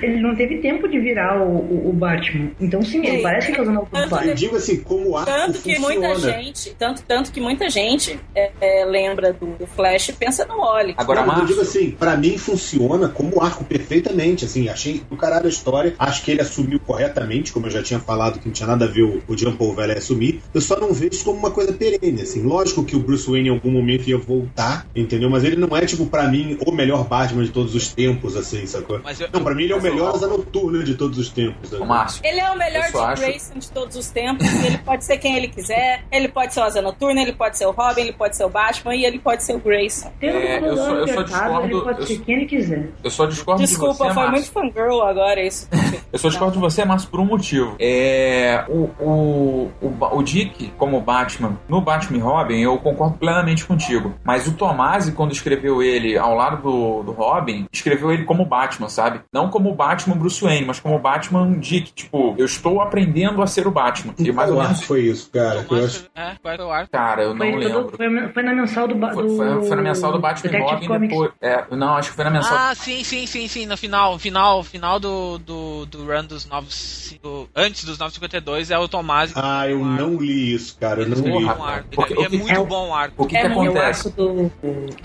[0.02, 2.50] Ele não teve tempo de virar o, o, o Batman.
[2.60, 4.30] Então sim, ele parece que tá usando a roupa do Tanto pai.
[4.30, 6.08] Eu digo assim, como arco Tanto que funciona.
[6.08, 10.44] muita gente, tanto, tanto que muita gente é, é, lembra do, do Flash e pensa
[10.46, 10.94] no Wally.
[10.96, 15.16] Agora, Não, mas eu digo assim, pra mim funciona como arco perfeitamente, assim, achei do
[15.16, 18.52] caralho a história, acho que ele assumiu corretamente, como eu já tinha falado, que não
[18.52, 21.24] tinha nada a ver o, o Jean Paul Velho assumir, eu só não vejo isso
[21.24, 24.86] como uma coisa perene, assim, lógico que o Bruce Wayne em algum momento ia voltar,
[24.96, 25.28] entendeu?
[25.30, 28.66] Mas ele não é, tipo, pra mim, o melhor Batman de todos os tempos, assim,
[28.66, 29.00] sacou?
[29.04, 31.28] Mas eu, Não, pra mim ele é o eu- melhor asa noturna de todos os
[31.30, 31.68] tempos.
[31.68, 31.86] o sacou?
[31.86, 34.46] Márcio, Ele é o melhor Dick acho- Grayson de todos os tempos.
[34.64, 36.04] ele pode ser quem ele quiser.
[36.10, 38.48] ele pode ser o Asa Noturna, ele pode ser o Robin, ele pode ser o
[38.48, 40.10] Batman e ele pode ser o Grayson.
[40.20, 42.88] É, eu só- eu só apertado, ele discordo- pode eu ser só- quem ele quiser.
[43.04, 44.32] Eu só discordo de Desculpa, você, foi Márcio.
[44.32, 45.68] muito fangirl agora isso.
[46.12, 47.74] Eu só discordo de você, mas por um motivo.
[47.80, 53.64] É, o, o, o, o Dick, como Batman, no Batman e Robin, eu concordo plenamente
[53.64, 54.12] contigo.
[54.22, 58.88] Mas o Tomasi, quando escreveu ele ao lado do, do Robin, escreveu ele como Batman,
[58.90, 59.20] sabe?
[59.32, 61.92] Não como Batman Bruce Wayne, mas como Batman Dick.
[61.92, 64.14] Tipo, eu estou aprendendo a ser o Batman.
[64.18, 64.82] E mais ou menos.
[64.82, 65.66] foi isso, cara?
[65.68, 66.06] Eu acho...
[66.14, 66.36] É,
[66.70, 66.88] ar.
[66.88, 67.84] Cara, eu não Foi, lembro.
[67.84, 70.52] todo- foi, foi na mensal do, ba- Foi, foi, foi na mensal do Batman e
[70.52, 71.08] Detective Robin Comics.
[71.16, 71.32] depois.
[71.40, 72.56] É, não, acho que foi na mensal.
[72.56, 73.66] Ah, sim, sim, sim, sim.
[73.66, 77.16] No final, final, final do, do, do run dos novos.
[77.22, 79.32] do- antes dos 952 é o Tomás.
[79.36, 81.02] Ah, eu não li isso, cara.
[81.02, 81.46] Eu não li.
[81.94, 83.22] Porque- é o que- muito é o- bom arco.
[83.22, 84.08] O que, É que É o acontece?
[84.08, 84.52] arco do.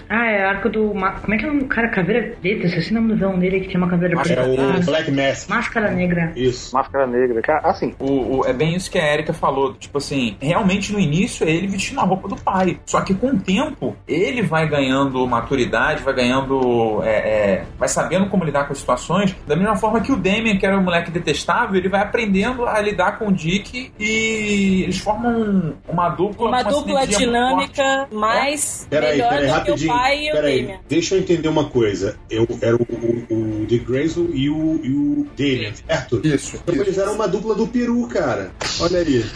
[0.09, 0.87] Ah, é o arco do.
[0.89, 1.87] Como é que é o cara?
[1.89, 2.65] Caveira preta?
[2.67, 4.49] Esqueci o nome do vilão dele que tinha uma caveira Acho É preta.
[4.75, 5.49] O Black Mask.
[5.49, 6.31] Máscara Negra.
[6.35, 6.73] Isso.
[6.75, 7.41] Máscara Negra.
[7.41, 9.73] Cara, assim, O, o- é bem isso que a Erika falou.
[9.73, 12.79] Tipo assim, realmente no início é ele vestindo a roupa do pai.
[12.85, 17.01] Só que com o tempo, ele vai ganhando maturidade, vai ganhando.
[17.03, 19.35] é, é, vai sabendo como lidar com as situações.
[19.47, 22.79] Da mesma forma que o Damien, que era um moleque detestável, ele vai aprendendo a
[22.81, 26.47] lidar com o Dick e eles formam uma dupla.
[26.49, 29.93] Uma com dupla dinâmica mais Peraí, melhor peraí, do que o rapidinho.
[29.93, 30.79] pai e o Peraí, Damian.
[30.87, 32.17] deixa eu entender uma coisa.
[32.29, 36.21] Eu era o, o, o Dick Grayson e o, e o Damien, certo?
[36.25, 36.55] Isso.
[36.57, 38.51] Então eles eram uma dupla do peru, cara.
[38.79, 39.25] Olha aí.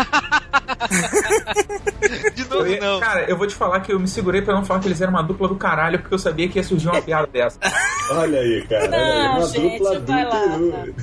[2.36, 3.00] De Eu novo, ia- não.
[3.00, 5.12] Cara, eu vou te falar que eu me segurei pra não falar que eles eram
[5.14, 7.58] uma dupla do caralho, porque eu sabia que ia surgir uma piada dessa.
[8.12, 8.84] Olha aí, cara.
[8.86, 9.24] Olha aí.
[9.24, 10.32] Não, Uma gente, dupla do vai lá.
[10.42, 10.96] peru.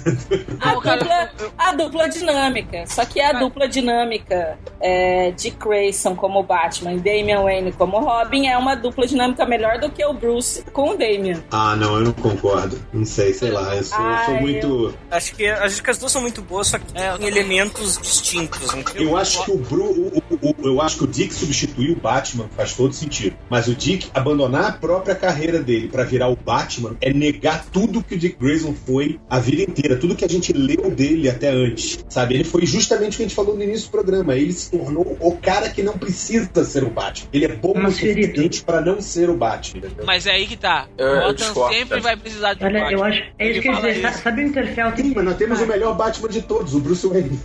[0.61, 2.85] A Não, cara, dupla, eu- a dupla dinâmica.
[2.87, 8.47] Só que a dupla dinâmica é, de Grayson como Batman e Damian Wayne como Robin
[8.49, 11.43] é uma dupla dinâmica melhor do que o Bruce com o Damian.
[11.51, 12.79] Ah, não, eu não concordo.
[12.93, 13.75] Não sei, sei lá.
[13.75, 14.95] Eu sou, eu sou muito.
[15.11, 17.99] Acho que, acho que as duas são muito boas, só que É, eu tem elementos
[17.99, 18.75] distintos.
[18.75, 19.03] entendeu?
[19.11, 21.97] Eu acho que o Bru, o- o- o- eu acho que o Dick substituir o
[21.97, 23.37] Batman faz todo sentido.
[23.49, 28.03] Mas o Dick abandonar a própria carreira dele pra virar o Batman é negar tudo
[28.03, 31.51] que o Dick Grayson foi a vida inteira, tudo que a gente leu dele até
[31.51, 32.35] antes, sabe?
[32.35, 34.35] Ele foi justamente o que a gente falou no início do programa.
[34.35, 37.29] Ele se tornou o cara que não precisa ser o Batman.
[37.33, 39.79] Ele é bom o suficiente pra não ser o Batman.
[39.79, 40.05] entendeu?
[40.07, 40.87] Mas é aí que tá.
[40.97, 42.01] Eu- eu Gotham sempre cara.
[42.01, 43.07] vai precisar de um Olha, eu Batman.
[43.09, 43.19] acho.
[43.19, 44.09] É isso Ele que eu ia fala dizer.
[44.11, 44.23] isso.
[44.23, 44.97] Sabe o Interfell?
[44.97, 47.39] Sim, mas nós temos o melhor Batman de todos, o Bruce Wayne.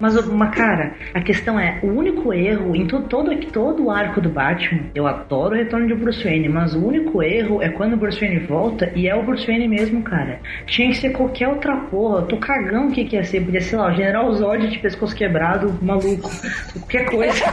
[0.00, 4.20] Mas, uma cara, a questão é, o único erro em to- todo, todo o arco
[4.20, 7.94] do Batman, eu adoro o retorno de Bruce Wayne, mas o único erro é quando
[7.94, 10.40] o Bruce Wayne volta e é o Bruce Wayne mesmo, cara.
[10.66, 12.18] Tinha que ser qualquer outra porra.
[12.20, 13.40] Eu tô cagando o que, que ia ser.
[13.44, 16.30] Podia ser, lá, o General Zod de pescoço quebrado, maluco.
[16.74, 17.44] Qualquer coisa.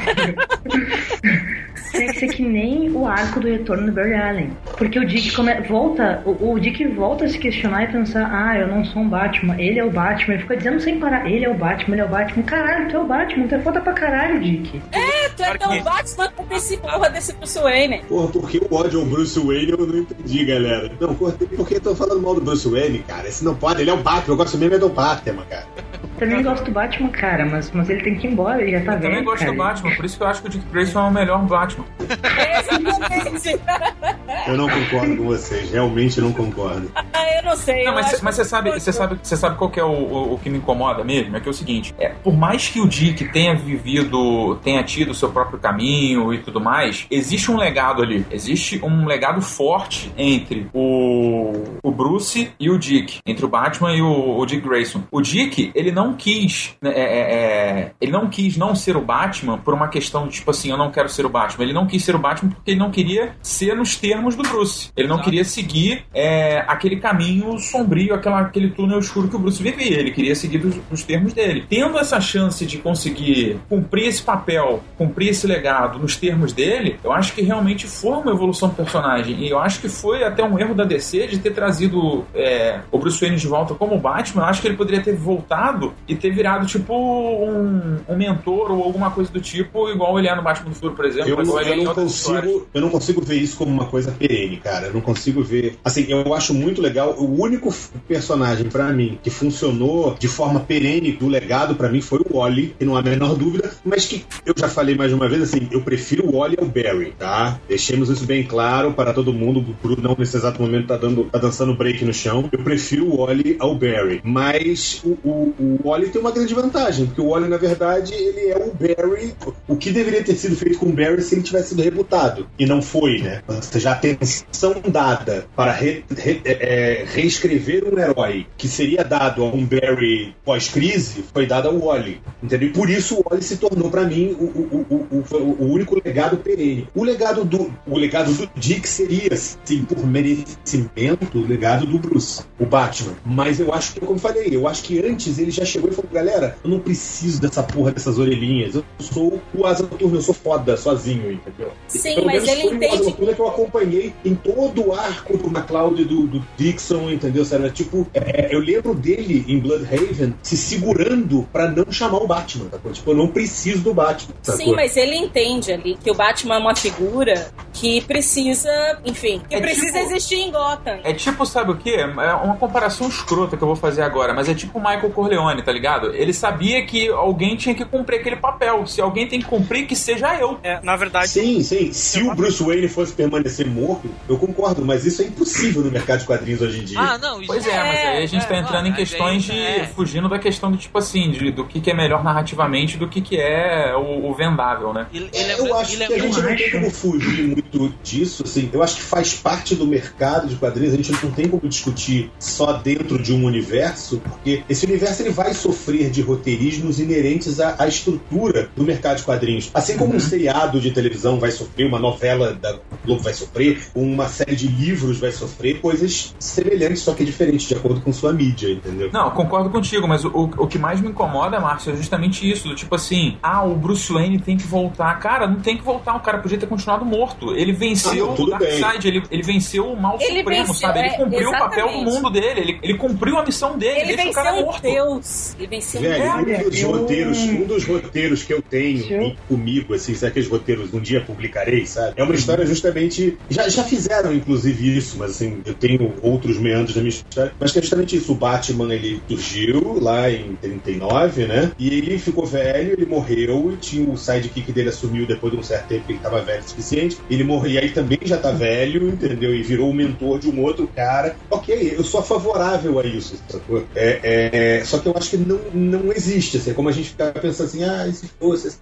[1.91, 4.49] Tinha que ser que nem o arco do retorno do Barry Allen.
[4.77, 5.53] Porque o Dick come...
[5.61, 9.09] volta, o, o Dick volta a se questionar e pensar, ah, eu não sou um
[9.09, 10.33] Batman, ele é o Batman.
[10.33, 12.43] Ele fica dizendo sem parar, ele é o Batman, ele é o Batman.
[12.43, 14.81] Caralho, tu é o Batman, tu é foda pra caralho, Dick.
[14.91, 18.01] É, tu é tão Batman com esse porra desse Bruce Wayne.
[18.07, 20.91] Porra, por que o ódio ao Bruce Wayne eu não entendi, galera.
[20.99, 23.27] Não, cortei porque tô falando mal do Bruce Wayne, cara.
[23.27, 25.67] Esse não pode, ele é o Batman, eu gosto mesmo é do Batman, cara.
[26.17, 28.93] Também gosto do Batman, cara, mas, mas ele tem que ir embora, ele já tá
[28.93, 29.51] Eu também gosto cara.
[29.51, 31.85] do Batman, por isso que eu acho que o Dick Grayson é o melhor Batman.
[31.99, 33.59] Exatamente.
[34.47, 36.91] Eu não concordo com vocês, realmente não concordo.
[36.95, 37.83] ah, eu não sei.
[37.83, 40.33] Não, eu mas, mas você sabe, você sabe, você sabe qual que é o, o,
[40.33, 41.35] o que me incomoda mesmo?
[41.35, 45.11] É que é o seguinte, é, por mais que o Dick tenha vivido, tenha tido
[45.11, 48.25] o seu próprio caminho e tudo mais, existe um legado ali.
[48.29, 54.01] Existe um legado forte entre o, o Bruce e o Dick, entre o Batman e
[54.01, 55.03] o, o Dick Grayson.
[55.11, 59.01] O Dick, ele não quis, né, é, é, é, ele não quis não ser o
[59.01, 61.63] Batman por uma questão de tipo assim, eu não quero ser o Batman.
[61.63, 64.91] Ele não quis ser o Batman porque ele não queria ser nos termos do Bruce.
[64.95, 65.29] Ele não Exato.
[65.29, 69.99] queria seguir é, aquele caminho sombrio, aquela, aquele túnel escuro que o Bruce vivia.
[69.99, 71.65] Ele queria seguir dos, dos termos dele.
[71.69, 77.11] Tendo essa chance de conseguir cumprir esse papel, cumprir esse legado nos termos dele, eu
[77.11, 79.39] acho que realmente foi uma evolução do personagem.
[79.39, 82.97] E eu acho que foi até um erro da DC de ter trazido é, o
[82.97, 84.43] Bruce Wayne de volta como Batman.
[84.43, 88.83] Eu acho que ele poderia ter voltado e ter virado tipo um, um mentor ou
[88.83, 91.29] alguma coisa do tipo, igual ele é no Batman do Futuro, por exemplo.
[91.29, 94.57] Eu, não- é eu não consigo, eu não consigo ver isso como uma coisa perene,
[94.57, 94.87] cara.
[94.87, 95.77] Eu não consigo ver.
[95.83, 97.15] Assim, eu acho muito legal.
[97.17, 97.73] O único
[98.07, 102.75] personagem pra mim que funcionou de forma perene do legado pra mim foi o Wally,
[102.77, 105.41] que não há a menor dúvida, mas que eu já falei mais de uma vez
[105.41, 107.59] assim, eu prefiro o Wally ao Barry, tá?
[107.67, 109.59] Deixemos isso bem claro para todo mundo.
[109.59, 112.47] O Bruno não nesse exato momento tá dando, tá dançando break no chão.
[112.51, 117.05] Eu prefiro o Wally ao Barry, mas o, o, o Wally tem uma grande vantagem,
[117.05, 119.33] porque o Wally na verdade ele é o Barry,
[119.67, 122.47] o que deveria ter sido feito com o Barry se ele tivesse sido rebutado.
[122.57, 123.41] E não foi, né?
[123.47, 129.43] Ou seja, a atenção dada para re- re- é, reescrever um herói que seria dado
[129.43, 132.21] a um Barry pós-crise foi dado ao Wally.
[132.41, 132.69] Entendeu?
[132.69, 135.99] E por isso o Wally se tornou, para mim, o, o, o, o, o único
[136.03, 136.87] legado perene.
[136.95, 142.43] O legado do, o legado do Dick seria, sim, por merecimento, o legado do Bruce,
[142.59, 143.13] o Batman.
[143.25, 146.09] Mas eu acho que, como falei, eu acho que antes ele já chegou e falou:
[146.11, 148.75] galera, eu não preciso dessa porra dessas orelhinhas.
[148.75, 151.71] Eu sou o Asa Noturna, eu sou foda sozinho, entendeu?
[151.87, 153.03] Sim, Pelo mas menos ele Asa entende.
[153.05, 157.45] Noturna que eu acompanhei em todo o arco do McCloud e do, do Dixon, entendeu?
[157.45, 157.69] Sabe?
[157.71, 162.77] Tipo, é, eu lembro dele em Bloodhaven se segurando pra não chamar o Batman, tá?
[162.91, 164.33] Tipo, eu não preciso do Batman.
[164.41, 164.75] Sim, sacou?
[164.75, 168.69] mas ele entende ali que o Batman é uma figura que precisa,
[169.05, 170.99] enfim, que É precisa tipo- existir em Gotham.
[171.03, 171.91] É tipo, sabe o quê?
[171.91, 175.61] É uma comparação escrota que eu vou fazer agora, mas é tipo o Michael Corleone,
[175.65, 176.13] tá ligado?
[176.13, 178.85] Ele sabia que alguém tinha que cumprir aquele papel.
[178.85, 180.59] Se alguém tem que cumprir, que seja eu.
[180.63, 181.91] É, na verdade, Sim, sim.
[181.91, 186.19] Se o Bruce Wayne fosse permanecer morto, eu concordo, mas isso é impossível no mercado
[186.19, 186.99] de quadrinhos hoje em dia.
[186.99, 189.55] Ah, não, isso Pois é, mas aí a gente é, tá entrando em questões aí,
[189.55, 189.61] de.
[189.61, 189.87] é.
[189.87, 193.21] fugindo da questão do tipo assim, de, do que, que é melhor narrativamente do que,
[193.21, 195.07] que é o, o vendável, né?
[195.11, 198.43] E, e É, lembra- eu acho que a gente não tem como fugir muito disso,
[198.45, 198.69] assim.
[198.71, 200.93] Eu acho que faz parte do mercado de quadrinhos.
[200.93, 205.31] A gente não tem como discutir só dentro de um universo, porque esse universo ele
[205.31, 209.71] vai sofrer de roteirismos inerentes à, à estrutura do mercado de quadrinhos.
[209.73, 214.27] Assim como um seriado de televisão vai sofrer, uma novela da Globo vai sofrer, uma
[214.27, 218.71] série de livros vai sofrer, coisas semelhantes, só que diferentes, de acordo com sua mídia,
[218.71, 219.09] entendeu?
[219.11, 222.67] Não, concordo contigo, mas o, o que mais me incomoda, Márcio, é justamente isso.
[222.67, 225.19] Do tipo assim, ah, o Bruce Wayne tem que voltar.
[225.19, 227.53] Cara, não tem que voltar, o cara podia ter continuado morto.
[227.55, 230.99] Ele venceu Ah, não, o Darkseid, ele, ele venceu o mal Ele supremo, venceu, sabe?
[230.99, 234.15] Ele é, cumpriu o papel do mundo dele, ele, ele cumpriu a missão dele, Ele
[234.15, 234.81] deixa o cara morto.
[234.81, 235.44] Deus.
[235.57, 240.13] Ele venceu um Velho, um dos roteiros, um dos roteiros que eu tenho comigo, assim,
[240.15, 242.13] sabe aqueles roteiros um dia publicarei, sabe?
[242.15, 243.37] É uma história justamente.
[243.49, 247.51] Já, já fizeram, inclusive, isso, mas assim, eu tenho outros meandros da minha história.
[247.59, 248.31] Mas que é justamente isso.
[248.31, 251.71] O Batman ele surgiu lá em 39, né?
[251.77, 255.63] E ele ficou velho, ele morreu, e tinha o sidekick dele assumiu depois de um
[255.63, 257.17] certo tempo que ele tava velho o suficiente.
[257.29, 259.53] Ele morreu, e aí também já tá velho, entendeu?
[259.55, 261.35] E virou o mentor de um outro cara.
[261.49, 263.85] Ok, eu sou favorável a isso, sacou?
[263.95, 266.91] É, é, é, só que eu acho que não, não existe, assim, é como a
[266.91, 268.79] gente ficar pensando assim, ah, e se fosse, assim,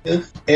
[0.47, 0.53] é,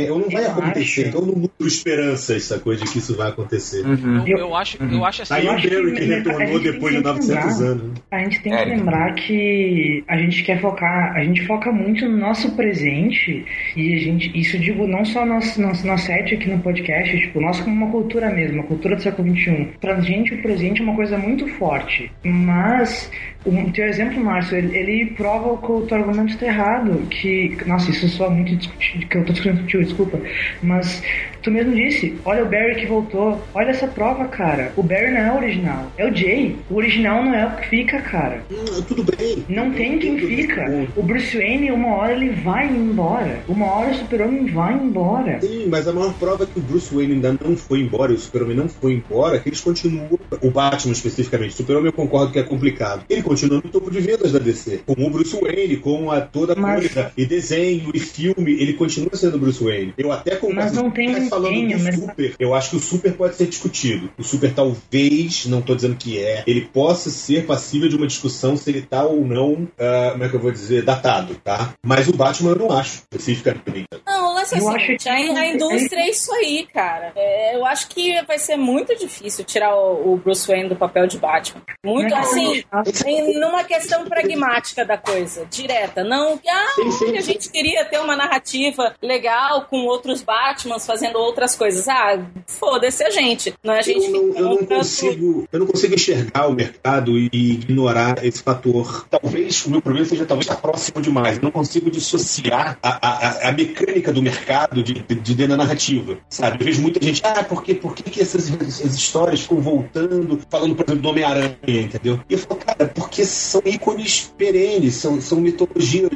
[0.00, 0.80] é, é, não vai Eu acontecer.
[0.80, 1.00] acho.
[1.02, 3.84] Então eu não nutro esperanças, sacou, de que isso vai acontecer.
[3.86, 4.26] Uhum.
[4.26, 5.34] Eu, eu acho, eu acho assim.
[5.34, 7.66] Aí Eu o Barry que retornou gente depois de tem que 900 lembrar.
[7.70, 7.82] anos.
[7.82, 7.94] né?
[8.10, 12.08] A gente tem É, que lembrar que a gente quer focar, a gente foca muito
[12.08, 13.44] no nosso presente
[13.76, 17.18] e a gente, isso eu digo não só nós, nós, nós sete aqui no podcast,
[17.18, 19.68] tipo, nós como uma cultura mesmo, a cultura do século XXI.
[19.80, 23.10] Pra gente o presente é uma coisa muito forte, mas
[23.44, 27.90] o teu exemplo, Márcio, ele, ele prova que o teu argumento está errado, que, nossa,
[27.90, 30.20] isso soa muito discutido, que eu tô discutindo contigo, desculpa,
[30.62, 31.02] mas
[31.42, 35.20] tu mesmo disse, olha o Barry que voltou, olha essa prova, cara, o Barry não
[35.20, 38.42] é o original, é o Jay, o original não é o que fica, cara.
[38.50, 39.44] Hum, tudo bem.
[39.48, 40.88] Não tem quem fica.
[40.96, 43.40] O Bruce Wayne, uma hora ele vai embora.
[43.48, 45.40] Uma hora o Super-Homem vai embora.
[45.40, 48.14] Sim, mas a maior prova é que o Bruce Wayne ainda não foi embora e
[48.14, 50.08] o Super-Homem não foi embora, que eles continuam.
[50.42, 53.04] O Batman especificamente, o Super-Homem eu concordo que é complicado.
[53.08, 54.82] Ele continua no topo de vendas da DC.
[54.86, 58.74] Com o Bruce Wayne, com a toda a Mas- coisa, e desenho, e filme, ele
[58.74, 59.94] continua sendo Bruce Wayne.
[59.98, 60.60] Eu até concordo.
[60.60, 63.34] Mas não tem mas falando desenho, do mas- Super, eu acho que o Super pode
[63.36, 64.10] ser discutido.
[64.18, 68.56] O Super talvez, não tô dizendo que é, ele possa ser passível de uma discussão
[68.56, 71.74] se ele tá ou não, ah, como é que eu vou dizer, datado, tá?
[71.84, 73.86] Mas o Batman eu não acho, especificamente.
[74.06, 77.12] Não, o lance é Eu acho seguinte, que- a, a indústria é isso aí, cara.
[77.16, 81.06] É, eu acho que vai ser muito difícil tirar o, o Bruce Wayne do papel
[81.06, 81.62] de Batman.
[81.84, 82.62] Muito assim,
[83.06, 86.04] em, numa questão pragmática da coisa, direta.
[86.04, 87.32] Não que ah, Sim, sim, que a sim.
[87.32, 91.88] gente queria ter uma narrativa legal com outros Batmans fazendo outras coisas.
[91.88, 93.54] Ah, foda-se a gente.
[93.62, 96.52] Não é a gente eu não, que eu não consigo, eu não consigo enxergar o
[96.52, 99.06] mercado e ignorar esse fator.
[99.10, 101.36] Talvez o meu problema seja talvez estar próximo demais.
[101.36, 105.64] Eu não consigo dissociar a, a, a- mecânica do mercado de, de, de dentro da
[105.64, 106.18] narrativa.
[106.28, 106.58] Sabe?
[106.60, 107.74] Eu vejo muita gente, ah, por, quê?
[107.74, 112.20] por que, que essas, essas histórias ficam voltando, falando, por exemplo, do Homem-Aranha, entendeu?
[112.28, 116.10] E eu falo, cara, porque são ícones perenes, são, são mitologias,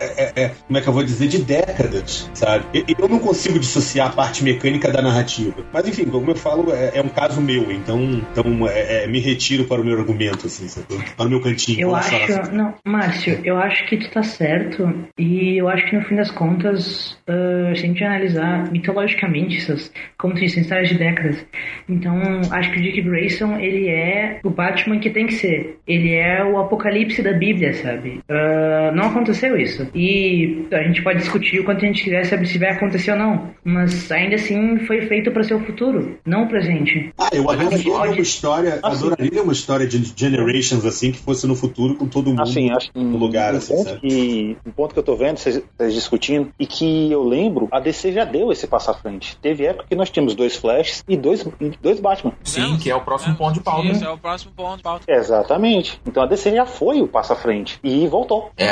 [0.00, 2.84] é, é, é, como é que eu vou dizer, de décadas, sabe?
[2.98, 5.54] Eu não consigo dissociar a parte mecânica da narrativa.
[5.72, 9.20] Mas enfim, como eu falo, é, é um caso meu, então, então é, é, me
[9.20, 10.86] retiro para o meu argumento, assim, sabe?
[11.16, 11.80] Para o meu cantinho.
[11.80, 12.14] Eu acho.
[12.14, 12.56] assim.
[12.56, 14.92] Não, Márcio, eu acho que tu tá certo.
[15.18, 17.16] E eu acho que no fim das contas.
[17.28, 21.46] uh, se a gente analisar mitologicamente essas, como se diz, histórias de décadas.
[21.88, 25.78] Então, acho que o Dick Grayson, ele é o Batman que tem que ser.
[25.86, 28.20] Ele é o apocalipse da Bíblia, sabe?
[28.28, 29.86] Uh, não aconteceu isso.
[29.94, 33.18] E a gente pode discutir o quanto a gente quiser saber se vai acontecer ou
[33.18, 33.50] não.
[33.64, 37.12] Mas ainda assim foi feito para ser o futuro, não o presente.
[37.18, 41.94] Ah, eu adoraria uma história, adoraria uma história de Generations assim que fosse no futuro
[41.94, 44.00] com todo mundo Assim, acho que no lugar, um, assim, ponto sabe?
[44.00, 47.80] que, um ponto que eu tô vendo, vocês vocês discutindo, e que eu lembro, a
[47.80, 49.36] DC já deu esse passo à frente.
[49.38, 51.46] Teve época que nós tínhamos dois Flashes e dois,
[51.80, 52.32] dois Batman.
[52.42, 53.88] Sim, que é o próximo ponto de pauta.
[53.88, 55.04] Isso, é o próximo ponto de pauta.
[55.08, 56.00] Exatamente.
[56.06, 58.50] Então a DC já foi o passo à frente e voltou.
[58.56, 58.70] É.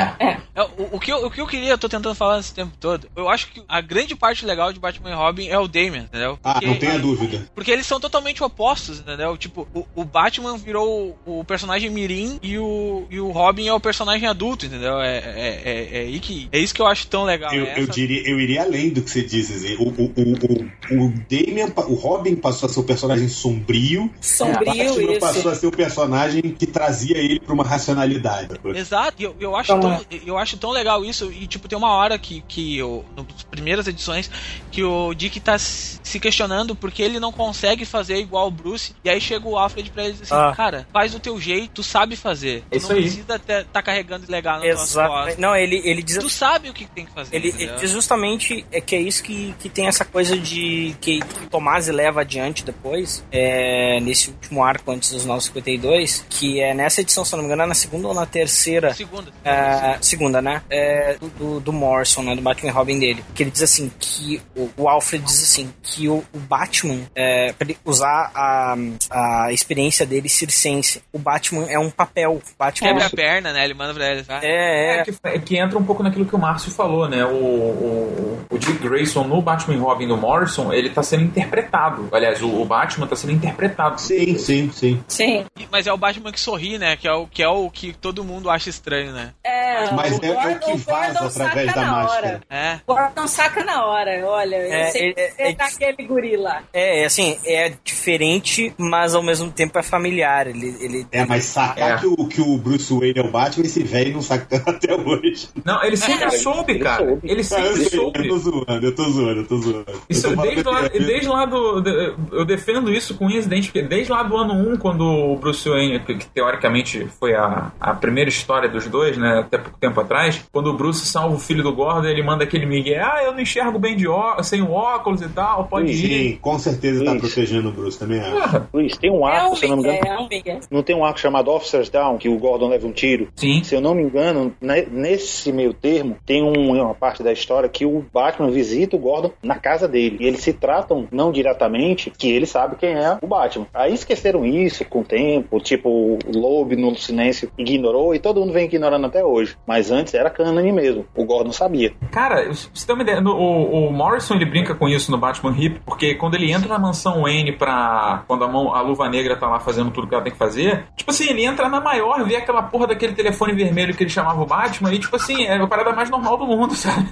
[0.55, 2.73] É, o, o que eu, o que eu queria, eu tô tentando falar esse tempo
[2.81, 6.03] todo, eu acho que a grande parte legal de Batman e Robin é o Damian,
[6.05, 6.39] entendeu?
[6.43, 7.47] Ah, Porque- não tenha dúvida.
[7.55, 9.37] Porque eles são totalmente opostos, entendeu?
[9.37, 13.73] Tipo, o, o Batman virou o, o personagem mirim e o, e o Robin é
[13.75, 15.01] o personagem adulto, entendeu?
[15.01, 17.53] É, é, é, é, que, é isso que eu acho tão legal.
[17.53, 19.59] Eu, é eu diria, eu iria além do que você disse.
[19.59, 19.75] Zé.
[19.79, 24.65] O, o, o, o, pa- o Robin passou a ser o personagem sombrio, o Sombrio,
[24.65, 25.49] Batman passou isso.
[25.49, 28.59] a ser o personagem que trazia ele pra uma racionalidade.
[28.75, 31.31] Exato, e eu, eu, acho tão, eu acho tão legal isso.
[31.33, 34.31] E, tipo, tem uma hora que, que eu, nas primeiras edições,
[34.71, 38.95] que o Dick tá se questionando porque ele não consegue fazer igual o Bruce.
[39.05, 40.55] E aí chega o Alfred pra ele e diz assim: Ah.
[40.55, 42.65] Cara, faz do teu jeito, tu sabe fazer.
[42.71, 43.03] Tu Isso não aí.
[43.03, 45.19] precisa estar tá carregando legal nas tuas Exatamente.
[45.19, 45.39] costas.
[45.39, 47.35] Não, ele, ele diz Tu sabe o que tem que fazer.
[47.35, 51.21] Ele, ele diz justamente é que é isso que, que tem essa coisa de que,
[51.21, 56.75] que o Tomasi leva adiante depois, é, nesse último arco antes dos 952, que é
[56.75, 58.95] nessa edição, se eu não me engano, é na segunda ou na terceira.
[58.95, 59.24] Segunda.
[59.45, 60.63] É, segunda, né?
[60.71, 62.35] É, do, do, Morrison, né?
[62.35, 63.25] Do Batman e Robin dele.
[63.35, 67.53] Que ele diz assim que o, o Alfred diz assim que o, o Batman, é,
[67.53, 68.77] pra ele usar a,
[69.11, 72.35] a experiência dele circense, o Batman é um papel.
[72.35, 73.65] O Batman Quebra é, a perna, né?
[73.65, 74.23] Ele manda pra ele.
[74.23, 74.41] Tá?
[74.43, 77.25] é, É, que, é que entra um pouco naquilo que o Márcio falou, né?
[77.25, 82.09] O, o, o Dick Grayson no Batman e Robin do Morrison, ele tá sendo interpretado.
[82.13, 84.01] Aliás, o, o Batman tá sendo interpretado.
[84.01, 85.03] Sim, sim, sim.
[85.09, 85.45] Sim.
[85.71, 86.97] Mas é o Batman que sorri, né?
[86.97, 89.33] Que é o que, é o que todo mundo acha estranho, né?
[89.45, 92.27] É, Mas o é- é o Gordon- que vaza Gordon através saca da na máscara.
[92.29, 92.41] hora.
[92.51, 92.79] É.
[92.87, 94.57] O Gordon saca na hora, olha.
[94.57, 96.63] É, eu sei que é- é- tá aquele guri lá.
[96.73, 100.47] É, assim, é diferente, mas ao mesmo tempo é familiar.
[100.47, 101.97] Ele, ele É, mas sacar É.
[102.01, 105.49] Que, o, que o Bruce Wayne é o Batman, esse velho não saca até hoje.
[105.65, 107.05] Não, ele sempre soube, ele cara.
[107.07, 107.21] soube.
[107.31, 108.29] Ele eu, sempre sei, eu soube.
[108.29, 110.01] tô zoando, eu tô zoando, eu tô zoando.
[110.09, 111.81] Isso, eu tô desde, lá, desde lá do.
[111.81, 115.03] de- Eu defendo isso com unhas e dentes, porque desde lá do ano 1, quando
[115.05, 119.41] o Bruce Wayne, que, que teoricamente foi a, a primeira história dos dois, né?
[119.41, 122.65] Até pouco tempo atrás, quando o Bruce salva o filho do Gordon, ele manda aquele
[122.65, 125.97] Miguel, ah, eu não enxergo bem de ó, sem o óculos e tal, pode ir.
[126.33, 127.21] Sim, com certeza tá Isso.
[127.27, 128.67] protegendo o Bruce, também acho.
[128.73, 130.07] Luiz, tem um É arco, um se eu não me engano.
[130.07, 130.61] É um.
[130.71, 133.29] Não tem um arco chamado Officers Down, que o Gordon leva um tiro?
[133.35, 133.63] Sim.
[133.65, 137.69] Se eu não me engano, ne- nesse meio termo, tem um- uma parte da história
[137.69, 140.19] que o Batman visita o Gordon na casa dele.
[140.21, 143.67] E eles se tratam, não diretamente, que ele sabe quem é o Batman.
[143.75, 148.53] Aí esqueceram isso com o tempo, tipo, o Loeb no silêncio ignorou e todo mundo
[148.53, 149.57] vem ignorando até hoje.
[149.67, 151.07] Mas antes era cânone mesmo.
[151.15, 151.93] O Gordon sabia.
[152.11, 155.55] Cara, você tem uma ideia, no- o, o Morrison ele brinca com isso no Batman
[155.57, 158.23] Hip, porque quando ele entra na mansão Wayne pra.
[158.27, 160.85] Quando a, mão, a luva negra tá lá fazendo tudo que ela tem que fazer,
[160.97, 164.43] tipo assim, ele entra na maior, vê aquela porra daquele telefone vermelho que ele chamava
[164.43, 167.09] o Batman, e tipo assim, é a parada mais normal do mundo, sabe?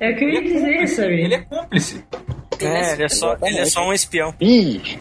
[0.00, 1.12] É o que eu ia Ele é dizer, cúmplice, sabe?
[1.22, 2.04] ele é cúmplice.
[2.60, 4.34] É, ele é, só, ele é só um espião.
[4.40, 4.98] Ih!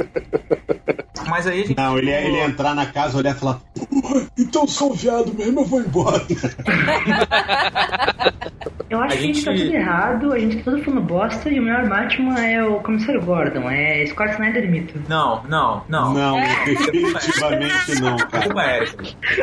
[1.27, 1.77] Mas aí a gente.
[1.77, 4.91] Não, ele ia, ele ia entrar na casa, olhar e falar: "Porra, então eu sou
[4.91, 6.21] um viado mesmo, eu vou embora.
[8.89, 11.49] Eu acho A que a gente tá tudo errado, a gente tá todo falando bosta
[11.49, 15.01] e o melhor Batman é o Comissário Gordon, é Scott Snyder mito.
[15.09, 16.13] Não, não, não.
[16.13, 18.85] Não, definitivamente não, cara.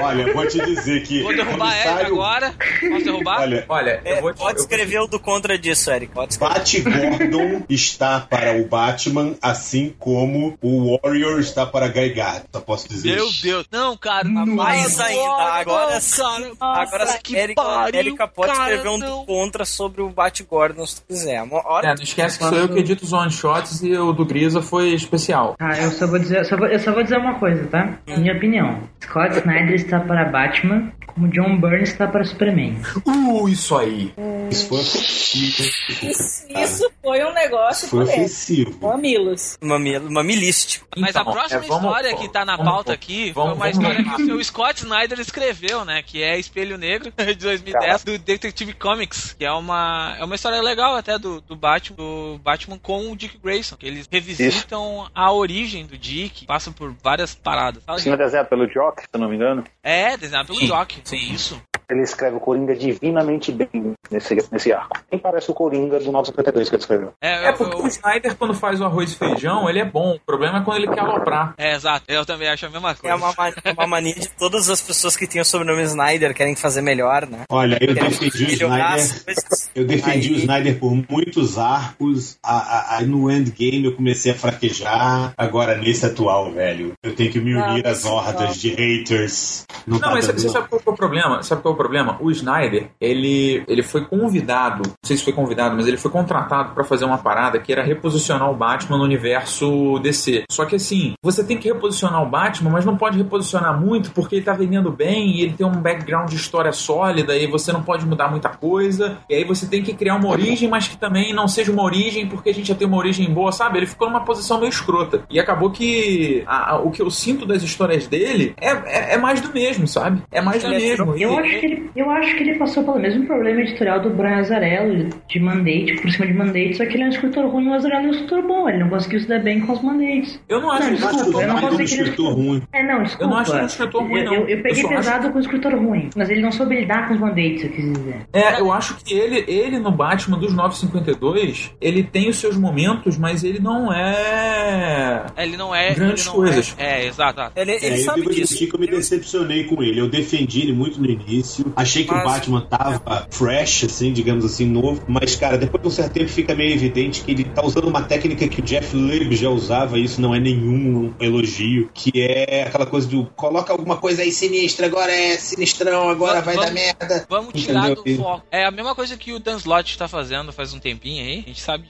[0.03, 1.23] Olha, vou te dizer que.
[1.23, 2.55] Vou derrubar comissário- agora.
[2.91, 3.41] Posso derrubar?
[3.41, 4.39] Olha, Olha, É, eu vou te.
[4.39, 6.12] pode eu- escrever o do contra disso, Eric.
[6.15, 6.61] Pode escrever.
[6.61, 6.82] Bat
[7.28, 12.45] Gordon está para o Batman, assim como o Warrior está para Guy Gardner.
[12.53, 13.29] Só posso dizer Meu.
[13.43, 13.67] Deus.
[13.71, 14.27] Não, cara.
[14.29, 15.43] Mais ainda.
[15.43, 16.23] Agora, não, sim.
[16.59, 16.83] cara.
[16.83, 19.25] Agora, Nossa, que Erika, pariu, Erika pode cara, escrever um não.
[19.27, 21.43] contra sobre o Bat-Gordon se tu quiser.
[21.43, 24.25] Uma hora É, não esquece que sou eu que edito os one-shots e o do
[24.25, 25.57] Grisa foi especial.
[25.59, 27.99] Ah, eu só vou dizer, só vou- eu só vou dizer uma coisa, tá?
[28.07, 28.81] Minha opinião.
[29.03, 32.81] Scott Snyder está para Batman, como John Byrne está para Superman.
[33.07, 34.15] Uh, isso aí.
[34.51, 34.79] Isso foi.
[34.81, 38.79] Isso, isso foi um negócio Foi ofensivo.
[38.81, 39.59] Mamilos.
[39.61, 40.87] mamil, mamilístico.
[40.97, 43.71] Mas a Então, próxima é, vamos- história que tá na vamos- pauta aqui vamos- foi
[43.71, 46.03] uma vamos- história que o seu Scott Snyder escreveu, né?
[46.03, 49.35] Que é Espelho Negro, de 2010, do Detective Comics.
[49.39, 53.17] Que é uma, é uma história legal até do, do, Batman, do Batman com o
[53.17, 53.77] Dick Grayson.
[53.77, 57.83] Que eles revisitam a origem do Dick, passam por várias paradas.
[57.85, 59.65] Fala, Cima desenhado pelo Jock, se eu não me engano.
[59.83, 61.01] É, desenhado pelo Sim, Jock.
[61.05, 61.33] sim.
[61.33, 61.61] Isso.
[61.95, 63.69] Ele escreve o Coringa divinamente bem
[64.11, 64.99] nesse, nesse arco.
[65.11, 67.12] Quem parece o Coringa do 952 que ele escreveu?
[67.21, 70.15] É, É porque eu- o Snyder, quando faz o arroz e feijão, ele é bom.
[70.17, 71.55] O problema é quando ele quer aloprar.
[71.59, 72.05] é, exato.
[72.09, 73.17] Eu também acho a mesma É coisa.
[73.17, 76.83] uma, ma- uma mania de todas as pessoas que têm o sobrenome Snyder querem fazer
[76.83, 77.45] melhor, né?
[77.51, 79.25] Olha, eu Querem defendi o Snyder.
[79.25, 79.71] coisas.
[79.75, 82.39] Eu defendi Aí- o Snyder por muitos arcos.
[82.43, 85.33] A- a- Aí no endgame eu comecei a fraquejar.
[85.37, 89.65] Agora, nesse atual, velho, eu tenho que me unir Não, às hordas de haters.
[89.87, 90.53] Não, Não, tá mas dando, você não.
[90.53, 91.43] sabe qual que é o problema?
[91.43, 92.16] Sabe qual é o problema?
[92.20, 96.74] O Snyder, ele, ele foi convidado, não sei se foi convidado, mas ele foi contratado
[96.74, 100.44] pra fazer uma parada que era reposicionar o Batman no universo DC.
[100.51, 104.36] Só que assim, você tem que reposicionar o Batman, mas não pode reposicionar muito porque
[104.36, 107.82] ele tá vendendo bem e ele tem um background de história sólida e você não
[107.82, 109.19] pode mudar muita coisa.
[109.28, 112.27] E aí você tem que criar uma origem, mas que também não seja uma origem
[112.27, 113.78] porque a gente já tem uma origem boa, sabe?
[113.78, 115.23] Ele ficou numa posição meio escrota.
[115.31, 119.19] E acabou que a- a- o que eu sinto das histórias dele é, é, é
[119.19, 120.23] mais do mesmo, sabe?
[120.31, 121.15] É mais do é mesmo.
[121.16, 124.37] Eu acho, que ele, eu acho que ele passou pelo mesmo problema editorial do Brian
[124.39, 127.69] Azarello, de mandate por cima de mandate, só que ele é um escritor ruim e
[127.69, 130.41] o Azarello é um escritor bom, ele não conseguiu se dar bem com os mandates.
[130.49, 131.85] Eu não acho Não, que ele é um desculpa, escritor eu não ruim, um é
[131.85, 132.63] escritor ruim.
[132.73, 133.25] É, não, desculpa.
[133.25, 134.35] Eu não acho ele um escritor ruim, não.
[134.35, 137.15] Eu, eu peguei Eu pesado com o escritor ruim, mas ele não soube lidar com
[137.15, 138.17] os mandates, eu quis dizer.
[138.33, 143.17] É, eu acho que ele, ele no Batman dos 952, ele tem os seus momentos,
[143.19, 145.27] mas ele não é.
[145.37, 145.95] Ele não é.
[145.95, 146.75] Grandes ele não coisas.
[146.79, 147.41] É, é, exato.
[147.57, 148.57] Ele, É, ele eu sabe devo disso.
[148.59, 150.01] que eu me decepcionei com ele.
[150.01, 151.50] Eu defendi ele muito no início.
[151.77, 155.03] Achei que Mas- o Batman tava fresh, assim, digamos assim, novo.
[155.09, 158.03] Mas, cara, depois de um certo tempo fica meio evidente que ele tá usando uma
[158.03, 162.65] técnica que o Jeff Lubb já usava, e isso não é nenhum elogio, que é
[162.65, 166.61] aquela coisa do coloca alguma coisa aí sinistra, agora é sinistrão, agora Vamos- vai dar
[166.63, 167.27] vamos- merda.
[167.29, 168.17] Vamos tirar Entendeu?
[168.17, 168.47] do foco.
[168.51, 171.49] É a mesma coisa que o Dan Slott tá fazendo faz um tempinho aí, a
[171.49, 171.85] gente sabe.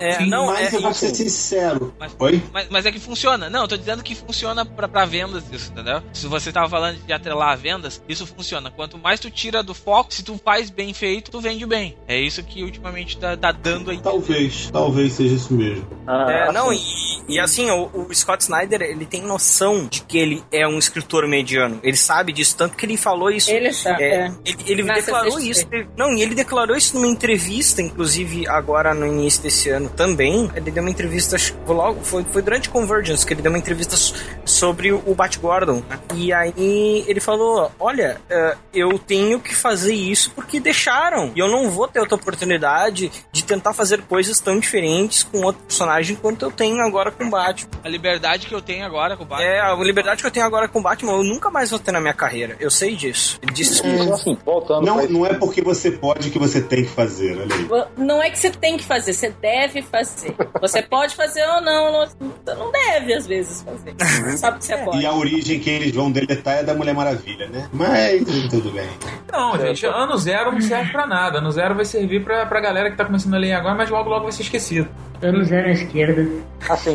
[0.00, 1.94] É, Sim, não, mas é, eu vou ser sincero.
[1.98, 2.42] Mas, Oi?
[2.52, 3.48] mas, mas é que funciona.
[3.48, 6.02] Não, eu tô dizendo que funciona pra, pra vendas isso, entendeu?
[6.12, 8.70] Se você tava falando de atrelar a vendas, isso funciona.
[8.76, 11.96] Quanto mais tu tira do foco, se tu faz bem feito, tu vende bem.
[12.08, 13.98] É isso que ultimamente tá, tá dando aí.
[13.98, 15.86] Talvez, talvez seja isso mesmo.
[16.06, 16.80] Ah, É, não, e,
[17.28, 21.26] e assim, o, o Scott Snyder, ele tem noção de que ele é um escritor
[21.28, 21.78] mediano.
[21.82, 23.50] Ele sabe disso, tanto que ele falou isso.
[23.50, 24.02] Ele sabe.
[24.02, 24.32] É, É.
[24.44, 25.66] Ele, ele declarou isso.
[25.96, 30.50] Não, e ele declarou isso numa entrevista, inclusive agora no início desse ano também.
[30.54, 33.52] Ele deu uma entrevista, acho que foi logo, foi, foi durante Convergence que ele deu
[33.52, 34.14] uma entrevista so-
[34.44, 35.82] sobre o Bat Gordon.
[35.88, 35.98] né?
[36.14, 41.32] E aí ele falou: Olha, eh, eu tenho que fazer isso porque deixaram.
[41.34, 45.62] E eu não vou ter outra oportunidade de tentar fazer coisas tão diferentes com outro
[45.62, 47.70] personagem quanto eu tenho agora com o Batman.
[47.82, 49.46] A liberdade que eu tenho agora com o Batman.
[49.46, 51.92] É, a liberdade que eu tenho agora com o Batman, eu nunca mais vou ter
[51.92, 52.56] na minha carreira.
[52.60, 53.38] Eu sei disso.
[53.42, 53.86] Ele disse isso.
[53.86, 57.54] Isso, assim, voltando Não, não é porque você pode que você tem que fazer, olha
[57.54, 57.86] aí.
[57.96, 60.34] Não é que você tem que fazer, você deve fazer.
[60.60, 63.94] Você pode fazer ou não, não, você não deve às vezes fazer.
[63.94, 65.00] Você Sabe que você pode.
[65.00, 67.68] E a origem que eles vão deletar é da Mulher Maravilha, né?
[67.72, 68.22] Mas
[68.64, 68.88] tudo bem.
[69.32, 71.38] Não, gente, ano zero não serve pra nada.
[71.38, 74.08] Ano zero vai servir pra, pra galera que tá começando a ler agora, mas logo
[74.08, 74.88] logo vai ser esquecido.
[75.22, 76.26] Ano zero à esquerda.
[76.68, 76.94] Assim,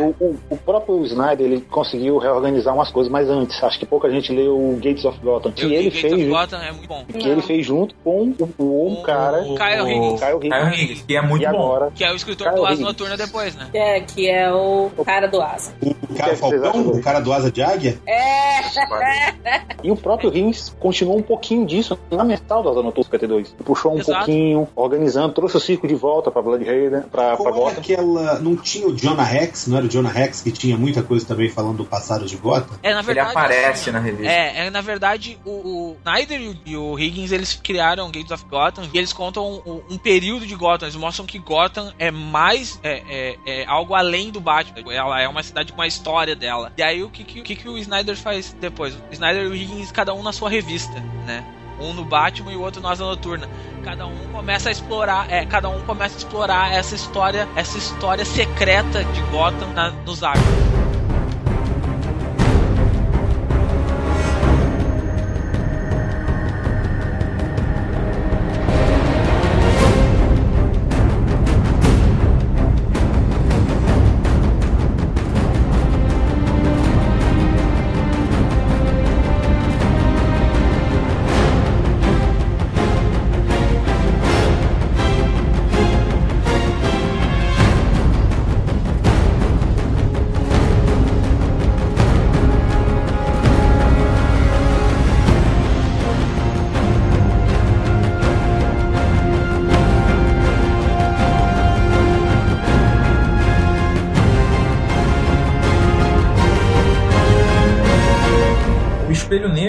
[0.00, 4.08] o, o- o próprio Snyder ele conseguiu reorganizar umas coisas, mas antes, acho que pouca
[4.10, 6.88] gente leu o Gates of Gotham, que Eu ele Gates fez, of Gotham é muito
[6.88, 7.04] bom.
[7.04, 10.20] que ele fez junto com o, o, O- cara, o Kyle Higgins.
[10.20, 10.54] Kyle Higgins.
[10.70, 11.56] Kyle Higgins, que é muito e bom.
[11.58, 12.86] agora, Que é o escritor Kyle do Asa Higgins.
[12.86, 13.68] Noturna depois, né?
[13.74, 15.72] É, que é o cara do Asa.
[15.82, 18.60] O cara Falcão, o cara do Asa de Águia, É,
[19.82, 23.54] e o próprio Higgins continuou um pouquinho disso na mental do Asa Noturna 52.
[23.64, 24.26] Puxou um Exato.
[24.26, 27.80] pouquinho, organizando, trouxe o circo de volta pra Blood Raider, pra, pra qual é Gotham.
[27.80, 28.40] aquela...
[28.40, 31.48] Não tinha o Jonah Rex, não era o Jonah Rex que tinha muita coisa também
[31.48, 32.78] falando do passado de Gotham?
[32.82, 33.30] É, na Ele verdade.
[33.30, 34.32] aparece assim, na revista.
[34.32, 38.88] É, é, na verdade, o, o Snyder e o, Higgins, eles criaram Gates of Gotham
[38.92, 40.86] e eles contam um, um período de Gotham.
[40.86, 44.92] Eles mostram que Gotham é mais, é, é, é algo além do Batman.
[44.92, 46.72] Ela é uma cidade com uma história dela.
[46.76, 48.94] E aí, o que, que, o que, que o Snyder faz depois?
[48.94, 50.87] O Snyder e o Higgins, cada um na sua revista,
[51.26, 51.44] né?
[51.80, 53.48] Um no Batman e o outro no Asa Noturna.
[53.84, 58.24] Cada um começa a explorar, é, cada um começa a explorar essa história, essa história
[58.24, 60.42] secreta de Gotham na- nos arcos.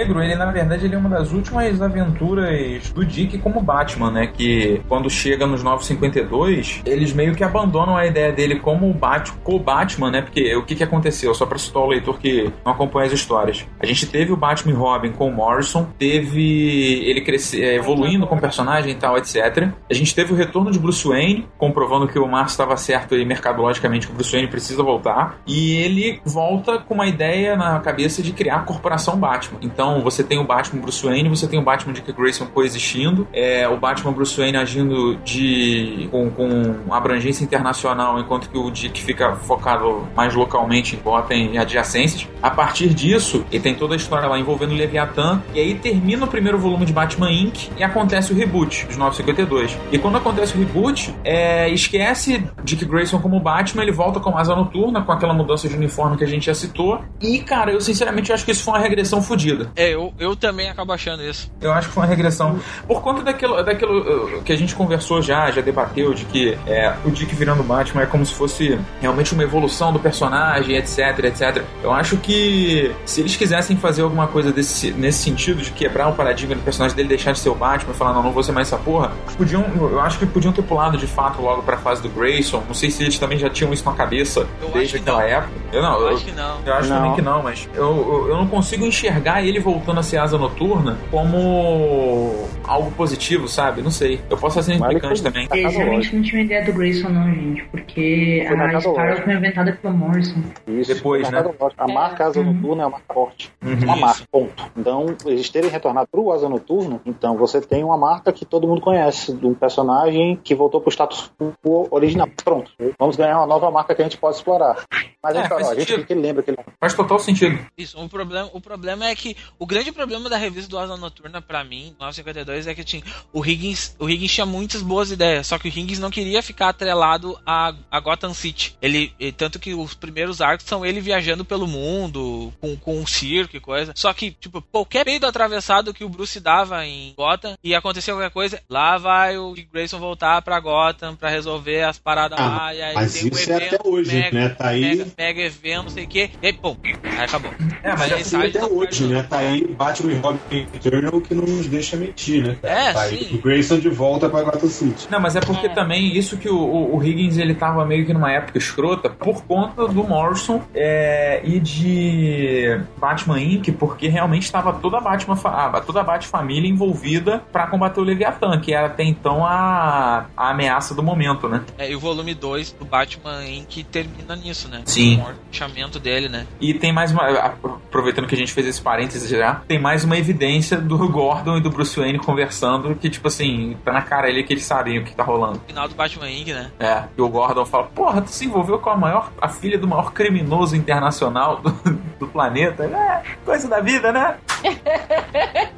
[0.09, 4.27] Negro, ele na verdade ele é uma das últimas aventuras do Dick como Batman, né?
[4.27, 9.31] Que quando chega nos 952, eles meio que abandonam a ideia dele como o Bat
[9.43, 10.21] co-Batman, né?
[10.21, 11.33] Porque o que, que aconteceu?
[11.33, 13.65] Só pra citar o leitor que não acompanha as histórias.
[13.79, 18.25] A gente teve o Batman e Robin com o Morrison, teve ele crescer, é, evoluindo
[18.25, 19.69] como personagem e tal, etc.
[19.89, 23.23] A gente teve o retorno de Bruce Wayne, comprovando que o Marcio estava certo e
[23.25, 25.37] mercadologicamente que o Bruce Wayne precisa voltar.
[25.45, 29.59] E ele volta com uma ideia na cabeça de criar a corporação Batman.
[29.61, 33.67] Então você tem o Batman Bruce Wayne, você tem o Batman Dick Grayson coexistindo, é,
[33.67, 39.35] o Batman Bruce Wayne agindo de com, com abrangência internacional, enquanto que o Dick fica
[39.35, 42.27] focado mais localmente em Gotham e adjacências.
[42.41, 46.25] A partir disso, ele tem toda a história lá envolvendo o Leviathan, e aí termina
[46.25, 47.69] o primeiro volume de Batman Inc.
[47.77, 49.77] e acontece o reboot dos 952.
[49.91, 54.41] E quando acontece o reboot, é, esquece Dick Grayson como Batman, ele volta com a
[54.41, 57.01] asa noturna, com aquela mudança de uniforme que a gente já citou.
[57.21, 59.71] E, cara, eu sinceramente acho que isso foi uma regressão fodida.
[59.75, 61.51] É, eu, eu também acabo achando isso.
[61.61, 62.59] Eu acho que foi uma regressão.
[62.87, 66.93] Por conta daquilo, daquilo uh, que a gente conversou já, já debateu, de que é,
[67.05, 71.63] o Dick virando Batman é como se fosse realmente uma evolução do personagem, etc, etc.
[71.83, 76.13] Eu acho que se eles quisessem fazer alguma coisa desse, nesse sentido, de quebrar o
[76.13, 78.51] paradigma do personagem dele, deixar de ser o Batman e falar, não, não vou ser
[78.51, 82.01] mais essa porra, podiam, eu acho que podiam ter pulado de fato logo pra fase
[82.01, 82.63] do Grayson.
[82.67, 85.25] Não sei se eles também já tinham isso na cabeça Eu desde aquela não.
[85.27, 85.53] época.
[85.71, 86.57] Eu não, Eu eu, acho que não.
[86.65, 86.97] eu acho Não.
[86.97, 90.37] também que não, mas eu, eu, eu não consigo enxergar ele voltando a ser asa
[90.37, 93.81] noturna como algo positivo, sabe?
[93.81, 94.19] Não sei.
[94.29, 95.47] Eu posso ser implicante também.
[95.51, 97.63] Eles realmente não tinham ideia do Grayson, não, gente.
[97.65, 99.23] Porque Foi a lógica.
[99.23, 100.41] foi inventada pelo Morrison.
[100.67, 101.43] Isso, Depois, né?
[101.77, 102.53] A marca Asa Uhum.
[102.53, 103.51] Noturna é uma marca forte.
[103.63, 103.73] Uhum.
[103.83, 104.71] Uma marca, ponto.
[104.77, 108.81] Então, eles terem retornado pro Asa Noturna, então você tem uma marca que todo mundo
[108.81, 111.31] conhece, de um personagem que voltou pro status
[111.63, 112.27] quo original.
[112.43, 112.71] Pronto.
[112.97, 114.77] Vamos ganhar uma nova marca que a gente pode explorar.
[115.21, 116.05] Mas É, aí, faz a gente sentido.
[116.05, 117.59] que lembra que ele Faz total sentido.
[117.77, 121.41] Isso, o problema, o problema é que o grande problema da revista do Asa Noturna
[121.41, 123.03] pra mim, 952, é que tinha
[123.33, 126.69] o Higgins, o Higgins tinha muitas boas ideias, só que o Higgins não queria ficar
[126.69, 128.75] atrelado a, a Gotham City.
[128.81, 133.57] Ele, tanto que os primeiros arcos são ele viajando pelo mundo com, com um circo
[133.57, 133.91] e coisa.
[133.95, 138.31] Só que, tipo, qualquer peido atravessado que o Bruce dava em Gotham e acontecer qualquer
[138.31, 142.73] coisa, lá vai o Dick Grayson voltar pra Gotham pra resolver as paradas Ah, lá
[142.73, 144.49] e aí mas tem um isso é evento até hoje, mega, né?
[144.49, 147.51] Tá aí- mega, mega evento, não sei o que, e aí, pum, aí acabou.
[147.83, 149.23] É, mas Aí é sai até do hoje, né?
[149.23, 150.39] Tá aí Batman e Robin
[150.73, 152.57] Eternal que não nos deixa mentir, né?
[152.63, 153.35] É, tá aí sim.
[153.35, 155.07] o Grayson de volta pra Gotham City.
[155.09, 155.69] Não, mas é porque É.
[155.69, 159.43] também isso que o, o- o Higgins ele tava meio que numa época escrota por
[159.43, 165.67] conta do Morrison é, e de Batman Inc., porque realmente estava toda a Batman, fa-
[165.77, 170.49] a- toda a Bat-família envolvida pra combater o Leviathan, que era até então a, a
[170.51, 171.61] ameaça do momento, né?
[171.77, 173.83] É, e o volume 2 do Batman Inc.
[173.91, 174.81] termina nisso, né?
[174.85, 175.17] Sim.
[175.17, 176.45] Com o fechamento dele, né?
[176.59, 177.27] E tem mais uma.
[177.29, 181.61] Aproveitando que a gente fez esse parênteses já, tem mais uma evidência do Gordon e
[181.61, 185.03] do Bruce Wayne conversando que, tipo assim, tá na cara ali que eles sabem o
[185.03, 185.61] que tá rolando.
[185.65, 186.71] Final do Batman Inc., né?
[186.79, 189.87] É, e o Gordon fala, porra, tu se envolveu com a maior, a filha do
[189.87, 192.83] maior criminoso internacional do, do planeta.
[192.85, 194.35] É, coisa da vida, né?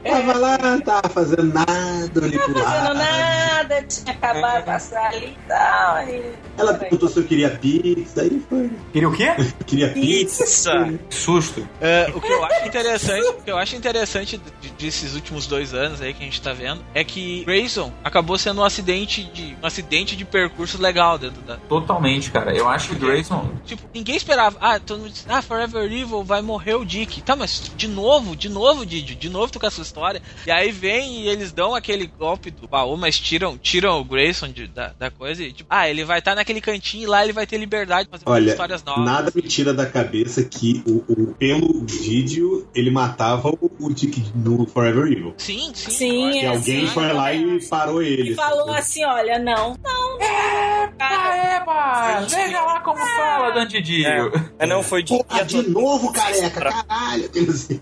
[0.03, 2.97] Tava lá, não tava fazendo nada ali pro Não fazendo lado.
[2.97, 5.95] nada, tinha acabado de passar ali e tal.
[5.95, 8.71] aí- Ela perguntou se eu queria pizza, aí foi.
[8.91, 9.27] Queria o quê?
[9.65, 10.43] Queria pizza.
[10.43, 10.99] Pizza!
[11.09, 11.67] Que susto.
[11.79, 15.73] É, o que eu acho interessante, o que eu acho interessante de- desses últimos dois
[15.73, 19.55] anos aí que a gente tá vendo é que Grayson acabou sendo um acidente de
[19.61, 22.53] um acidente de percurso legal dentro da Totalmente, cara.
[22.55, 23.49] Eu acho que Grayson.
[23.65, 24.57] Tipo, ninguém esperava.
[24.59, 27.21] Ah, todo mundo disse, ah, Forever Evil vai morrer o Dick.
[27.21, 30.21] Tá, mas de novo, de novo, Didio, de novo tu com essa história.
[30.47, 34.47] E aí vem e eles dão aquele golpe do baú, mas tiram, tiram o Grayson
[34.49, 37.33] de- da, da coisa e tipo, ah, ele vai estar naquele cantinho e lá ele
[37.33, 39.03] vai ter liberdade de fazer Olha, histórias novas.
[39.05, 44.23] nada me tira da cabeça que o, o- pelo vídeo ele matava o, o Dick
[44.35, 45.33] no Forever Evil.
[45.37, 45.91] Sim, sim.
[45.91, 48.31] Sim, E é, alguém sim, foi lá e parou ele.
[48.31, 50.91] E falou assim: olha, não, não, não.
[50.97, 52.21] Cara, Eba!
[52.27, 54.31] Veja lá como fala, Dandidio.
[54.59, 55.17] É, não, foi de.
[55.17, 57.31] Porra, de novo, careca, caralho.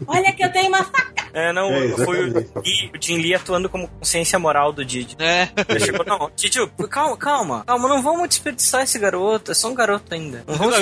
[0.07, 1.29] Olha que eu tenho uma faca.
[1.33, 2.33] É, não, É, foi o.
[2.33, 5.15] Lee- o Jim Lee atuando como consciência moral do Didi.
[5.19, 5.49] É.
[5.67, 6.59] Ele chegou, não, Didi,
[6.89, 10.43] calma, calma, calma, não vamos desperdiçar esse garoto, é só um garoto ainda.
[10.47, 10.75] Não vamos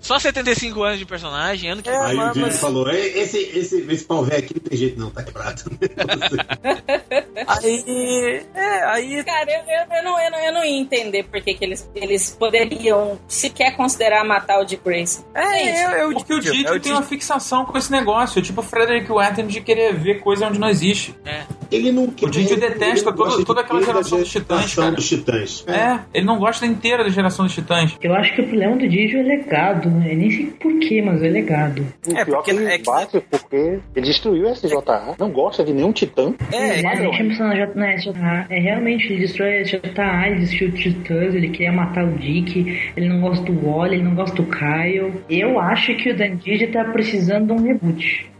[0.00, 3.18] Só 75 anos de personagem, ano que É, Aí o mas- Didi mas- falou: "Ei,
[3.20, 5.62] esse, esse, esse pau velho aqui não tem jeito, não, tá quebrado.
[7.46, 8.42] Aí.
[8.54, 9.24] É, aí.
[9.24, 11.88] Cara, eu, eu, eu não, eu, não, eu não ia entender por que, que eles,
[11.94, 15.24] eles poderiam sequer considerar matar o Dick Grayson.
[15.34, 17.08] É, Gente, é, é o Porque o É o tem uma Didi.
[17.14, 21.14] fixação com esse negócio, tipo o Frederick Watton de querer ver coisa onde não existe.
[21.24, 21.42] É.
[21.70, 24.90] Ele não O Dick detesta toda, toda aquela geração dos titãs, cara.
[24.92, 25.64] dos titãs.
[25.66, 27.96] É, ele não gosta inteira da geração dos titãs.
[28.02, 30.12] Eu acho que o problema do Digio é legado, né?
[30.12, 31.86] Eu nem sei porquê, mas é legado.
[32.06, 35.14] O É, pior porque que ele é que- bate porque ele destruiu o SJA.
[35.18, 36.34] Não gosta de nenhum titã.
[36.52, 38.46] É, Ele é, realmente é na SJA.
[38.50, 42.92] É realmente, ele destrói a SJA, ele destruiu o Titãs, ele queria matar o Dick,
[42.96, 45.12] ele não gosta do Wally, ele não gosta do Kyle.
[45.30, 48.30] Eu acho que o Dan Digio tá precisando de um reboot.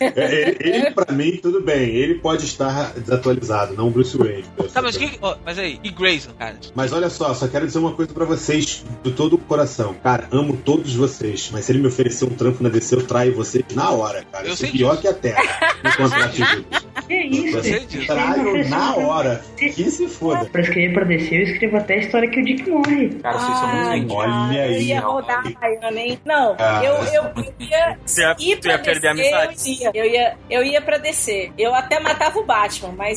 [0.00, 1.90] É, ele, ele, pra mim, tudo bem.
[1.90, 4.44] Ele pode estar desatualizado, não o Bruce Wayne.
[4.72, 6.56] Tá, mas, que, ó, mas aí, e Grayson, cara?
[6.74, 9.94] Mas olha só, só quero dizer uma coisa pra vocês de todo o coração.
[10.02, 13.34] Cara, amo todos vocês, mas se ele me oferecer um trampo na DC, eu traio
[13.34, 14.46] vocês na hora, cara.
[14.46, 15.42] Eu Eu sou pior que a Terra
[15.84, 16.90] no contrato de Judas.
[17.06, 17.56] Que isso?
[17.56, 18.06] Eu sei disso.
[18.06, 19.44] traio na hora.
[19.56, 20.44] Que se foda.
[20.46, 23.08] Pra escrever pra DC, eu escrevo até a história que o Dick morre.
[23.20, 24.12] Cara, vocês são muito gente.
[24.12, 26.18] Olha aí, Eu ia rodar a Baiana, hein?
[26.24, 29.49] Não, eu, eu, eu ia Você ia, ia perder a amizade.
[29.50, 30.36] Eu ia, eu ia.
[30.50, 31.52] Eu ia pra DC.
[31.58, 33.16] Eu até matava o Batman, mas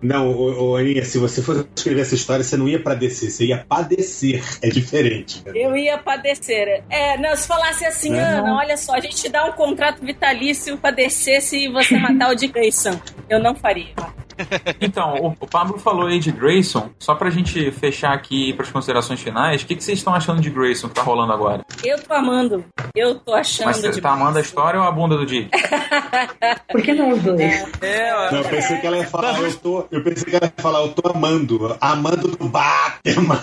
[0.00, 3.46] Não, ô, ô, Aninha, se você fosse escrever essa história, você não ia padecer, você
[3.46, 4.42] ia padecer.
[4.62, 5.42] É diferente.
[5.42, 5.56] cara.
[5.56, 6.84] Eu ia padecer.
[6.88, 8.18] É, não, se falasse assim, Não.
[8.18, 12.30] Ana, olha só, a gente te dá um contrato vitalício pra descer se você matar
[12.30, 12.98] o Dick Grayson.
[13.28, 13.94] Eu não faria.
[14.80, 16.90] Então, o, Pablo falou aí de Grayson.
[16.98, 20.50] Só pra gente fechar aqui pras considerações finais, o que, que vocês estão achando de
[20.50, 21.64] Grayson que tá rolando agora?
[21.84, 22.64] Eu tô amando.
[22.94, 25.50] Eu tô achando Mas você de tá amando a história ou a bunda do Dick?
[26.70, 27.64] Por que não os dois?
[27.82, 29.84] É, eu pensei que ela ia falar, eu tô.
[29.90, 31.76] Eu pensei que ela ia falar, eu tô amando.
[31.80, 33.40] Amando do Batman.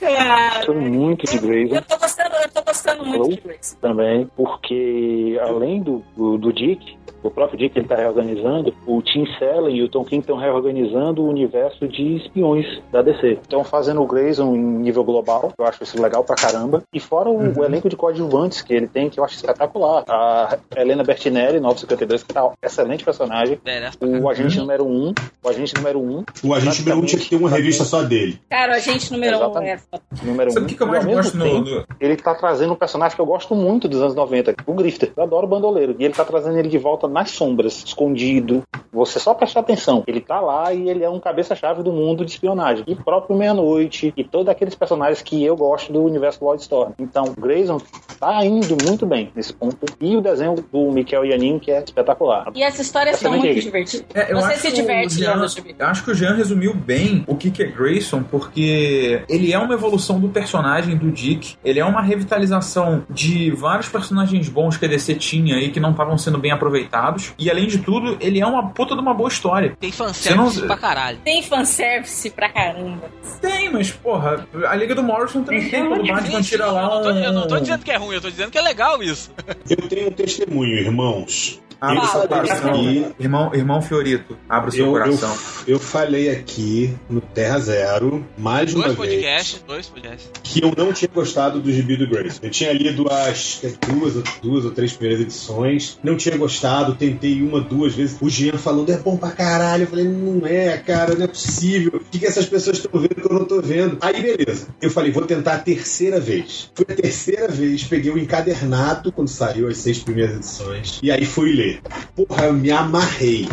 [0.00, 1.74] Cara, Gosto muito de Grayson.
[1.76, 3.30] eu tô gostando, eu tô gostando muito Alô?
[3.34, 3.76] de Grayson.
[3.80, 6.97] também, porque além do, do, do Dick,
[7.28, 11.22] o próprio Dick ele está reorganizando, o Tim Sellen e o Tom King estão reorganizando
[11.22, 13.38] o universo de espiões da DC.
[13.42, 16.82] Estão fazendo o Grayson em nível global, eu acho isso legal pra caramba.
[16.92, 20.04] E fora o, o elenco de coadjuvantes que ele tem, que eu acho espetacular.
[20.08, 23.58] A Helena Bertinelli, 952, que tá um excelente personagem.
[23.64, 26.02] É, O agente número 1, um, o agente número 1.
[26.18, 28.38] Um, O agente número um tinha que ter uma revista só dele.
[28.50, 29.78] Cara, o agente número um é.
[30.22, 30.66] Número Sabe um.
[30.66, 32.76] o que, que eu mais ao mesmo gosto no, tempo, no- ele tá trazendo um
[32.76, 35.12] personagem que eu gosto muito dos anos 90, o Grifter.
[35.16, 35.94] Eu adoro o bandoleiro.
[35.98, 38.62] E ele tá trazendo ele de volta nas sombras, escondido.
[38.92, 40.04] Você só prestar atenção.
[40.06, 42.84] Ele tá lá e ele é um cabeça-chave do mundo de espionagem.
[42.86, 46.92] E próprio Meia-Noite, e todos aqueles personagens que eu gosto do universo Wildstorm.
[46.98, 47.80] Então, Grayson
[48.20, 49.84] tá indo muito bem nesse ponto.
[50.00, 52.50] E o desenho do Mikel Yanin, que é espetacular.
[52.54, 53.52] E as histórias são Excelente.
[53.52, 54.06] muito divertidas.
[54.14, 55.46] É, eu Você acho se que diverte o Jean-.
[55.78, 59.58] Eu acho que o Jean resumiu bem o que, que é Grayson, porque ele é
[59.58, 61.56] uma evolução do personagem do Dick.
[61.64, 65.90] Ele é uma revitalização de vários personagens bons que a DC tinha e que não
[65.90, 66.97] estavam sendo bem aproveitados.
[67.38, 69.76] E além de tudo, ele é uma puta de uma boa história.
[69.80, 71.18] Tem fanservice não- pra caralho.
[71.24, 73.10] Tem fanservice pra caramba.
[73.40, 75.86] Tem, mas porra, a Liga do Morrison também tem.
[75.86, 76.06] Quando o.
[76.06, 78.30] Batman tira lá eu, não tô, eu não tô dizendo que é ruim, eu tô
[78.30, 79.30] dizendo que é legal isso.
[79.68, 81.60] Eu tenho um testemunho, irmãos.
[81.80, 82.70] Abra eu o seu falei coração.
[82.70, 85.36] aqui, Irmão, irmão Fiorito, abra o seu eu, eu, coração.
[85.66, 90.30] eu falei aqui no Terra Zero, mais de uma Dois vez, dois podcasts.
[90.42, 92.40] que eu não tinha gostado do gibi do Grayson.
[92.42, 97.40] Eu tinha lido as duas, ou- duas ou três primeiras edições, não tinha gostado, tentei
[97.42, 98.16] uma, duas vezes.
[98.20, 99.84] O Jean falando, é bom pra caralho.
[99.84, 101.92] Eu falei, não é, cara, não é possível.
[101.94, 103.98] O que, que essas pessoas estão vendo que eu não tô vendo?
[104.00, 104.66] Aí, beleza.
[104.82, 106.70] Eu falei, vou tentar a terceira vez.
[106.74, 111.24] Foi a terceira vez, peguei o encadernado quando saiu as seis primeiras edições, e aí
[111.24, 111.67] fui ler.
[112.14, 113.48] Porra, eu me amarrei.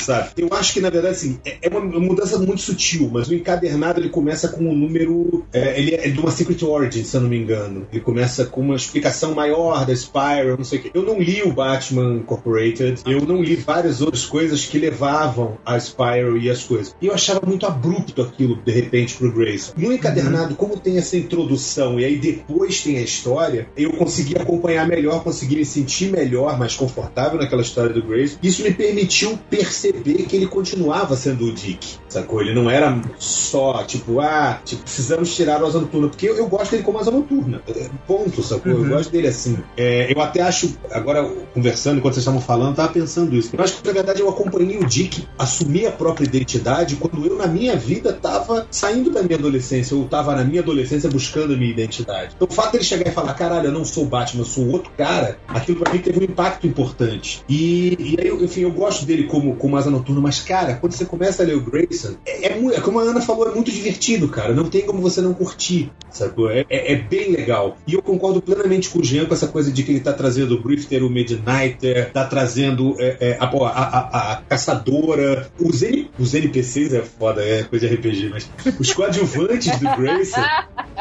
[0.00, 0.30] Sabe?
[0.36, 4.00] Eu acho que, na verdade, assim, é é uma mudança muito sutil, mas o encadernado
[4.00, 5.44] ele começa com um número.
[5.52, 7.86] é, ele é de uma Secret Origin, se eu não me engano.
[7.92, 10.90] Ele começa com uma explicação maior da Spiral, não sei o quê.
[10.94, 15.78] Eu não li o Batman Incorporated, eu não li várias outras coisas que levavam a
[15.78, 16.94] Spiral e as coisas.
[17.00, 19.72] E eu achava muito abrupto aquilo, de repente, pro Grayson.
[19.76, 24.88] No encadernado, como tem essa introdução e aí depois tem a história, eu consegui acompanhar
[24.88, 28.38] melhor, consegui me sentir melhor, mais confortável naquela história do Grayson.
[28.42, 32.40] Isso me permitiu perceber que ele continuava sendo o Dick, sacou?
[32.40, 36.46] Ele não era só, tipo, ah, tipo, precisamos tirar o Asa Noturna, porque eu, eu
[36.48, 37.62] gosto dele como Asa Noturna.
[37.68, 38.72] É, Ponto, sacou?
[38.72, 39.58] Eu gosto dele assim.
[39.76, 41.24] É, eu até acho, agora
[41.54, 43.50] conversando, enquanto vocês estavam falando, eu tava pensando isso.
[43.56, 47.36] Eu acho que, na verdade, eu acompanhei o Dick assumir a própria identidade quando eu,
[47.36, 51.56] na minha vida, tava saindo da minha adolescência, ou tava na minha adolescência buscando a
[51.56, 52.32] minha identidade.
[52.36, 54.68] Então, o fato dele chegar e falar, caralho, eu não sou o Batman, eu sou
[54.68, 57.42] outro cara, aquilo pra mim teve um impacto importante.
[57.48, 60.92] E, e aí, eu- enfim, eu gosto dele como, como Asa Noturna, mas, cara, quando
[60.92, 63.54] você começa a ler o Grayson, Grayson é, é, é como a Ana falou, é
[63.54, 64.54] muito divertido, cara.
[64.54, 66.50] Não tem como você não curtir, sacou?
[66.50, 67.76] É, é, é bem legal.
[67.86, 70.54] E eu concordo plenamente com o Jean com essa coisa de que ele tá trazendo
[70.54, 76.34] o Grifter, o Midnighter, tá trazendo é, a, a, a- a caçadora, os, N, os
[76.34, 80.40] NPCs é foda, é coisa de RPG, mas os coadjuvantes do Grayson,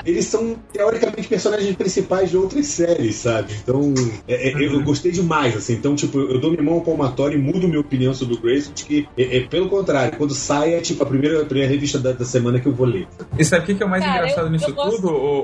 [0.05, 3.53] eles são teoricamente personagens principais de outras séries, sabe?
[3.61, 3.93] Então,
[4.27, 5.73] eu gostei demais, assim.
[5.73, 8.71] Então, tipo, eu dou minha mão ao palmatório e mudo minha opinião sobre o Grayson,
[8.73, 9.07] de que,
[9.49, 12.67] pelo contrário, quando sai é tipo a primeira, a primeira revista da, da semana que
[12.67, 13.07] eu vou ler.
[13.37, 15.13] E sabe o que, que é o mais Cara, engraçado eu- nisso eu gosto- tudo?
[15.13, 15.39] O,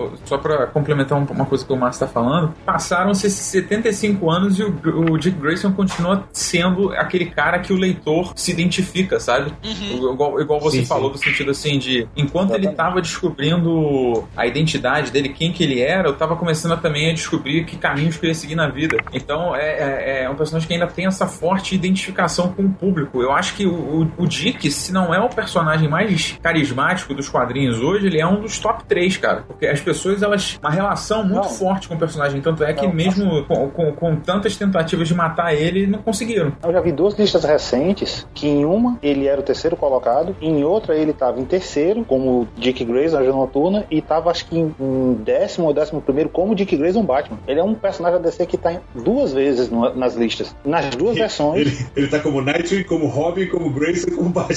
[0.00, 3.44] o- o- só pra complementar um- uma coisa que o Márcio tá falando, passaram-se esses
[3.46, 4.74] 75 anos e o,
[5.12, 9.52] o Dick Grayson continua sendo aquele cara que o leitor se identifica, sabe?
[9.64, 10.12] Uhum.
[10.12, 11.18] Igual, igual você Sim, falou, sim.
[11.18, 12.76] do sentido assim de enquanto ele Exatamente.
[12.76, 17.64] tava descobrindo a identidade dele, quem que ele era, eu tava começando também a descobrir
[17.64, 18.96] que caminhos que eu ia seguir na vida.
[19.12, 23.20] Então é, é- é um personagem que ainda tem essa forte identificação com o público.
[23.22, 27.28] Eu acho que o, o- o Dick, se não é o personagem mais carismático dos
[27.28, 29.44] quadrinhos hoje, ele é um dos top 3, cara.
[29.46, 30.58] Porque as pessoas, elas.
[30.62, 31.48] Uma relação muito Não.
[31.50, 32.40] forte com o personagem.
[32.40, 36.52] Tanto é que Não, mesmo com, com- com tantas tentativas de matar ele, não conseguiram.
[36.62, 40.62] Eu já vi duas listas recentes que em uma ele era o terceiro colocado, em
[40.64, 44.74] outra ele estava em terceiro, como Dick Grayson, Anjo Noturna, e estava acho que em,
[44.80, 47.38] em décimo ou décimo primeiro como Dick Grayson Batman.
[47.46, 50.54] Ele é um personagem da DC que está duas vezes no- nas listas.
[50.64, 51.60] Nas duas versões.
[51.60, 54.54] Ele, ele tá como Nightwing, como Robin, como Grayson e como Batman.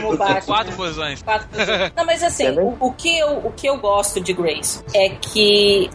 [0.00, 0.40] Como Batman.
[0.42, 1.22] Quatro posições.
[1.22, 1.92] Quatro pessoas.
[1.96, 5.90] Não, mas assim, o, o que eu, o que eu gosto de Grace é que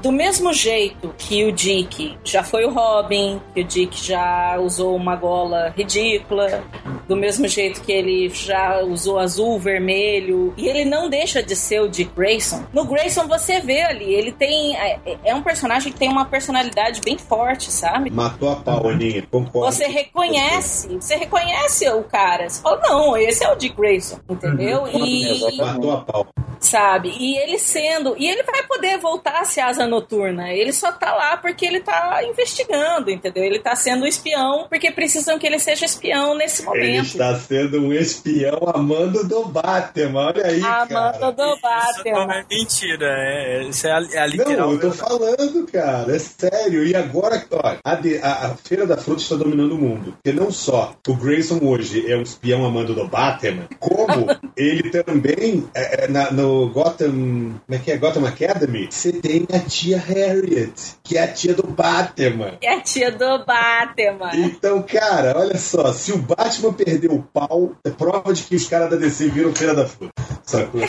[0.00, 4.94] do mesmo jeito que o Dick já foi o Robin, que o Dick já usou
[4.96, 6.62] uma gola ridícula,
[7.06, 11.80] do mesmo jeito que ele já usou azul, vermelho, e ele não deixa de ser
[11.80, 12.64] o Dick Grayson.
[12.72, 17.00] No Grayson você vê ali, ele tem é, é um personagem que tem uma personalidade
[17.00, 18.10] bem forte, sabe?
[18.10, 19.26] Matou a pau, Aninha.
[19.30, 19.72] Concordo.
[19.72, 22.48] Você reconhece, você reconhece o cara.
[22.48, 24.86] Você fala, não, esse é o Dick Grayson, entendeu?
[24.88, 25.58] E, Exatamente.
[25.58, 26.26] Matou a pau.
[26.60, 27.10] Sabe?
[27.18, 28.14] E ele sendo.
[28.18, 30.52] E ele vai poder voltar a ser asa noturna.
[30.52, 33.44] Ele só tá lá porque ele tá investigando, entendeu?
[33.44, 37.04] Ele tá sendo espião porque precisam que ele seja espião nesse Ele momento.
[37.06, 40.26] está sendo um espião amando do Batman.
[40.28, 41.32] Olha aí, Amanda cara.
[41.32, 42.34] do Isso não Batman.
[42.34, 44.96] é mentira, é, isso é a, é a literal Não, eu tô verdade.
[45.10, 46.84] falando, cara, é sério.
[46.86, 50.14] E agora, olha, a, de- a- a Feira da Fruta está dominando o mundo.
[50.22, 54.26] Porque não só o Grayson hoje é um espião amando do Batman, como
[54.56, 57.96] ele também, é, é, na- no Gotham, como é que é?
[57.96, 60.72] Gotham Academy, você tem a tia Harriet,
[61.02, 62.58] que é a tia do Batman.
[62.60, 64.30] É a tia do Batman.
[64.34, 68.66] Então, cara, olha só, se o Batman perdeu o pau, é prova de que os
[68.66, 70.12] caras da DC viram Feira da Fruta.
[70.42, 70.80] Sacou?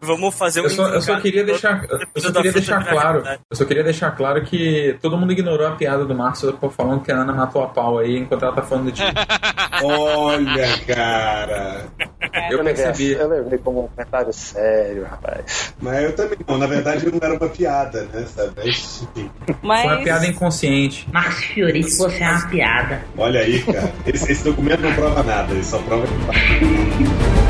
[0.00, 3.42] Vamos fazer um Eu só, eu só queria deixar, eu só queria deixar claro, Verdade.
[3.50, 7.12] eu só queria deixar claro que todo mundo ignorou a piada do Márcio falando que
[7.12, 9.02] a Ana matou a pau aí enquanto ela tá falando de.
[9.82, 11.86] Olha, cara.
[12.50, 13.34] Eu levei, percebi.
[13.34, 15.74] eu levei como um comentário sério, rapaz.
[15.80, 16.58] Mas eu também não.
[16.58, 18.26] Na verdade, não era uma piada, né?
[18.26, 18.52] Sabe?
[19.62, 19.82] Mas.
[19.82, 21.08] Foi uma piada inconsciente.
[21.12, 23.02] Márcio Fiorito, você é uma piada.
[23.16, 23.92] Olha aí, cara.
[24.06, 27.49] Esse, esse documento não prova nada, ele só prova que.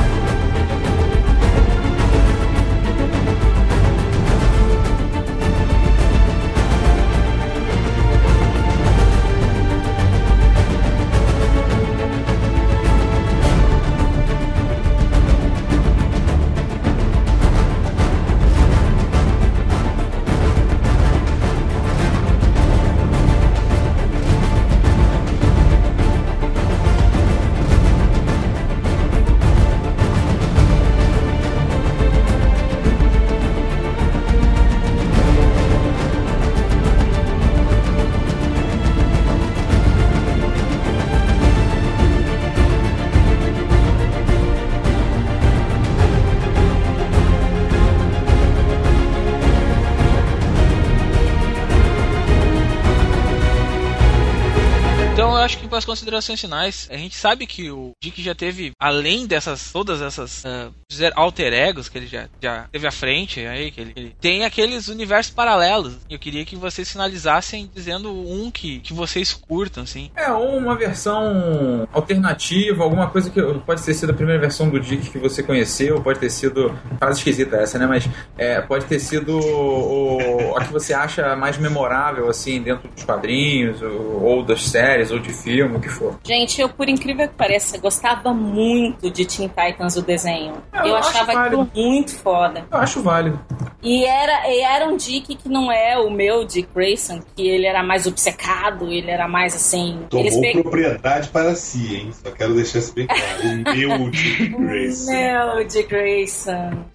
[55.81, 60.45] As considerações finais, a gente sabe que o Dick já teve, além dessas, todas essas
[60.91, 64.45] dizer, alter egos que ele já, já teve à frente, aí, que ele, ele tem
[64.45, 65.97] aqueles universos paralelos.
[66.09, 70.11] Eu queria que vocês finalizassem dizendo um que, que vocês curtam, assim.
[70.15, 74.81] É, ou uma versão alternativa, alguma coisa que pode ter sido a primeira versão do
[74.81, 76.77] Dick que você conheceu, pode ter sido.
[76.99, 77.87] Frase esquisita essa, né?
[77.87, 83.05] Mas é, pode ter sido o, a que você acha mais memorável, assim, dentro dos
[83.05, 86.19] quadrinhos, ou, ou das séries, ou de filme, o que for.
[86.25, 90.55] Gente, eu, por incrível que pareça, gostava muito de Teen Titans, o desenho.
[90.75, 91.61] Eu Eu, achava válido.
[91.63, 92.65] aquilo muito foda.
[92.71, 93.41] Eu acho válido.
[93.83, 97.67] E era, e era um Dick que não é o meu Dick Grayson, que ele
[97.67, 100.01] era mais obcecado, ele era mais assim.
[100.13, 102.11] eles Tomou pe- propriedade para si, hein?
[102.13, 103.23] Só quero deixar isso bem claro.
[103.43, 105.13] O meu Dick Grayson.
[105.13, 106.71] Meu Dick Grayson.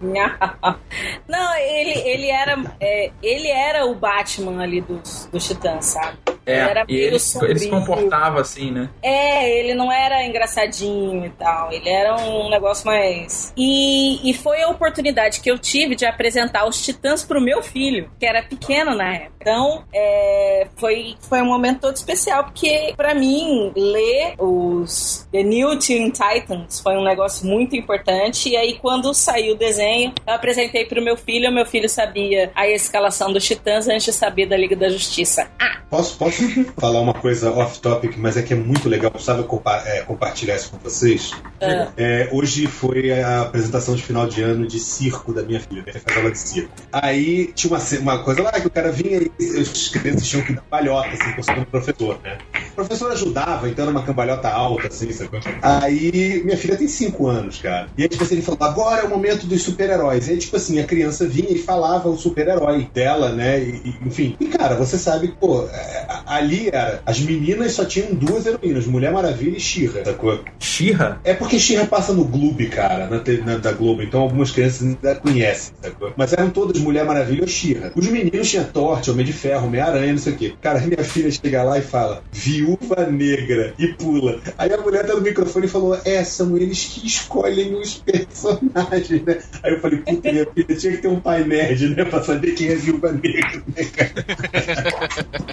[1.28, 2.56] Não, ele, ele era.
[2.80, 6.16] é, ele era o Batman ali dos, dos Titãs, sabe?
[6.44, 7.16] É, Ele era e meio ele,
[7.48, 8.90] ele se comportava assim, né?
[9.02, 11.72] É, ele não era engraçadinho e tal.
[11.72, 13.52] Ele era um negócio mais.
[13.56, 18.10] E, e foi a oportunidade que eu tive de apresentar os Titãs pro meu filho,
[18.18, 19.36] que era pequeno na época.
[19.40, 25.78] Então, é, foi, foi um momento todo especial, porque pra mim, ler os The New
[25.78, 28.48] Teen Titans foi um negócio muito importante.
[28.48, 31.48] E aí, quando saiu o desenho, eu apresentei pro meu filho.
[31.48, 35.48] O meu filho sabia a escalação dos Titãs antes de saber da Liga da Justiça.
[35.60, 36.42] Ah, Posso, posso
[36.76, 40.70] falar uma coisa off-topic, mas é que é muito legal, precisava compa é, compartilhar isso
[40.70, 41.32] com vocês.
[41.60, 41.88] ah.
[41.96, 45.92] É, hoje foi a apresentação de final de ano de circo da minha filha, minha
[45.92, 46.70] filha faz aula de circo.
[46.92, 50.52] Aí tinha uma, uma coisa lá que o cara vinha e os crianças tinham que
[50.52, 52.38] dar palhota, assim, por cima do professor, né?
[52.76, 55.30] O professor ajudava, então era uma cambalhota alta, assim, sabe?
[55.62, 57.88] Aí minha filha tem 5 anos, cara.
[57.96, 60.28] E aí, tipo assim, ele falou, agora é o momento dos super-heróis.
[60.28, 63.58] E aí, tipo assim, a criança vinha e falava o super-herói dela, né?
[63.60, 64.36] E, enfim.
[64.38, 68.86] E, cara, você sabe que, pô, é, ali era, as meninas só tinham duas heroínas,
[68.86, 70.38] Mulher Maravilha e She-Ra, sacou?
[70.58, 71.18] Xirra?
[71.24, 75.14] É porque She-Ra passa no Globo, cara, na, na- da Globo, então algumas crianças ainda
[75.14, 76.12] conhecem, sacou?
[76.14, 77.92] Mas eram todas Mulher Maravilha ou She-Ra.
[77.96, 80.54] Os meninos tinham Torte, Homem de Ferro, Homem-Aranha, não sei o quê.
[80.60, 82.22] Cara, minha filha chega lá e fala,
[82.66, 84.40] Viúva Negra, e pula.
[84.58, 89.22] Aí a mulher tá no microfone e falou, é, são eles que escolhem os personagens,
[89.22, 89.38] né?
[89.62, 92.52] Aí eu falei, puta, minha filha tinha que ter um pai nerd, né, pra saber
[92.52, 94.12] quem é Viúva Negra, né, cara?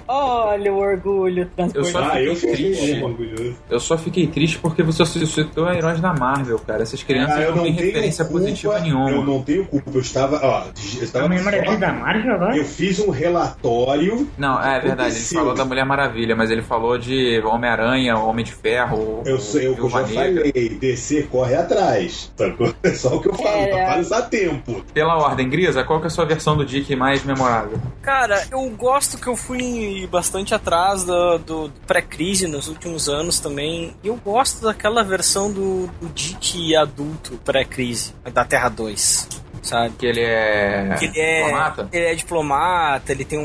[0.08, 3.02] Olha o orgulho Eu só Ah, eu triste.
[3.04, 3.56] orgulhoso.
[3.70, 6.84] Eu só fiquei triste porque você citou heróis da Marvel, cara.
[6.84, 9.10] Essas crianças Ah, eu não têm referência culpa, positiva nenhuma.
[9.12, 10.66] Eu não tenho culpa, eu estava, ó,
[10.98, 12.58] eu estava A Mulher Maravilha da Marvel agora?
[12.58, 14.28] Eu fiz um relatório.
[14.38, 15.40] Não, é verdade, ele Aconteceu.
[15.40, 19.76] falou da Mulher Maravilha, mas ele falou de Homem-Aranha, Homem de Ferro, Eu sei o
[19.76, 20.44] que eu Viúva já Negra.
[20.52, 20.70] falei.
[20.70, 22.32] DC corre atrás.
[22.84, 23.48] É só o que eu falo.
[23.50, 23.98] É.
[24.02, 24.84] Não dá tempo.
[24.94, 27.80] Pela ordem, Grisa, qual que é a sua versão do Dick mais memorável?
[28.02, 33.96] Cara, eu gosto que eu fui bastante atrás do, do pré-crise nos últimos anos também.
[34.04, 39.43] E eu gosto daquela versão do, do Dick adulto pré-crise, da Terra 2.
[39.64, 39.94] Sabe?
[39.98, 40.96] Que ele é.
[41.00, 41.90] Que ele é, diplomata?
[41.92, 43.44] ele é diplomata, ele tem um,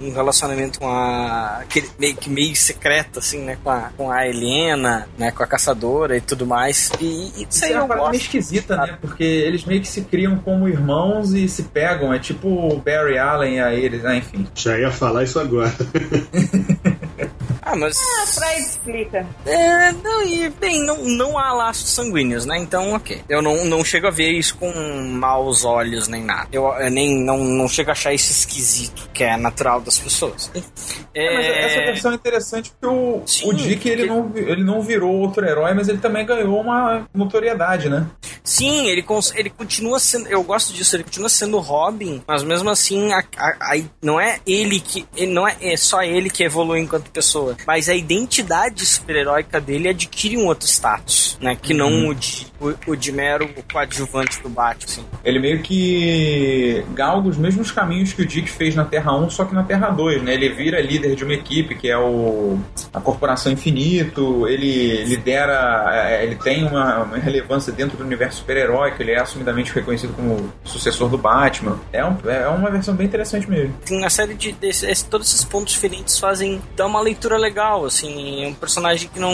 [0.00, 1.58] um- um relacionamento com a.
[1.62, 3.56] aquele meio que meio secreto, assim, né?
[3.64, 5.30] Com a, com a Helena, né?
[5.30, 6.92] Com a caçadora e tudo mais.
[7.00, 8.98] E, e isso aí é uma parada meio esquisita, né?
[9.00, 12.12] Porque eles meio que se criam como irmãos e se pegam.
[12.12, 14.46] É tipo o Barry Allen a eles, ah, enfim.
[14.54, 15.72] Já ia falar isso agora.
[17.64, 17.96] Ah, mas.
[18.20, 19.26] Ah, Freud explica.
[19.46, 22.58] É, não, e bem, não, não há laços sanguíneos, né?
[22.58, 23.22] Então, ok.
[23.28, 24.70] Eu não, não chego a ver isso com
[25.12, 26.48] maus olhos nem nada.
[26.52, 30.50] Eu, eu nem não, não chego a achar isso esquisito, que é natural das pessoas.
[31.14, 34.64] É, mas essa versão é interessante porque o, Sim, o Dick ele, porque- não, ele
[34.64, 38.06] não virou outro herói, mas ele também ganhou uma notoriedade, né?
[38.42, 39.04] Sim, ele,
[39.36, 40.26] ele continua sendo.
[40.28, 44.40] Eu gosto disso, ele continua sendo Robin, mas mesmo assim, a, a- a- não é
[44.44, 45.06] ele que.
[45.16, 47.51] Ele não é, é só ele que evolui enquanto pessoa.
[47.66, 51.56] Mas a identidade super-heróica dele adquire um outro status, né?
[51.60, 54.84] Que não o de, o, o de mero coadjuvante do Batman.
[54.84, 55.04] Assim.
[55.24, 59.44] Ele meio que galga os mesmos caminhos que o Dick fez na Terra 1, só
[59.44, 60.34] que na Terra 2, né?
[60.34, 62.58] Ele vira líder de uma equipe que é o
[62.92, 69.00] a Corporação Infinito, ele lidera, é, ele tem uma, uma relevância dentro do universo super-heróico,
[69.02, 71.78] ele é assumidamente reconhecido como sucessor do Batman.
[71.92, 73.74] É, um- é uma versão bem interessante mesmo.
[73.84, 77.84] tem uma série de desse- esse- todos esses pontos diferentes fazem dar uma leitura legal
[77.84, 79.32] assim é um personagem que não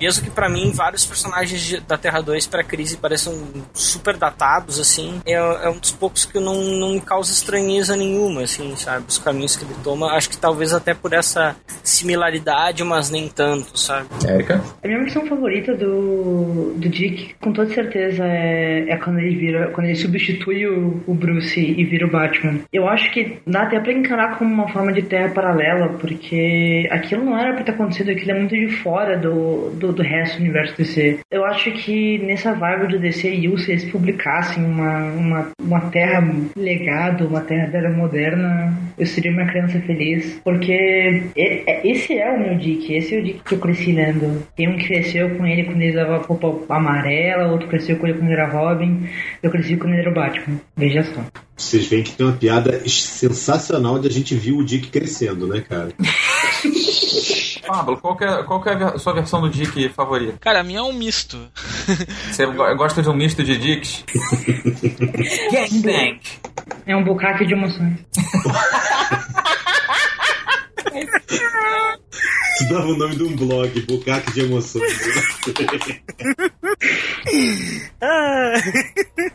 [0.00, 3.34] mesmo que pra mim vários personagens de- da Terra 2 pra crise pareçam
[3.74, 8.42] super datados assim é, é um dos poucos que não, não me causa estranheza nenhuma
[8.42, 13.10] assim sabe os caminhos que ele toma acho que talvez até por essa similaridade mas
[13.10, 14.62] nem tanto sabe Érica?
[14.82, 19.68] A minha versão favorita do, do Dick, com toda certeza, é, é quando ele vira,
[19.72, 22.60] quando ele substitui o, o Bruce e vira o Batman.
[22.72, 27.24] Eu acho que dá até pra encarar como uma forma de terra paralela, porque aquilo
[27.24, 30.42] não era pra ter acontecido, aquilo é muito de fora do, do, do resto do
[30.42, 31.20] universo DC.
[31.30, 36.22] Eu acho que nessa vibe do DC e se eles publicassem uma, uma, uma terra
[36.56, 42.30] legado, uma terra da era moderna, eu seria uma criança feliz, porque é- esse é
[42.32, 44.42] o meu Dick, esse é o Dick que eu cresci lendo.
[44.56, 48.18] Tem um que cresceu com ele quando ele dava roupa amarela, outro cresceu com ele
[48.18, 49.08] quando ele era Robin,
[49.42, 50.60] eu cresci quando ele era o Batman.
[50.76, 51.24] Veja só.
[51.56, 55.62] Vocês veem que tem uma piada sensacional de a gente ver o Dick crescendo, né,
[55.66, 55.88] cara?
[57.66, 60.38] Pablo, qual que é, qual que é a sua versão do Dick favorita?
[60.40, 61.38] Cara, a minha é um misto.
[62.30, 64.04] Você go- gosta de um misto de Dicks?
[65.52, 66.20] Gangbang!
[66.86, 67.98] É um bucaque de emoções.
[72.58, 74.82] Tu dava o nome de um blog, Bucaque de Emoções.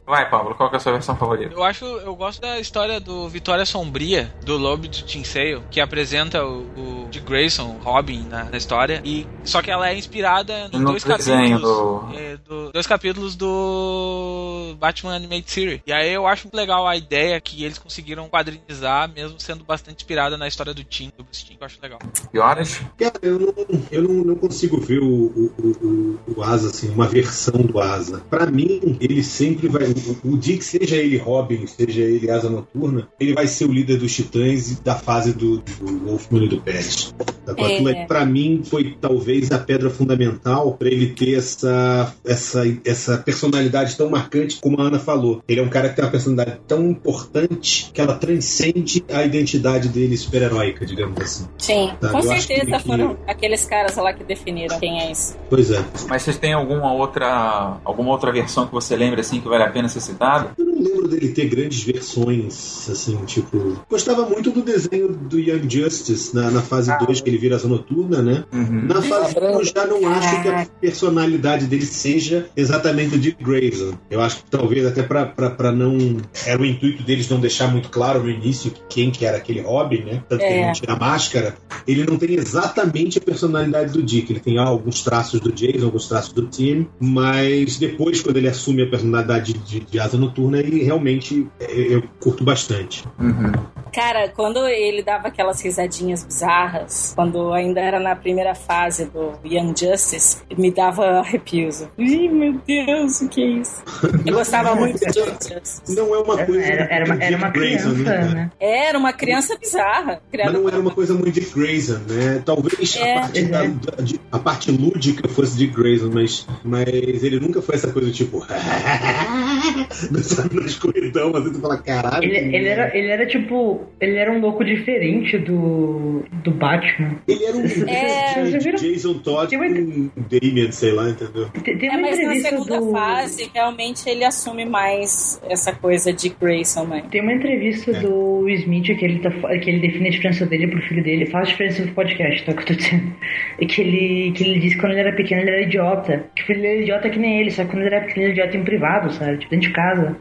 [0.06, 1.54] Vai, Pablo, qual que é a sua versão favorita?
[1.54, 6.44] Eu acho, eu gosto da história do Vitória Sombria, do Lobo de Tinsale, que apresenta
[6.46, 6.62] o,
[7.06, 9.02] o de Grayson, Robin, na, na história.
[9.06, 11.62] E, só que ela é inspirada em No dois capítulos.
[11.62, 15.82] do- é, do- dois capítulos do Batman Animated Series.
[15.86, 19.98] E aí eu acho muito legal a ideia que eles conseguiram quadrinizar, mesmo sendo bastante
[19.98, 22.00] inspirada na história do Tim, do Bruce Timm, que eu acho legal.
[22.34, 22.80] E horas?
[23.22, 23.54] Eu não,
[23.92, 28.22] eu não, não consigo ver o, o, o, o Asa, assim, uma versão do Asa.
[28.30, 29.84] Pra mim, ele sempre vai.
[30.24, 33.98] O, o Dick, seja ele Robin, seja ele Asa Noturna, ele vai ser o líder
[33.98, 37.14] dos Titãs e da fase do, do Wolfman e do Pérez.
[37.48, 37.52] É.
[37.52, 43.18] Aquilo é, pra mim, foi talvez a pedra fundamental pra ele ter essa, essa, essa
[43.18, 45.42] personalidade tão marcante como a Ana falou.
[45.48, 49.90] Ele é um cara que tem uma personalidade tão importante que ela transcende a identidade
[49.90, 51.46] dele super-heróica, digamos assim.
[51.58, 55.38] Sim, Tá, com eu certeza que- foram aqueles caras lá que definiram quem é isso.
[55.50, 55.84] Pois é.
[56.08, 59.70] Mas vocês têm alguma outra alguma outra versão que você lembra assim que vale a
[59.70, 60.52] pena ser citada?
[60.58, 63.78] Eu não lembro dele ter grandes versões, assim, tipo.
[63.90, 67.68] Gostava muito do desenho do Young Justice na, na fase 2, que ele vira asa
[67.68, 68.44] noturna, né?
[68.54, 68.86] Uhum.
[68.88, 73.44] Na fase 1, eu já não acho que a personalidade dele seja exatamente o Dick
[73.44, 73.94] Grayson.
[74.10, 76.18] Eu acho que talvez até pra, pra, pra não.
[76.46, 80.04] Era o intuito deles não deixar muito claro no início quem que era aquele Robin,
[80.04, 80.24] né?
[80.28, 80.66] Tanto que ele É.
[80.68, 81.56] não tira a máscara.
[81.88, 84.32] Ele não tem exatamente a personalidade do Dick.
[84.32, 88.84] Ele tem alguns traços do Jason, alguns traços do Tim, mas depois, quando ele assume
[88.84, 93.04] a personalidade de, de asa noturna, ele realmente eu, eu curto bastante.
[93.20, 93.52] Uhum.
[93.94, 99.74] Cara, quando ele dava aquelas risadinhas bizarras, quando ainda era na primeira fase do Young
[99.78, 101.86] Justice, me dava arrepios.
[101.98, 103.84] Ih, meu Deus, o que é isso?
[104.26, 105.96] Eu gostava muito de Young Justice.
[105.96, 106.62] Não é uma coisa.
[106.62, 108.26] Era, era, uma, muito era uma Dick Grayson, criança, cara?
[108.30, 108.52] né?
[108.60, 110.22] Era uma criança bizarra.
[110.34, 112.42] Mas não era uma coisa muito Dick Grayson, né?
[112.46, 113.18] Talvez É.
[113.18, 116.88] a, parte da- da- de- a parte lúdica fosse Dick Grayson, mas, mas
[117.24, 118.46] ele nunca foi essa coisa tipo.
[120.24, 122.24] Sabe, na escuridão, assim, tu fala, caralho.
[122.24, 123.82] Ele, ele, era, ele era tipo.
[124.00, 127.18] Ele era um louco diferente do, do Batman.
[127.28, 128.72] Ele era um É, de-?
[128.78, 131.50] Jason Todd Tem uma- com Damian, sei lá, entendeu?
[131.64, 132.92] Tem, tem É, mas na entrevista segunda do.
[132.92, 137.04] fase, realmente ele assume mais essa coisa de Grayson, né?
[137.12, 140.68] Tem uma entrevista do Will Smith que ele, tá, que ele define a diferença dele
[140.68, 141.26] pro filho dele.
[141.28, 142.54] Faz diferença no podcast, tá?
[142.54, 142.71] Que eu
[143.68, 146.26] que ele, que ele disse que quando ele era pequeno ele era idiota.
[146.36, 148.26] Que o filho dele era idiota que nem ele, só que quando ele era pequeno
[148.28, 149.38] ele era idiota em privado, sabe?
[149.38, 150.18] Tipo, dentro de casa.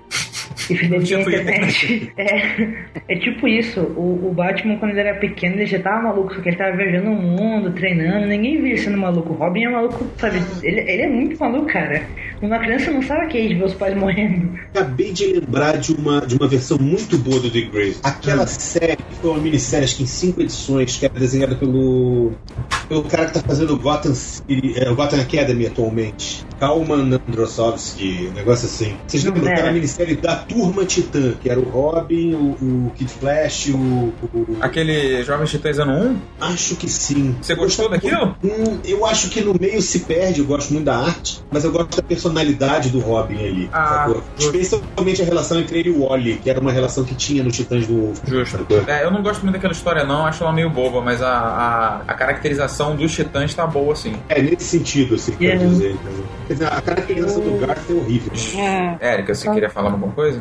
[0.70, 2.12] E o filho dele tinha Tipo internet.
[2.20, 3.80] É, é tipo isso.
[3.80, 6.76] O, o Batman, quando ele era pequeno, ele já tava maluco, só que ele tava
[6.76, 8.26] viajando o mundo, treinando.
[8.26, 9.32] Ninguém via sendo maluco.
[9.32, 10.42] O Robin é maluco, sabe?
[10.62, 12.02] Ele, ele é muito maluco, cara.
[12.42, 14.58] Uma criança não sabe o que é de ver os pais morrendo.
[14.74, 18.00] Acabei de lembrar de uma, de uma versão muito boa do Dick Grayson.
[18.02, 22.32] Aquela série, que foi uma minissérie, acho que em cinco edições, que era desenhada pelo,
[22.88, 26.46] pelo cara que tá fazendo o Gotham, City, é, o Gotham Academy atualmente.
[26.58, 28.96] Kalman Androsovsky, um negócio assim.
[29.06, 29.56] Vocês Não lembram era.
[29.56, 34.56] daquela minissérie da Turma Titã, que era o Robin, o, o Kid Flash, o, o-
[34.60, 35.92] Aquele Jovens Titãs ano
[36.40, 36.44] 1?
[36.52, 37.36] Acho que sim.
[37.40, 38.34] Você gostou daquilo?
[38.42, 41.72] Hum, eu acho que no meio se perde, eu gosto muito da arte, mas eu
[41.72, 43.70] gosto da personalidade do Robin ali.
[43.72, 44.12] Ah.
[44.38, 47.56] Especialmente a relação entre ele e o Wally, que era uma relação que tinha nos
[47.56, 48.20] Titãs do Wolf.
[48.26, 48.66] Justo.
[48.86, 50.26] É, eu não gosto muito daquela história, não.
[50.26, 54.14] Acho ela meio boba, mas a, a, a caracterização dos titãs tá boa, sim.
[54.28, 55.66] É, nesse sentido, assim, quer Yeah.
[55.66, 55.92] dizer.
[55.94, 56.24] entendeu?
[56.46, 58.32] Quer dizer, a caracterização do Garth é horrível.
[58.56, 58.96] É.
[59.14, 60.40] Érica, você queria falar alguma coisa?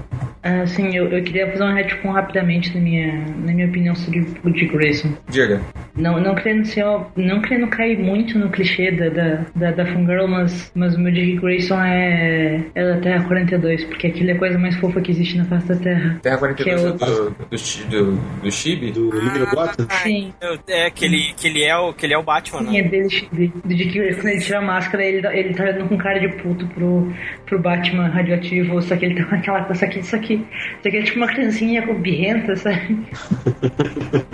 [0.43, 4.25] Ah, sim, eu, eu queria fazer um retcon rapidamente na minha, na minha opinião sobre
[4.43, 5.13] o Dick Grayson.
[5.29, 5.61] Diga.
[5.95, 6.83] Não, não querendo ser,
[7.15, 11.11] não querendo cair muito no clichê da, da, da, da Fangirl, mas, mas o meu
[11.11, 15.11] Dick Grayson é, é da Terra 42, porque aquilo é a coisa mais fofa que
[15.11, 16.19] existe na face da Terra.
[16.23, 18.91] Terra 42 Que é o- do, do, do, Chi- do, Chibi?
[18.91, 19.87] Do Little Gotham?
[20.03, 20.33] Sim,
[20.67, 22.87] É, que ele, que ele, é, o, que ele é o Batman, sim, é né?
[22.89, 23.47] dele, chibi.
[23.63, 24.21] do Dick Grayson.
[24.21, 27.13] Quando ele tira a máscara, ele, ele tá olhando com cara de puto pro,
[27.45, 30.81] pro Batman radioativo, só que ele tá com aquela coisa, só que, só que, só
[30.89, 33.05] que ele é tipo uma criancinha com birrenta, sabe?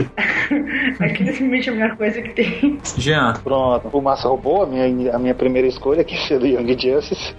[0.99, 2.79] Aquilo é simplesmente a melhor coisa que tem.
[2.97, 3.33] Jean.
[3.43, 7.35] Pronto, o Massa roubou a minha, a minha primeira escolha, que seria Young Justice.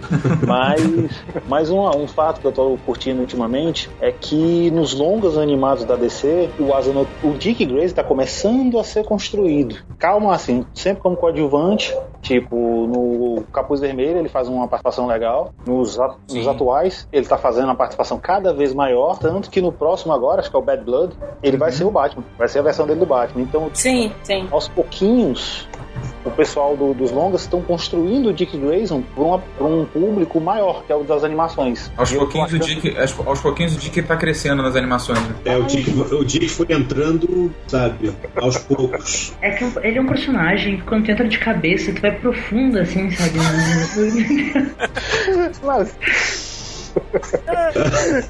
[0.47, 5.85] Mas, mas um, um fato que eu tô curtindo ultimamente é que nos longas animados
[5.85, 9.76] da DC, o, Asa No- o Dick Grayson tá começando a ser construído.
[9.98, 15.52] Calma, assim, sempre como coadjuvante, tipo, no Capuz Vermelho ele faz uma participação legal.
[15.66, 15.98] Nos,
[16.30, 20.41] nos atuais, ele tá fazendo uma participação cada vez maior, tanto que no próximo agora,
[20.41, 22.87] acho que é o Bad Blood, ele vai ser o Batman, vai ser a versão
[22.87, 23.43] dele do Batman.
[23.43, 24.47] Então, Sim, sim.
[24.51, 25.69] aos pouquinhos
[26.25, 29.03] o pessoal do- dos longas estão construindo o Dick Grayson
[29.57, 31.91] para um público maior, que é o das animações.
[31.97, 35.19] Aos pouquinhos, o achando- Dick, aos, aos pouquinhos o Dick tá crescendo nas animações.
[35.20, 35.35] né?
[35.45, 39.33] É, o Dick, o Dick foi entrando, sabe, aos poucos.
[39.41, 42.79] É que ele é um personagem que quando tu entra de cabeça, tu vai profundo
[42.79, 43.39] assim, sabe?
[45.65, 46.48] Mas.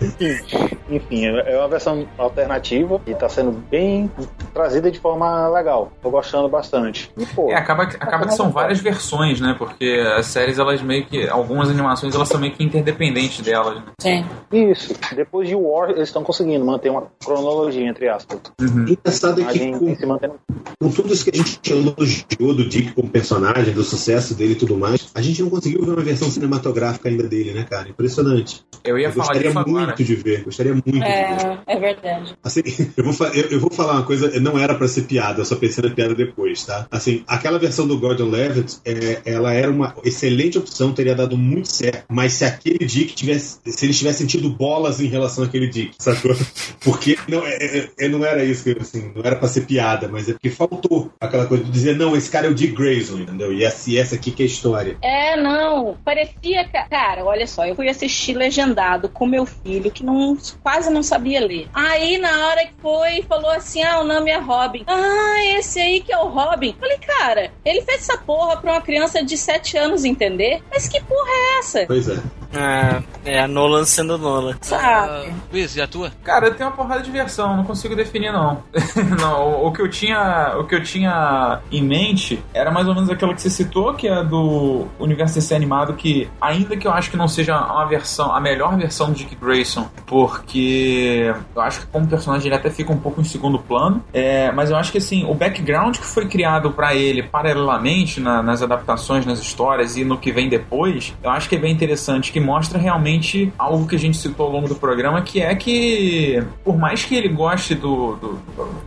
[0.02, 4.10] Enfim, enfim, é uma versão alternativa e tá sendo bem
[4.52, 5.93] trazida de forma legal.
[6.02, 7.10] Tô gostando bastante.
[7.16, 9.55] E, pô, É, acaba, acaba que são várias versões, né?
[9.59, 11.28] Porque as séries, elas meio que.
[11.28, 13.82] Algumas animações, elas são meio que interdependentes delas, né?
[14.01, 14.24] Sim.
[14.52, 14.94] isso.
[15.14, 18.40] Depois de War, eles estão conseguindo manter uma cronologia, entre aspas.
[18.60, 20.35] Engraçado é que com, se mantendo.
[20.80, 24.56] com tudo isso que a gente elogiou do Dick como personagem, do sucesso dele e
[24.56, 27.89] tudo mais, a gente não conseguiu ver uma versão cinematográfica ainda dele, né, cara?
[27.89, 28.48] Impressionante.
[28.85, 29.97] Eu ia Eu falar gostaria disso muito agora.
[29.97, 31.05] de ver, gostaria muito de ver.
[31.05, 32.35] É, é verdade.
[32.43, 32.62] Assim,
[32.97, 35.57] eu vou, eu, eu vou falar uma coisa, não era pra ser piada, eu só
[35.57, 36.87] pensei na piada depois, tá?
[36.91, 41.69] Assim, aquela versão do Gordon Levitt, é, ela era uma excelente opção, teria dado muito
[41.69, 45.95] certo, mas se aquele Dick tivesse, se ele tivesse sentido bolas em relação àquele Dick,
[45.99, 46.35] sacou?
[46.81, 50.09] Porque não, é, é- é- não era isso, que, assim, não era pra ser piada,
[50.09, 53.19] mas é porque faltou aquela coisa de dizer, não, esse cara é o Dick Grayson,
[53.19, 53.53] entendeu?
[53.53, 54.97] E essa, e essa aqui que é a história.
[55.03, 55.97] É, não.
[56.05, 56.66] Parecia.
[56.69, 61.02] ca- Cara, olha só, eu fui assistir legendado com meu filho, que não, quase não
[61.02, 61.69] sabia ler.
[61.74, 64.85] Aí, na hora que foi, falou assim: ah, o nome é Robin.
[64.86, 66.74] Ah, esse aí que é o Robin.
[66.78, 70.62] Falei, cara, ele fez essa porra pra uma criança de 7 anos entender.
[70.70, 71.85] Mas que porra é essa?
[71.86, 72.19] Pois é.
[72.52, 73.02] É,
[73.32, 74.56] é a Nolan sendo Nolan.
[74.62, 74.82] Sabe?
[74.82, 76.10] Ah, Luiz, e a tua?
[76.24, 78.62] Cara, eu tenho uma porrada de versão, não consigo definir não.
[79.20, 82.94] não, o, o que eu tinha, o que eu tinha em mente era mais ou
[82.94, 86.93] menos aquela que você citou, que é do universo DC animado, que ainda que eu
[86.93, 91.80] acho que não seja uma versão, a melhor versão do Dick Grayson, porque eu acho
[91.80, 94.92] que como personagem ele até fica um pouco em segundo plano, é, mas eu acho
[94.92, 99.96] que assim, o background que foi criado pra ele paralelamente na- nas adaptações, nas histórias
[99.96, 103.86] e no que vem depois, eu acho que é bem interessante, que mostra realmente algo
[103.86, 107.28] que a gente citou ao longo do programa, que é que por mais que ele
[107.28, 108.38] goste do, do-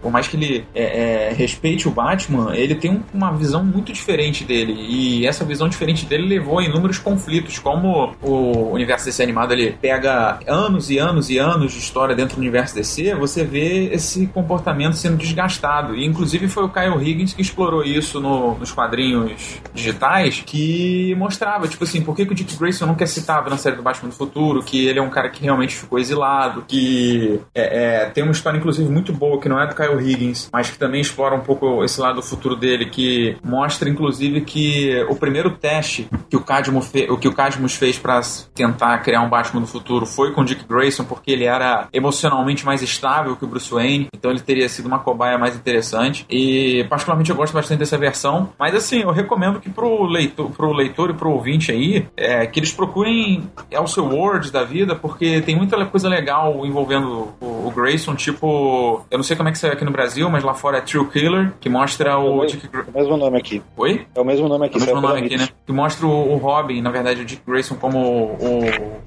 [0.02, 3.92] por mais que ele é, é, respeite o Batman, ele tem um- uma visão muito
[3.92, 4.74] diferente dele.
[4.78, 9.76] E essa visão diferente dele levou a inúmeros conflitos, como o universo DC animado ele
[9.82, 14.28] pega anos e anos e anos de história dentro do universo DC, você vê esse
[14.28, 15.96] comportamento sendo desgastado.
[15.96, 21.68] E inclusive foi o Kyle Higgins que explorou isso no- nos quadrinhos digitais, que mostrava,
[21.68, 24.10] tipo assim, por que, que o Dick Grayson nunca é citado na série do Batman
[24.10, 28.24] do Futuro, que ele é um cara que realmente ficou exilado, que é, é, tem
[28.24, 31.36] uma história, inclusive, muito boa, que não é do Kyle Higgins, mas que também explora
[31.36, 36.36] um pouco esse lado do futuro dele, que mostra, inclusive, que o primeiro teste que
[36.36, 37.36] o Cadmus, fe que o
[37.70, 38.22] fez para
[38.54, 42.66] tentar criar um Batman do futuro foi com o Dick Grayson, porque ele era emocionalmente
[42.66, 46.26] mais estável que o Bruce Wayne, então ele teria sido uma cobaia mais interessante.
[46.30, 50.72] E, particularmente, eu gosto bastante dessa versão, mas assim, eu recomendo que pro leitor, pro
[50.74, 54.96] leitor e pro ouvinte aí, é, que eles procurem é o seu Word da vida,
[54.96, 59.52] porque tem muita coisa legal envolvendo o, o Grayson, tipo, eu não sei como é
[59.52, 62.68] que saiu aqui no Brasil, mas lá fora é True Killer, que mostra o Dick
[62.68, 63.62] Gra- É o mesmo nome aqui.
[63.78, 64.06] Oi?
[64.16, 64.78] É o mesmo nome aqui.
[64.78, 65.48] É o mesmo nome aqui, né?
[65.66, 68.36] Que mostra o, o Robin, na verdade, o Dick Grayson como o,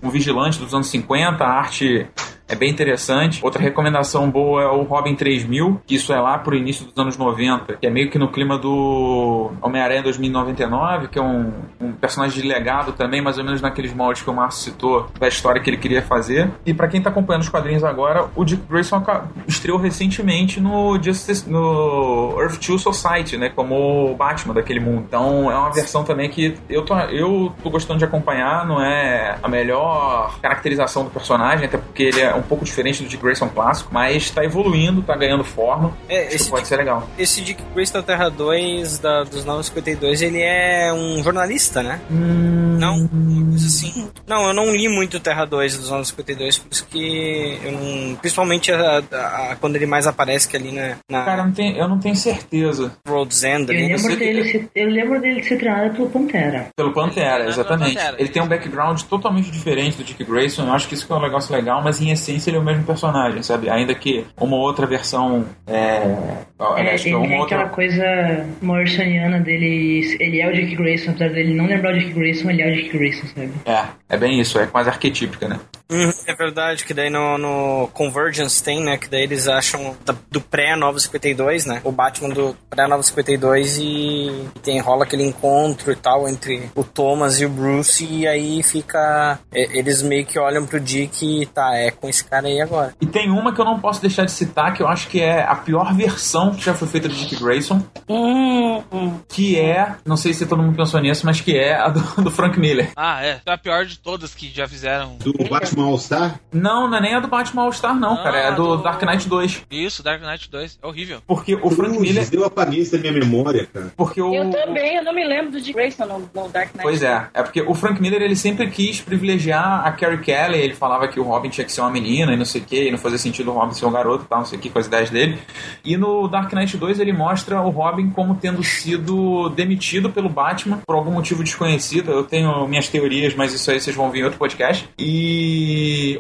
[0.03, 2.09] o vigilante dos anos 50, a arte
[2.49, 3.41] é bem interessante.
[3.43, 7.17] Outra recomendação boa é o Robin 3000, que isso é lá pro início dos anos
[7.17, 12.43] 90, que é meio que no clima do Homem-Aranha 2099, que é um, um personagem
[12.43, 15.71] de legado também, mais ou menos naqueles moldes que o Márcio citou, da história que
[15.71, 16.51] ele queria fazer.
[16.67, 19.03] E pra quem tá acompanhando os quadrinhos agora, o Dick Grayson
[19.47, 25.05] estreou recentemente no Justice, no Earth 2 Society, né, como o Batman daquele mundo.
[25.09, 29.39] Então é uma versão também que eu tô, eu tô gostando de acompanhar, não é
[29.43, 33.49] a melhor caracterização do personagem, até porque ele é um pouco diferente do Dick Grayson
[33.49, 35.97] clássico, mas tá evoluindo, tá ganhando forma.
[36.09, 37.09] É, Isso esse pode Dick, ser legal.
[37.19, 42.01] esse Dick Grayson da Terra 2 da, dos 952, ele é um jornalista, né?
[42.11, 42.97] Hum, Não?
[43.13, 44.09] Uma coisa assim.
[44.27, 48.17] Não, eu não li muito Terra 2 dos 952, por isso que eu não.
[48.17, 51.45] Principalmente a, a- a- quando ele mais aparece, que é ali na, na Cara, eu
[51.47, 52.93] não tenho, eu não tenho certeza.
[53.07, 53.87] Road's End Eu ali.
[53.89, 56.67] lembro, sei que- dele ser, eu lembro dele ser treinado pelo Pantera.
[56.77, 57.95] Pelo Pantera, Pelo exatamente.
[57.95, 58.17] Pantera.
[58.19, 60.67] Ele tem um background totalmente diferente do Dick Grayson.
[60.67, 62.85] Eu acho que isso é um negócio legal, mas em essência ele é o mesmo
[62.85, 63.69] personagem, sabe?
[63.69, 65.45] Ainda que uma outra versão.
[65.67, 66.45] É.
[66.77, 67.57] É, ele uma tem outra.
[67.57, 70.17] aquela coisa morrisoniana dele.
[70.19, 72.75] Ele é o Dick Grayson, apesar dele não lembrar o Dick Grayson, ele é o
[72.75, 73.53] Dick Grayson, sabe?
[73.67, 75.61] É, é bem isso, é quase arquetípica, né?
[75.91, 78.97] Hum, é verdade, que daí no, no Convergence tem, né?
[78.97, 79.97] Que daí eles acham
[80.31, 81.81] do pré-Nova 52, né?
[81.85, 87.39] O Batman do pré-Nova 52 e tem rola aquele encontro e tal entre o Thomas
[87.41, 89.39] e o Bruce e aí fica...
[89.53, 92.95] é, Eles meio que olham pro Dick e tá, é com esse cara aí agora.
[93.01, 95.43] E tem uma que eu não posso deixar de citar, que eu acho que é
[95.43, 99.21] a pior versão que já foi feita de Dick Grayson, Hum, hum.
[99.29, 102.31] que é, não sei se todo mundo pensou nisso, mas que é a do, do
[102.31, 102.91] Frank Miller.
[102.97, 103.41] Ah, é.
[103.45, 105.17] É a pior de todas que já fizeram.
[105.19, 106.41] Do Batman All-Star?
[106.53, 108.39] Não, não é nem a do Batman All-Star, não, Ah, cara.
[108.39, 109.63] É a do do- Dark Knight 2.
[109.71, 110.79] Isso, Dark Knight 2.
[110.83, 111.19] É horrível.
[111.27, 112.29] Porque o Frank Cruzes, Miller.
[112.33, 113.93] Eu apaguei isso da minha memória, cara.
[113.97, 114.35] Porque o.
[114.35, 116.83] Eu também, eu não me lembro do Dick Grayson no, no Dark Knight.
[116.83, 120.75] Pois é, é porque o Frank Miller ele sempre quis privilegiar a Carrie Kelly, ele
[120.75, 122.91] falava que o Robin tinha que ser uma menina e não sei o que, e
[122.91, 124.79] não fazia sentido o Robin ser um garoto e tal, não sei o que, com
[124.79, 125.39] as ideias dele.
[125.85, 130.81] E no Dark Knight 2 ele mostra o Robin como tendo sido demitido pelo Batman
[130.87, 132.11] por algum motivo desconhecido.
[132.11, 134.89] Eu tenho minhas teorias, mas isso aí vocês vão ver em outro podcast.
[134.99, 135.64] E.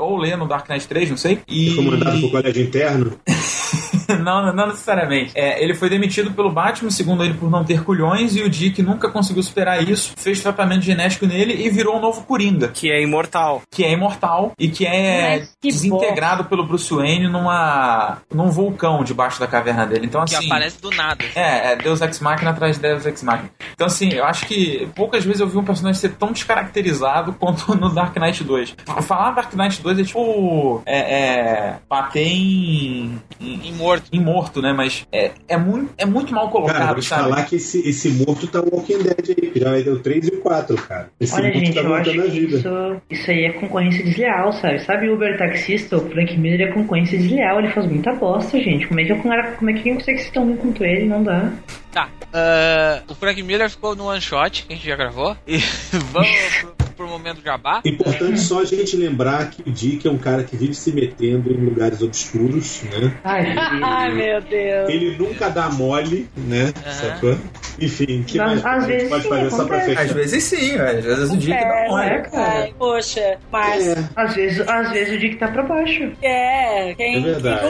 [0.01, 1.41] Ou ler no Dark Knight 3, não sei.
[1.49, 1.71] E.
[1.71, 3.19] Foi mandado pro colégio interno.
[4.23, 5.33] não, não necessariamente.
[5.35, 8.83] É, ele foi demitido pelo Batman, segundo ele, por não ter culhões, e o Dick
[8.83, 13.03] nunca conseguiu superar isso, fez tratamento genético nele e virou um novo Coringa, Que é
[13.03, 13.63] imortal.
[13.71, 19.03] que é imortal e que é Mas que desintegrado pelo Bruce Wayne numa, num vulcão
[19.05, 20.07] debaixo da caverna dele.
[20.07, 20.47] Então, Que assim.
[20.47, 21.25] aparece do nada.
[21.35, 23.51] É, é Deus Ex Machina atrás de Deus Ex Machina.
[23.75, 27.75] Então, assim, eu acho que poucas vezes eu vi um personagem ser tão descaracterizado quanto
[27.75, 28.77] no Dark Knight 2.
[29.03, 30.83] Falar Dark Knight 2 é tipo.
[30.87, 30.99] É.
[30.99, 33.21] é bater em.
[33.41, 33.94] em Em morto.
[34.13, 34.73] Em morto, né?
[34.73, 37.23] Mas é, é, muito, é muito mal Cara, colocado, vou te sabe?
[37.23, 40.29] falar que esse, esse morto tá Walking Dead aí, que já vai ter o 3
[40.29, 41.11] e o 4, cara.
[41.21, 42.57] Esse Olha, morto gente, tá eu acho que vida.
[42.57, 44.79] isso, isso aí é concorrência desleal, sabe?
[44.81, 48.87] Sabe o Uber taxista, o Frank Miller é concorrência desleal, ele faz muita bosta, gente.
[48.87, 51.07] Como é que o cara, como é que quem consegue ser tão ruim quanto ele?
[51.07, 51.53] Não dá.
[51.93, 52.09] Tá.
[52.33, 55.37] ah, o Frank Miller ficou no one shot, que a gente já gravou.
[55.47, 55.59] E
[56.13, 57.81] vamos pro, pro momento jabá.
[57.85, 61.53] Importante só a gente lembrar que o Dick é um cara que vive se metendo
[61.53, 63.15] em lugares obscuros, né?
[63.25, 64.89] Ai, Ai, meu Deus.
[64.89, 66.73] Ele nunca dá mole, né?
[66.93, 67.37] Sacou?
[67.81, 70.03] Enfim, que Às- mais às vezes pode sim, fazer só pra fechar?
[70.03, 72.05] Às vezes sim, às vezes o Dick dá É, mole.
[72.05, 72.53] é, cara.
[72.63, 76.13] Ai, poxa, mas É, às vezes, às vezes o Dick tá pra baixo.
[76.23, 77.21] é, quem, É quem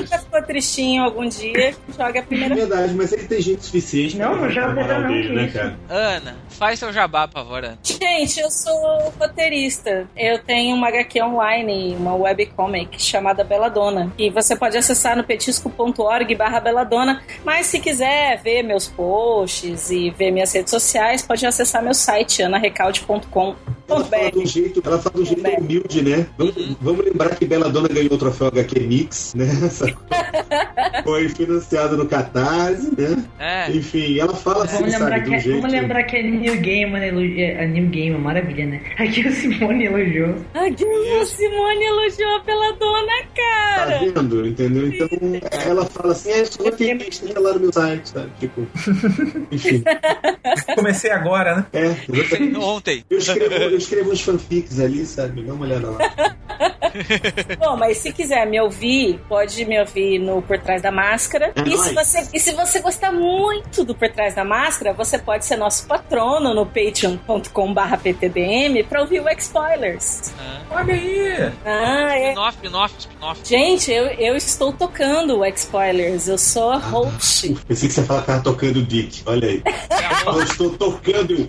[0.00, 4.16] nunca ficou tristinho algum dia, joga a é primeira verdade, mas ele tem gente suficiente
[4.18, 5.78] Não, pra não já levantar a moral não, dele, né, cara?
[5.88, 7.54] Ana, faz seu jabá, por favor.
[7.82, 10.08] Gente, eu sou roteirista.
[10.16, 14.12] Eu tenho uma HQ online, uma webcomic chamada Beladona.
[14.18, 17.22] E você pode acessar no petisco.org barra Beladona.
[17.44, 22.42] Mas se quiser ver meus posts e ver minhas redes sociais, pode acessar meu site,
[22.42, 23.56] anarecalde.com.
[23.88, 25.56] Ela fala de um jeito, ela fala de um jeito Bem.
[25.58, 26.26] humilde, né?
[26.38, 29.46] Vamos, vamos lembrar que Bela Dona ganhou o troféu HQ Mix, né?
[31.04, 33.24] Foi financiado no Catarse, né?
[33.38, 33.70] É.
[33.70, 35.56] Enfim, ela fala assim, Vamos lembrar, sabe, de um que, jeito.
[35.60, 38.80] vamos lembrar que a New Game, elogiou, a New Game, maravilha, né?
[38.98, 40.34] Aqui o Simone elogiou.
[40.54, 43.98] A Guilherme Simone elogiou a Beladona, Tá cara.
[43.98, 44.46] vendo?
[44.46, 44.86] Entendeu?
[44.88, 45.08] Então
[45.66, 48.30] ela fala assim, é, só tem que lá no meu site, sabe?
[48.40, 48.66] Tipo.
[49.50, 49.82] Enfim.
[50.74, 51.66] Comecei agora, né?
[51.72, 52.56] É, exatamente.
[52.64, 53.04] Ontem.
[53.10, 55.42] Eu escrevo, eu escrevo uns fanfics ali, sabe?
[55.42, 55.98] Dá uma olhada lá.
[57.58, 61.52] Bom, mas se quiser me ouvir, pode me ouvir no Por Trás da Máscara.
[61.56, 65.18] É e, se você, e se você gostar muito do Por Trás da Máscara, você
[65.18, 70.32] pode ser nosso patrono no patreon.com.br ptbm pra ouvir o X-Spoilers.
[70.70, 71.52] Olha aí!
[71.64, 72.28] Ah, é.
[72.30, 73.40] Spin-off, spin-off, spin-off.
[73.44, 76.28] Gente, eu, eu estou tocando o X-Spoilers.
[76.28, 77.56] Eu sou a host.
[77.66, 79.22] Pensei que você fala que tava tocando o Dick.
[79.26, 79.62] Olha aí.
[80.24, 81.32] Eu estou tocando.
[81.34, 81.48] eu-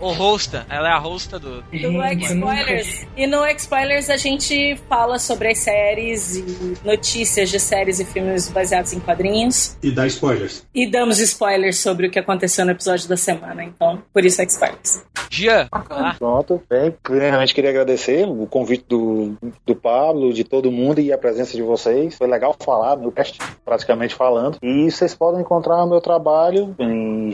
[0.00, 1.60] O hosta, ela é a hosta do.
[1.60, 3.06] do X-Spoilers.
[3.14, 8.48] E no X-Spoilers a gente fala sobre as séries e notícias de séries e filmes
[8.48, 9.76] baseados em quadrinhos.
[9.82, 10.66] E dá spoilers.
[10.74, 13.62] E damos spoilers sobre o que aconteceu no episódio da semana.
[13.62, 15.04] Então, por isso X-Spoilers.
[15.28, 19.36] Gia, ah, Pronto, bem, primeiramente queria agradecer o convite do,
[19.66, 22.16] do Pablo, de todo mundo e a presença de vocês.
[22.16, 24.56] Foi legal falar, meu cast praticamente falando.
[24.62, 27.30] E vocês podem encontrar o meu trabalho em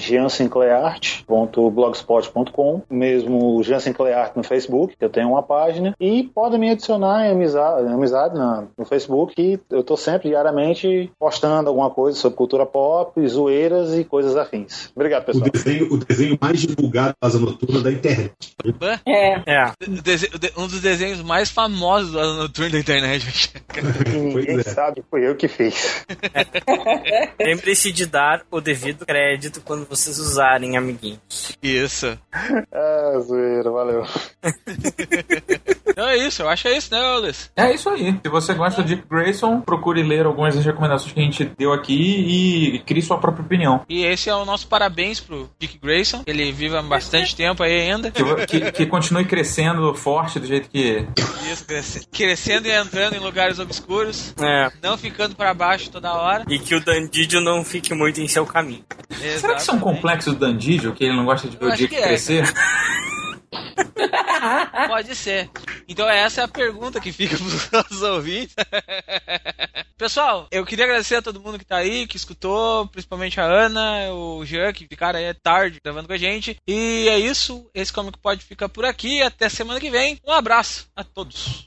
[2.56, 7.26] jeansinclairart.blogspot.com, mesmo Jean Sinclair Art no Facebook, eu tenho uma página, e podem me adicionar
[7.26, 12.36] em amizade, amizade na- no Facebook, e eu tô sempre diariamente postando alguma coisa sobre
[12.36, 14.90] cultura pop, zoeiras e coisas afins.
[14.94, 15.50] Obrigado, O pessoal.
[15.50, 18.32] desenho, o desenho mais divulgado da Asa Noturna da internet.
[19.06, 19.42] É.
[19.46, 19.64] É.
[20.56, 23.52] o o um dos desenhos mais famosos do Noturno da internet.
[24.12, 24.62] Ninguém é.
[24.62, 26.04] sabe, foi eu que fiz.
[27.38, 31.56] Lembre-se de dar o devido crédito quando vocês usarem, amiguinhos.
[31.62, 32.16] Isso.
[32.72, 34.04] Ah, zoeira, valeu.
[35.88, 37.50] Então é isso, eu acho que é isso, né, Ulisses?
[37.56, 38.18] É isso aí.
[38.22, 41.72] Se você gosta do Dick Grayson, procure ler algumas das recomendações que a gente deu
[41.72, 41.94] aqui
[42.74, 43.82] e crie sua própria opinião.
[43.88, 46.22] E esse é o nosso parabéns pro Dick Grayson.
[46.24, 48.10] que Ele vive há bastante tempo aí ainda.
[48.10, 51.06] Que, que- que continue crescendo forte do jeito que.
[51.50, 54.34] Isso, cresce- crescendo e entrando em lugares obscuros.
[54.38, 54.70] É.
[54.82, 56.44] Não ficando pra baixo toda hora.
[56.48, 58.84] E que o Dandidio não fique muito em seu caminho.
[59.38, 61.70] Será que isso é um complexo do Dandidio, que ele não gosta de ver Eu
[61.70, 62.35] o Dick é, crescer?
[62.42, 64.16] do.
[64.88, 65.50] Pode ser.
[65.88, 68.54] Então essa é a pergunta que fica pros nossos ouvintes.
[69.98, 74.12] Pessoal, eu queria agradecer a todo mundo que tá aí, que escutou, principalmente a Ana,
[74.12, 76.56] o Jean, que ficaram aí tarde gravando com a gente.
[76.66, 77.66] E é isso.
[77.74, 79.22] Esse Comic Pod fica por aqui.
[79.22, 80.18] Até semana que vem.
[80.26, 81.66] Um abraço a todos.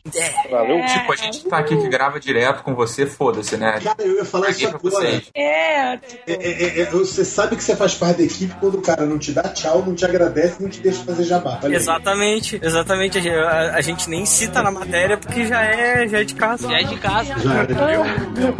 [0.50, 0.86] Valeu.
[0.86, 3.80] Tipo, a gente tá aqui que grava direto com você, foda-se, né?
[3.80, 5.24] Cara, eu ia falar isso agora.
[5.34, 9.06] É, É, é, é, você sabe que você faz parte da equipe quando o cara
[9.06, 11.60] não te dá tchau, não te agradece, não te deixa fazer jabá.
[11.64, 11.74] Aí.
[11.74, 13.18] Exatamente, exatamente.
[13.30, 16.70] A, a gente nem cita na matéria porque já é, já é de casa.
[16.70, 17.36] Já é de casa.
[17.40, 17.66] Já é,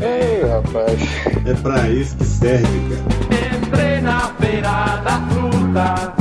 [0.02, 1.00] Ei, rapaz.
[1.46, 3.58] é pra isso que serve, cara.
[3.58, 6.14] Entrei na feira da fruta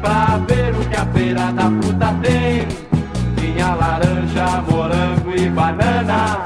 [0.00, 2.68] pra ver o que a feira da fruta tem.
[3.36, 6.44] Tinha laranja, morango e banana,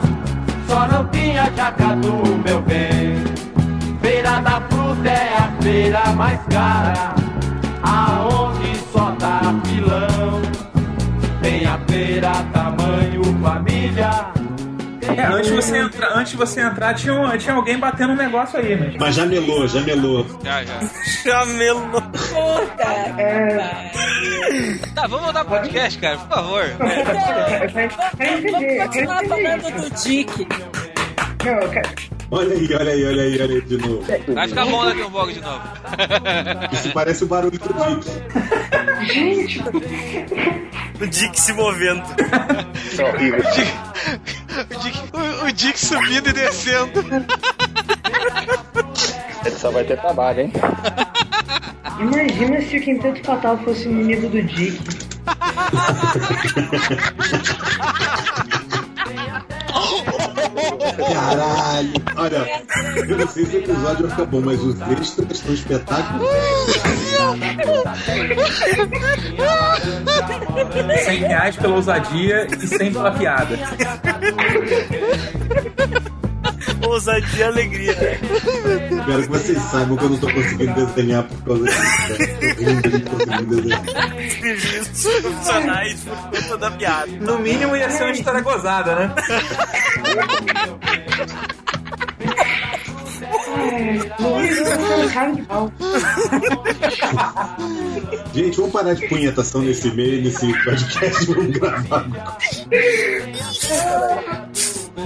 [0.67, 3.23] só não tinha jacatu, meu bem.
[4.01, 7.15] Feira da fruta é a feira mais cara,
[15.25, 18.17] É, antes de você entrar, antes de você entrar tinha, um- tinha alguém batendo um
[18.17, 18.95] negócio aí, né?
[18.99, 20.27] Mas já melou, já melou.
[20.45, 20.81] Já, já.
[21.23, 22.03] Chamelo.
[22.03, 22.85] puta.
[24.95, 26.65] Tá, vamos voltar pro podcast, cara, por favor.
[26.79, 26.95] Vamos
[28.87, 30.47] continuar falando do Dick.
[31.45, 31.91] Não, cara,
[32.35, 34.05] Olha aí, olha aí, olha aí, olha aí de novo.
[34.35, 35.61] Vai ficar bom daqui um pouco de novo.
[36.73, 38.11] Isso parece o barulho do Dick.
[39.15, 39.63] gente,
[41.01, 42.03] O Dick se movendo.
[42.75, 43.39] Isso é horrível.
[43.39, 43.43] O
[44.83, 47.05] Dick, o, o Dick subindo e descendo.
[49.47, 50.53] Ele só vai ter trabalho, hein?
[52.01, 54.81] imagina se o Quinteto Fatal fosse nível do Dick.
[61.13, 61.93] Caralho.
[62.17, 62.65] Olha,
[63.09, 66.29] eu não sei se o episódio vai ficar bom, mas os extras estão espetáculos.
[71.05, 73.59] 100 reais pela ousadia e 100 pela piada.
[76.87, 77.93] Ousadia e alegria.
[77.93, 81.85] Espero que vocês saibam que eu não tô conseguindo desenhar por causa disso.
[83.65, 84.31] né?
[84.31, 87.11] Serviços profissionais por conta da piada.
[87.21, 89.15] No mínimo ia ser uma história gozada, né?
[98.35, 101.27] Gente, vamos parar de punhetação nesse meio, nesse podcast.
[101.27, 102.07] Vamos gravar.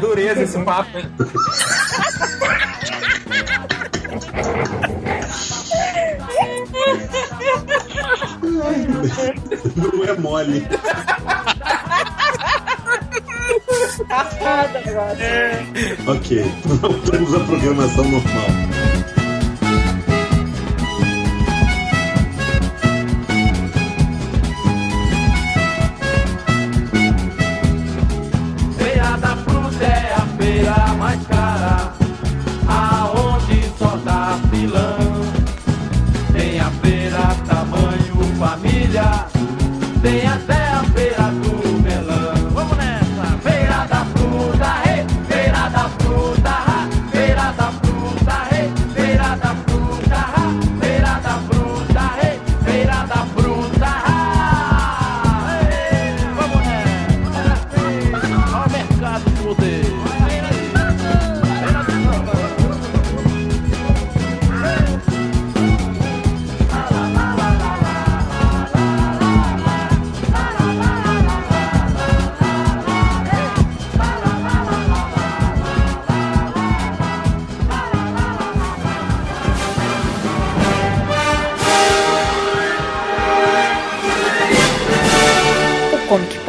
[0.00, 1.06] Dureza esse papo, hein?
[9.76, 10.66] Não é mole.
[14.10, 15.16] Agora.
[16.06, 19.17] Ok, voltamos à programação normal.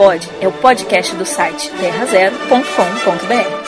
[0.09, 3.58] Pod é o podcast do site terrazero.com.br.